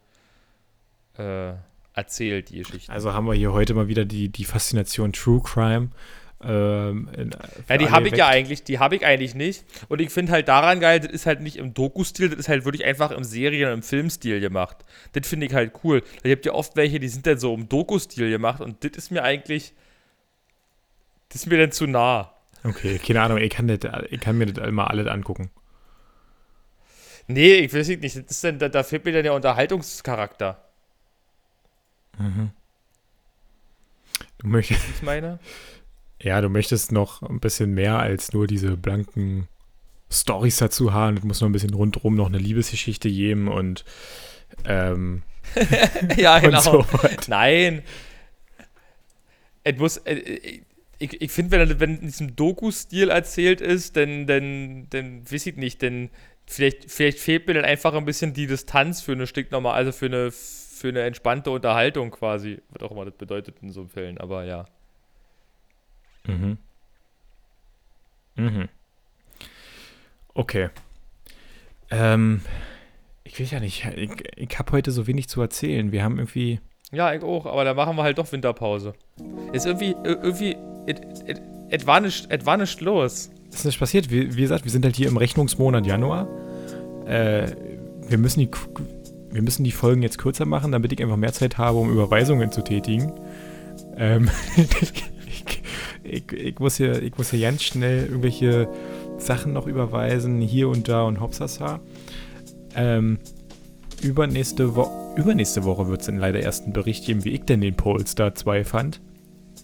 äh, 1.17 1.53
erzählt, 1.93 2.49
die 2.49 2.59
Geschichte. 2.59 2.91
Also 2.91 3.13
haben 3.13 3.25
wir 3.25 3.33
hier 3.33 3.53
heute 3.53 3.73
mal 3.73 3.87
wieder 3.87 4.05
die, 4.05 4.29
die 4.29 4.45
Faszination 4.45 5.13
True 5.13 5.41
Crime. 5.43 5.89
Ähm, 6.41 7.09
in, 7.17 7.35
ja, 7.67 7.77
die 7.77 7.89
habe 7.89 8.07
ich 8.07 8.15
ja 8.15 8.27
eigentlich, 8.27 8.63
die 8.63 8.79
habe 8.79 8.95
ich 8.95 9.05
eigentlich 9.05 9.35
nicht. 9.35 9.65
Und 9.89 9.99
ich 9.99 10.09
finde 10.09 10.31
halt 10.31 10.47
daran 10.47 10.79
geil, 10.79 11.01
das 11.01 11.11
ist 11.11 11.25
halt 11.25 11.41
nicht 11.41 11.57
im 11.57 11.73
Doku-Stil, 11.73 12.29
das 12.29 12.39
ist 12.39 12.47
halt 12.47 12.63
wirklich 12.63 12.85
einfach 12.85 13.11
im 13.11 13.25
Serien- 13.25 13.67
und 13.67 13.73
im 13.73 13.83
Filmstil 13.83 14.39
gemacht. 14.39 14.77
Das 15.11 15.27
finde 15.27 15.47
ich 15.47 15.53
halt 15.53 15.73
cool. 15.83 16.01
Ich 16.23 16.31
habe 16.31 16.41
ja 16.43 16.53
oft 16.53 16.77
welche, 16.77 16.99
die 16.99 17.09
sind 17.09 17.27
dann 17.27 17.39
so 17.39 17.53
im 17.53 17.67
Doku-Stil 17.67 18.29
gemacht 18.29 18.61
und 18.61 18.83
das 18.83 18.91
ist 18.95 19.11
mir 19.11 19.23
eigentlich, 19.23 19.73
das 21.27 21.41
ist 21.41 21.47
mir 21.47 21.57
dann 21.57 21.73
zu 21.73 21.87
nah. 21.87 22.33
Okay, 22.63 22.99
keine 22.99 23.21
Ahnung, 23.21 23.37
ich 23.39 23.49
kann, 23.49 23.67
das, 23.67 23.79
ich 24.09 24.19
kann 24.19 24.37
mir 24.37 24.45
das 24.45 24.65
immer 24.65 24.89
alles 24.89 25.07
angucken. 25.07 25.49
Nee, 27.27 27.55
ich 27.55 27.73
weiß 27.73 27.89
nicht, 27.89 28.03
das 28.03 28.15
ist 28.15 28.43
dann, 28.43 28.59
da, 28.59 28.69
da 28.69 28.83
fehlt 28.83 29.03
mir 29.05 29.11
dann 29.11 29.23
der 29.23 29.33
Unterhaltungscharakter. 29.33 30.63
Mhm. 32.17 32.51
Du 34.39 34.47
möchtest. 34.47 34.81
Ich 34.95 35.01
meine? 35.01 35.39
Ja, 36.21 36.41
du 36.41 36.49
möchtest 36.49 36.91
noch 36.91 37.21
ein 37.21 37.39
bisschen 37.39 37.73
mehr 37.73 37.99
als 37.99 38.33
nur 38.33 38.47
diese 38.47 38.75
blanken 38.75 39.47
Stories 40.11 40.57
dazu 40.57 40.93
haben. 40.93 41.17
Es 41.17 41.23
muss 41.23 41.41
noch 41.41 41.47
ein 41.47 41.53
bisschen 41.53 41.73
rundherum 41.73 42.15
noch 42.15 42.27
eine 42.27 42.37
Liebesgeschichte 42.37 43.09
geben 43.09 43.47
und 43.47 43.85
ähm, 44.65 45.23
ja, 46.17 46.39
genau. 46.39 46.59
So 46.59 46.85
Nein. 47.27 47.83
Es 49.63 49.77
muss. 49.77 49.97
Äh, 49.97 50.61
ich, 51.01 51.21
ich 51.21 51.31
finde, 51.31 51.57
wenn, 51.57 51.79
wenn 51.79 51.95
in 51.99 52.07
diesem 52.07 52.35
Doku-Stil 52.35 53.09
erzählt 53.09 53.61
ist, 53.61 53.95
dann, 53.95 54.27
dann, 54.27 54.87
dann 54.89 55.31
weiß 55.31 55.45
ich 55.45 55.55
nicht, 55.55 55.81
denn 55.81 56.09
vielleicht, 56.45 56.91
vielleicht 56.91 57.19
fehlt 57.19 57.47
mir 57.47 57.53
dann 57.53 57.63
einfach 57.63 57.93
ein 57.93 58.03
bisschen 58.03 58.33
die 58.33 58.47
Distanz 58.47 58.99
für 58.99 59.13
eine 59.13 59.25
Stück 59.25 59.49
nochmal, 59.49 59.75
also 59.75 59.93
für 59.93 60.07
eine, 60.07 60.31
für 60.31 60.89
eine 60.89 61.03
entspannte 61.03 61.51
Unterhaltung 61.51 62.11
quasi, 62.11 62.59
was 62.71 62.83
auch 62.83 62.91
immer 62.91 63.05
das 63.05 63.13
bedeutet 63.13 63.55
in 63.61 63.71
so 63.71 63.85
Fällen, 63.85 64.17
aber 64.17 64.43
ja. 64.43 64.65
Mhm. 66.25 66.57
Mhm. 68.35 68.69
Okay. 70.33 70.69
Ähm, 71.91 72.41
ich 73.23 73.39
will 73.39 73.47
ja 73.47 73.59
nicht, 73.59 73.85
ich, 73.95 74.11
ich 74.35 74.59
habe 74.59 74.71
heute 74.71 74.91
so 74.91 75.07
wenig 75.07 75.27
zu 75.27 75.41
erzählen. 75.41 75.91
Wir 75.91 76.03
haben 76.03 76.17
irgendwie. 76.17 76.59
Ja, 76.91 77.13
ich 77.13 77.21
auch, 77.21 77.45
aber 77.45 77.63
da 77.63 77.73
machen 77.73 77.95
wir 77.95 78.03
halt 78.03 78.17
doch 78.17 78.31
Winterpause. 78.31 78.93
Ist 79.53 79.65
irgendwie, 79.65 79.95
irgendwie, 80.03 80.55
es 81.69 81.85
war 81.85 81.99
nicht 81.99 82.81
los. 82.81 83.31
Es 83.51 83.59
ist 83.59 83.65
nicht 83.65 83.79
passiert. 83.79 84.09
Wie, 84.09 84.35
wie, 84.35 84.41
gesagt, 84.41 84.63
wir 84.63 84.71
sind 84.71 84.85
halt 84.85 84.95
hier 84.95 85.07
im 85.07 85.17
Rechnungsmonat 85.17 85.85
Januar. 85.85 86.27
Äh, 87.05 87.51
wir 88.07 88.17
müssen 88.17 88.39
die 88.39 88.49
wir 89.31 89.41
müssen 89.41 89.63
die 89.63 89.71
Folgen 89.71 90.01
jetzt 90.01 90.17
kürzer 90.17 90.45
machen, 90.45 90.71
damit 90.71 90.91
ich 90.91 91.01
einfach 91.01 91.17
mehr 91.17 91.33
Zeit 91.33 91.57
habe, 91.57 91.77
um 91.77 91.91
Überweisungen 91.91 92.51
zu 92.51 92.63
tätigen. 92.63 93.11
Ähm, 93.95 94.29
ich, 96.09 96.31
ich, 96.31 96.59
muss 96.59 96.77
hier, 96.77 97.01
ich 97.01 97.17
muss 97.17 97.31
hier 97.31 97.41
ganz 97.41 97.63
schnell 97.63 98.05
irgendwelche 98.05 98.67
Sachen 99.17 99.53
noch 99.53 99.67
überweisen, 99.67 100.41
hier 100.41 100.69
und 100.69 100.87
da 100.87 101.03
und 101.03 101.19
hopsasa. 101.19 101.79
Ähm, 102.75 103.19
übernächste, 104.01 104.75
Wo 104.75 104.89
übernächste 105.15 105.63
Woche 105.63 105.87
wird 105.87 106.01
es 106.01 106.05
dann 106.05 106.17
leider 106.17 106.39
erst 106.39 106.63
einen 106.63 106.73
Bericht 106.73 107.05
geben, 107.05 107.25
wie 107.25 107.31
ich 107.31 107.41
denn 107.41 107.61
den 107.61 107.75
Polestar 107.75 108.35
2 108.35 108.63
fand. 108.63 109.01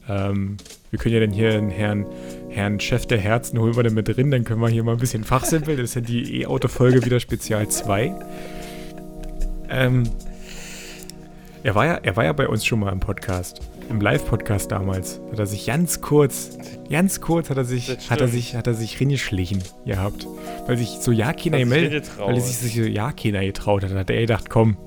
Ähm, 0.09 0.57
wir 0.91 0.99
können 0.99 1.15
ja 1.15 1.21
dann 1.21 1.31
hier 1.31 1.53
einen 1.53 1.69
Herrn, 1.69 2.05
Herrn 2.49 2.79
Chef 2.79 3.05
der 3.05 3.17
Herzen 3.17 3.59
holen 3.59 3.75
wir 3.75 3.83
dann 3.83 3.93
mit 3.93 4.07
drin, 4.07 4.31
dann 4.31 4.43
können 4.43 4.61
wir 4.61 4.69
hier 4.69 4.83
mal 4.83 4.93
ein 4.93 4.99
bisschen 4.99 5.23
fachsimpeln. 5.23 5.77
Das 5.77 5.89
ist 5.91 5.95
ja 5.95 6.01
die 6.01 6.41
E-Auto-Folge 6.41 7.05
wieder 7.05 7.19
Spezial 7.19 7.67
2. 7.67 8.13
Ähm, 9.69 10.03
er 11.63 11.75
war, 11.75 11.85
ja, 11.85 11.95
er 11.95 12.15
war 12.15 12.25
ja 12.25 12.33
bei 12.33 12.47
uns 12.47 12.65
schon 12.65 12.79
mal 12.79 12.91
im 12.91 12.99
Podcast 12.99 13.61
im 13.89 14.01
Live-Podcast 14.01 14.71
damals, 14.71 15.19
hat 15.31 15.39
er 15.39 15.45
sich 15.45 15.65
ganz 15.65 16.01
kurz, 16.01 16.57
ganz 16.89 17.21
kurz 17.21 17.49
hat 17.49 17.57
er 17.57 17.65
sich, 17.65 17.89
hat 18.09 18.21
er 18.21 18.27
sich, 18.27 18.55
hat 18.55 18.67
er 18.67 18.73
sich 18.73 18.99
reingeschlichen 18.99 19.63
gehabt. 19.85 20.27
Weil 20.67 20.77
sich 20.77 20.89
so 21.01 21.11
ja 21.11 21.33
keiner 21.33 21.59
gemeldet, 21.59 22.09
weil 22.17 22.35
er 22.35 22.41
sich 22.41 22.73
so 22.73 22.81
ja 22.81 23.11
keiner 23.11 23.41
getraut 23.41 23.83
hat. 23.83 23.91
Hat 23.91 24.09
er 24.09 24.21
gedacht, 24.21 24.49
komm, 24.49 24.77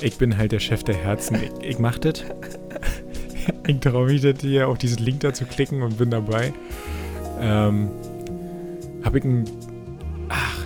ich 0.00 0.16
bin 0.16 0.36
halt 0.36 0.52
der 0.52 0.60
Chef 0.60 0.82
der 0.84 0.96
Herzen, 0.96 1.36
ich, 1.36 1.70
ich 1.70 1.78
mach 1.78 1.98
das. 1.98 2.24
ich 3.66 3.80
traue 3.80 4.06
mich 4.06 4.22
das 4.22 4.40
hier 4.40 4.68
auf 4.68 4.78
diesen 4.78 5.04
Link 5.04 5.20
da 5.20 5.32
zu 5.32 5.44
klicken 5.44 5.82
und 5.82 5.98
bin 5.98 6.10
dabei. 6.10 6.52
Ähm, 7.40 7.90
habe 9.04 9.18
ich 9.18 9.24
einen 9.24 9.44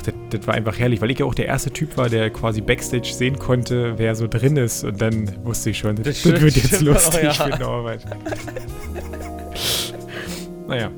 das, 0.05 0.15
das, 0.31 0.47
war 0.47 0.55
einfach 0.55 0.79
herrlich, 0.79 1.01
weil 1.01 1.11
ich 1.11 1.19
ja 1.19 1.27
auch 1.27 1.35
der 1.35 1.47
erste 1.47 1.71
Typ 1.71 1.97
war, 1.97 2.09
der 2.09 2.31
quasi 2.31 2.61
Backstage 2.61 3.13
sehen 3.13 3.39
konnte, 3.39 3.95
wer 3.99 4.15
so 4.15 4.27
drin 4.27 4.57
ist. 4.57 4.85
Und 4.85 5.01
dann 5.01 5.45
wusste 5.45 5.71
ich 5.71 5.79
schon, 5.79 5.97
das, 5.97 6.23
das, 6.23 6.23
das 6.23 6.41
wird 6.41 6.57
jetzt 6.57 6.81
lustig 6.81 7.21
oh, 7.23 7.25
ja. 7.25 7.33
für 7.33 7.59
Norbert. 7.59 8.05
naja. 10.69 10.91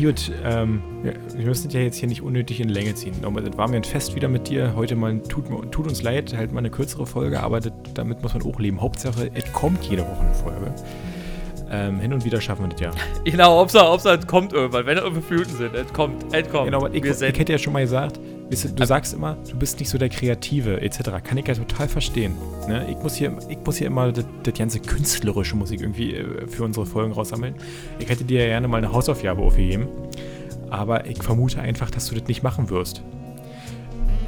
Gut, 0.00 0.30
ähm, 0.44 0.80
wir 1.02 1.44
müssen 1.44 1.70
ja 1.70 1.80
jetzt 1.80 1.96
hier 1.96 2.08
nicht 2.08 2.22
unnötig 2.22 2.60
in 2.60 2.68
Länge 2.68 2.94
ziehen. 2.94 3.14
Norbert, 3.20 3.48
das 3.48 3.58
war 3.58 3.68
mir 3.68 3.76
ein 3.78 3.84
Fest 3.84 4.14
wieder 4.14 4.28
mit 4.28 4.48
dir. 4.48 4.74
Heute 4.76 4.94
mal, 4.94 5.20
tut, 5.22 5.46
tut 5.72 5.88
uns 5.88 6.02
leid, 6.02 6.36
halt 6.36 6.52
mal 6.52 6.60
eine 6.60 6.70
kürzere 6.70 7.04
Folge, 7.04 7.40
aber 7.40 7.58
das, 7.58 7.72
damit 7.94 8.22
muss 8.22 8.32
man 8.32 8.44
auch 8.44 8.60
leben. 8.60 8.80
Hauptsache, 8.80 9.28
es 9.34 9.52
kommt 9.52 9.84
jede 9.86 10.02
Woche 10.02 10.20
eine 10.20 10.34
Folge. 10.34 10.74
Ähm, 11.70 12.00
hin 12.00 12.12
und 12.12 12.24
wieder 12.24 12.40
schaffen 12.40 12.64
wir 12.64 12.68
das 12.70 12.80
ja. 12.80 12.90
Genau, 13.24 13.60
ob 13.60 13.68
es 13.68 14.26
kommt 14.26 14.52
irgendwann, 14.52 14.86
wenn 14.86 14.98
fünf 14.98 15.30
Minuten 15.30 15.56
sind. 15.56 15.74
Es 15.74 15.92
kommt, 15.92 16.24
es 16.32 16.48
kommt. 16.48 16.64
Genau, 16.64 16.86
ich, 16.86 17.04
ich, 17.04 17.20
hätte 17.20 17.52
ja 17.52 17.58
schon 17.58 17.74
mal 17.74 17.82
gesagt, 17.82 18.18
du 18.48 18.86
sagst 18.86 19.12
immer, 19.12 19.36
du 19.50 19.58
bist 19.58 19.78
nicht 19.78 19.90
so 19.90 19.98
der 19.98 20.08
Kreative, 20.08 20.80
etc. 20.80 21.10
Kann 21.22 21.36
ich 21.36 21.46
ja 21.46 21.54
total 21.54 21.88
verstehen. 21.88 22.36
Ne? 22.66 22.86
Ich, 22.90 22.96
muss 22.96 23.16
hier, 23.16 23.36
ich 23.48 23.58
muss 23.64 23.76
hier 23.76 23.88
immer 23.88 24.10
das, 24.12 24.24
das 24.42 24.54
ganze 24.54 24.80
künstlerische 24.80 25.56
Musik 25.56 25.80
irgendwie 25.82 26.14
äh, 26.14 26.46
für 26.46 26.64
unsere 26.64 26.86
Folgen 26.86 27.12
raussammeln. 27.12 27.54
Ich 27.98 28.08
hätte 28.08 28.24
dir 28.24 28.40
ja 28.40 28.46
gerne 28.46 28.68
mal 28.68 28.78
eine 28.78 28.92
Hausaufgabe 28.92 29.42
aufgegeben. 29.42 29.88
Aber 30.70 31.06
ich 31.06 31.22
vermute 31.22 31.60
einfach, 31.60 31.90
dass 31.90 32.08
du 32.08 32.14
das 32.14 32.28
nicht 32.28 32.42
machen 32.42 32.70
wirst. 32.70 33.02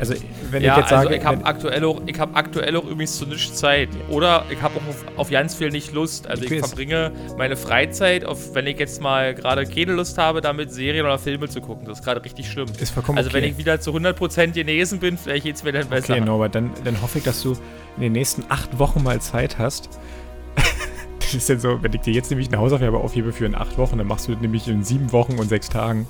Also, 0.00 0.14
wenn 0.50 0.62
ja, 0.62 0.72
ich 0.72 0.78
jetzt 0.78 0.92
also 0.92 1.08
sage. 1.08 1.08
Also 1.08 1.20
ich 1.20 1.24
habe 1.26 1.44
aktuell, 1.44 1.84
auch, 1.84 2.00
hab 2.18 2.36
aktuell 2.36 2.76
auch 2.76 2.84
übrigens 2.84 3.18
zu 3.18 3.26
nichts 3.26 3.58
Zeit. 3.58 3.90
Oder 4.08 4.46
ich 4.50 4.60
habe 4.62 4.76
auch 4.76 4.88
auf, 4.88 5.04
auf 5.18 5.30
ganz 5.30 5.54
viel 5.54 5.68
nicht 5.68 5.92
Lust. 5.92 6.26
Also, 6.26 6.42
ich, 6.42 6.50
ich 6.50 6.58
verbringe 6.60 7.12
meine 7.36 7.54
Freizeit, 7.54 8.24
auf, 8.24 8.54
wenn 8.54 8.66
ich 8.66 8.78
jetzt 8.78 9.02
mal 9.02 9.34
gerade 9.34 9.66
keine 9.66 9.92
Lust 9.92 10.16
habe, 10.16 10.40
damit 10.40 10.72
Serien 10.72 11.04
oder 11.04 11.18
Filme 11.18 11.48
zu 11.48 11.60
gucken. 11.60 11.84
Das 11.86 11.98
ist 11.98 12.04
gerade 12.04 12.24
richtig 12.24 12.50
schlimm. 12.50 12.66
Ist 12.80 12.90
vollkommen 12.90 13.18
Also, 13.18 13.28
okay. 13.28 13.42
wenn 13.42 13.50
ich 13.50 13.58
wieder 13.58 13.78
zu 13.78 13.90
100% 13.90 14.52
genesen 14.52 15.00
bin, 15.00 15.18
vielleicht 15.18 15.44
geht 15.44 15.56
es 15.56 15.64
mir 15.64 15.72
dann 15.72 15.86
besser. 15.88 16.14
Okay, 16.14 16.24
Norbert, 16.24 16.54
dann, 16.54 16.70
dann 16.82 17.00
hoffe 17.02 17.18
ich, 17.18 17.24
dass 17.24 17.42
du 17.42 17.52
in 17.96 18.02
den 18.02 18.12
nächsten 18.12 18.44
acht 18.48 18.78
Wochen 18.78 19.02
mal 19.02 19.20
Zeit 19.20 19.58
hast. 19.58 19.90
das 21.20 21.34
ist 21.34 21.48
denn 21.50 21.60
so, 21.60 21.82
wenn 21.82 21.92
ich 21.92 22.00
dir 22.00 22.14
jetzt 22.14 22.30
nämlich 22.30 22.48
eine 22.48 22.58
Hausaufgabe 22.58 22.96
aufhebe 22.96 23.34
für 23.34 23.44
in 23.44 23.54
acht 23.54 23.76
Wochen, 23.76 23.98
dann 23.98 24.06
machst 24.06 24.28
du 24.28 24.32
das 24.32 24.40
nämlich 24.40 24.66
in 24.66 24.82
sieben 24.82 25.12
Wochen 25.12 25.38
und 25.38 25.48
sechs 25.50 25.68
Tagen. 25.68 26.06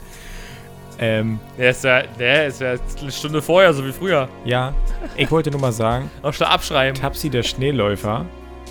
Ähm, 1.02 1.40
der 1.56 1.70
ist 1.70 1.82
ja, 1.82 2.02
der 2.18 2.46
ist 2.46 2.60
ja 2.60 2.74
eine 3.00 3.10
Stunde 3.10 3.40
vorher, 3.40 3.72
so 3.72 3.84
wie 3.86 3.92
früher. 3.92 4.28
Ja, 4.44 4.74
ich 5.16 5.30
wollte 5.30 5.50
nur 5.50 5.60
mal 5.60 5.72
sagen. 5.72 6.10
Noch 6.22 6.34
schnell 6.34 6.50
abschreiben. 6.50 7.00
Tapsi 7.00 7.30
der 7.30 7.42
Schneeläufer. 7.42 8.26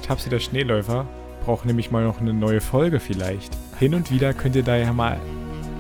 Tapsi 0.06 0.30
der 0.30 0.40
Schneeläufer 0.40 1.08
braucht 1.44 1.66
nämlich 1.66 1.90
mal 1.90 2.04
noch 2.04 2.22
eine 2.22 2.34
neue 2.34 2.62
Folge 2.62 3.00
vielleicht. 3.00 3.58
Hin 3.80 3.96
und 3.96 4.12
wieder 4.12 4.34
könnt 4.34 4.56
ihr 4.56 4.64
da 4.64 4.76
ja 4.76 4.94
mal, 4.94 5.18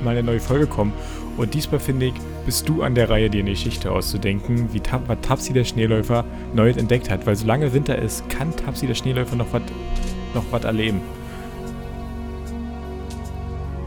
mal 0.03 0.11
eine 0.11 0.23
neue 0.23 0.39
Folge 0.39 0.65
kommen. 0.65 0.93
Und 1.37 1.53
diesmal 1.53 1.79
finde 1.79 2.07
ich, 2.07 2.13
bist 2.45 2.67
du 2.67 2.81
an 2.81 2.95
der 2.95 3.09
Reihe, 3.09 3.29
dir 3.29 3.41
eine 3.41 3.51
Geschichte 3.51 3.91
auszudenken, 3.91 4.73
wie 4.73 4.79
Tap, 4.79 5.03
was 5.07 5.19
Tapsi 5.21 5.53
der 5.53 5.65
Schneeläufer 5.65 6.25
neu 6.53 6.71
entdeckt 6.71 7.11
hat. 7.11 7.27
Weil 7.27 7.35
solange 7.35 7.71
Winter 7.73 7.97
ist, 7.97 8.27
kann 8.29 8.55
Tapsi 8.55 8.87
der 8.87 8.95
Schneeläufer 8.95 9.35
noch 9.35 9.53
was 9.53 9.61
noch 10.33 10.63
erleben. 10.63 11.01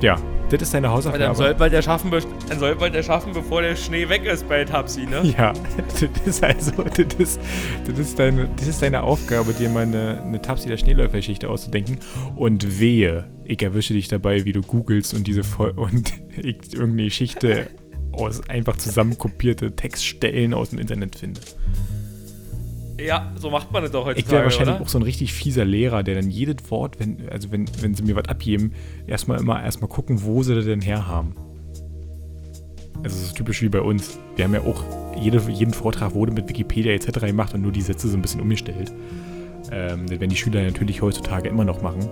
Ja, 0.00 0.16
das 0.60 0.68
ist 0.68 0.74
deine 0.74 0.90
Hausaufgabe. 0.90 1.24
Dann 1.24 1.34
soll 1.34 1.54
bald 1.54 1.72
der 1.72 1.82
schaffen, 1.82 2.10
dann 2.10 2.58
soll 2.58 2.76
bald 2.76 2.94
der 2.94 3.02
schaffen, 3.02 3.32
bevor 3.32 3.62
der 3.62 3.76
Schnee 3.76 4.08
weg 4.08 4.24
ist 4.24 4.48
bei 4.48 4.64
Tapsi, 4.64 5.06
ne? 5.06 5.22
Ja, 5.36 5.52
das 6.00 6.02
ist 6.26 6.44
also, 6.44 6.82
das 6.82 7.14
ist, 7.18 7.40
das 7.86 7.98
ist, 7.98 8.18
deine, 8.18 8.48
das 8.56 8.68
ist 8.68 8.82
deine 8.82 9.02
Aufgabe, 9.02 9.52
dir 9.52 9.68
mal 9.68 9.82
eine, 9.82 10.22
eine 10.22 10.42
Tapsi 10.42 10.68
der 10.68 10.76
Schneeläufergeschichte 10.76 11.48
auszudenken. 11.48 11.98
Und 12.36 12.80
wehe, 12.80 13.24
ich 13.44 13.62
erwische 13.62 13.94
dich 13.94 14.08
dabei, 14.08 14.44
wie 14.44 14.52
du 14.52 14.60
googelst 14.60 15.14
und 15.14 15.26
diese 15.26 15.44
Vol 15.44 15.70
und 15.76 16.12
irgendeine 16.36 17.04
Geschichte 17.04 17.68
aus 18.12 18.48
einfach 18.48 18.76
zusammenkopierte 18.76 19.74
Textstellen 19.74 20.54
aus 20.54 20.70
dem 20.70 20.78
Internet 20.78 21.16
finde. 21.16 21.40
Ja, 23.04 23.32
so 23.36 23.50
macht 23.50 23.72
man 23.72 23.82
das 23.82 23.92
doch 23.92 24.04
heutzutage, 24.04 24.20
Ich 24.26 24.30
wäre 24.30 24.44
wahrscheinlich 24.44 24.76
oder? 24.76 24.84
auch 24.84 24.88
so 24.88 24.98
ein 24.98 25.02
richtig 25.02 25.32
fieser 25.32 25.64
Lehrer, 25.64 26.02
der 26.02 26.14
dann 26.14 26.30
jedes 26.30 26.70
Wort, 26.70 26.98
wenn, 27.00 27.28
also 27.30 27.50
wenn, 27.50 27.66
wenn 27.80 27.94
sie 27.94 28.02
mir 28.02 28.16
was 28.16 28.28
abgeben, 28.28 28.72
erstmal 29.06 29.40
immer 29.40 29.62
erstmal 29.62 29.88
gucken, 29.88 30.22
wo 30.22 30.42
sie 30.42 30.54
das 30.54 30.64
denn 30.64 30.80
herhaben. 30.80 31.34
Also 33.04 33.16
das 33.16 33.22
ist 33.22 33.36
typisch 33.36 33.62
wie 33.62 33.68
bei 33.68 33.80
uns. 33.80 34.18
Wir 34.36 34.44
haben 34.44 34.54
ja 34.54 34.60
auch, 34.60 34.84
jede, 35.20 35.38
jeden 35.50 35.72
Vortrag 35.74 36.14
wurde 36.14 36.32
mit 36.32 36.48
Wikipedia 36.48 36.92
etc. 36.92 37.20
gemacht 37.26 37.52
und 37.54 37.62
nur 37.62 37.72
die 37.72 37.82
Sätze 37.82 38.08
so 38.08 38.16
ein 38.16 38.22
bisschen 38.22 38.40
umgestellt. 38.40 38.92
Ähm, 39.72 40.02
das 40.06 40.20
werden 40.20 40.30
die 40.30 40.36
Schüler 40.36 40.62
natürlich 40.62 41.02
heutzutage 41.02 41.48
immer 41.48 41.64
noch 41.64 41.82
machen. 41.82 42.08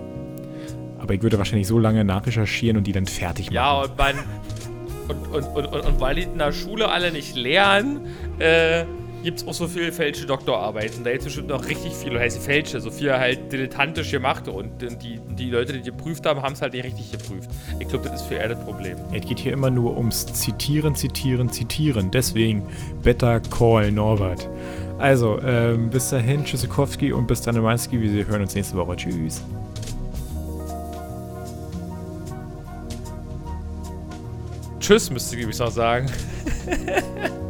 Aber 0.99 1.14
ich 1.14 1.22
würde 1.22 1.38
wahrscheinlich 1.38 1.68
so 1.68 1.78
lange 1.78 2.05
nachrecherchieren 2.05 2.76
und 2.76 2.86
die 2.86 2.93
dann 2.93 3.07
fertig 3.07 3.47
machen. 3.47 3.55
Ja, 3.55 3.82
und 3.82 3.97
man. 3.97 4.14
Und, 5.09 5.26
und, 5.34 5.45
und, 5.57 5.66
und, 5.66 5.86
und 5.86 6.01
weil 6.01 6.14
die 6.16 6.22
in 6.22 6.38
der 6.38 6.53
Schule 6.53 6.88
alle 6.88 7.11
nicht 7.11 7.34
lernen, 7.34 8.01
äh, 8.38 8.84
gibt 9.23 9.41
es 9.41 9.47
auch 9.47 9.55
so 9.55 9.68
viele 9.68 9.93
fälsche 9.93 10.27
Doktorarbeiten. 10.27 11.05
Da 11.05 11.11
gibt 11.11 11.23
es 11.23 11.27
bestimmt 11.27 11.49
noch 11.49 11.66
richtig 11.66 11.93
viele, 11.93 12.18
heißt 12.18 12.39
fälsche, 12.43 12.81
so 12.81 12.91
viel 12.91 13.12
halt 13.12 13.53
dilettantisch 13.53 14.11
gemachte. 14.11 14.51
Und 14.51 14.71
die, 14.81 15.21
die 15.37 15.51
Leute, 15.51 15.75
die 15.75 15.83
geprüft 15.83 16.27
haben, 16.27 16.43
haben 16.43 16.55
es 16.55 16.62
halt 16.62 16.73
nicht 16.73 16.85
richtig 16.85 17.12
geprüft. 17.12 17.51
Ich 17.79 17.89
glaube, 17.89 18.09
das 18.09 18.23
ist 18.23 18.29
für 18.29 18.35
eher 18.35 18.49
das 18.49 18.64
Problem. 18.64 18.97
Es 19.12 19.27
geht 19.27 19.39
hier 19.39 19.53
immer 19.53 19.71
nur 19.71 19.97
ums 19.97 20.27
Zitieren, 20.27 20.95
Zitieren, 20.95 21.51
Zitieren. 21.51 22.11
Deswegen 22.11 22.66
Better 23.03 23.41
Call 23.41 23.93
Norbert. 23.93 24.49
Also, 24.99 25.41
ähm, 25.43 25.91
bis 25.91 26.11
dahin, 26.11 26.45
Tschüssikowski 26.45 27.12
und 27.12 27.27
bis 27.27 27.41
dann, 27.43 27.61
Manski. 27.61 28.01
Wir 28.01 28.27
hören 28.27 28.43
uns 28.43 28.55
nächste 28.55 28.77
Woche. 28.77 28.97
Tschüss. 28.97 29.43
Tschüss, 34.79 35.11
müsste 35.11 35.37
ich 35.37 35.43
übrigens 35.43 35.59
noch 35.59 35.71
sagen. 35.71 36.11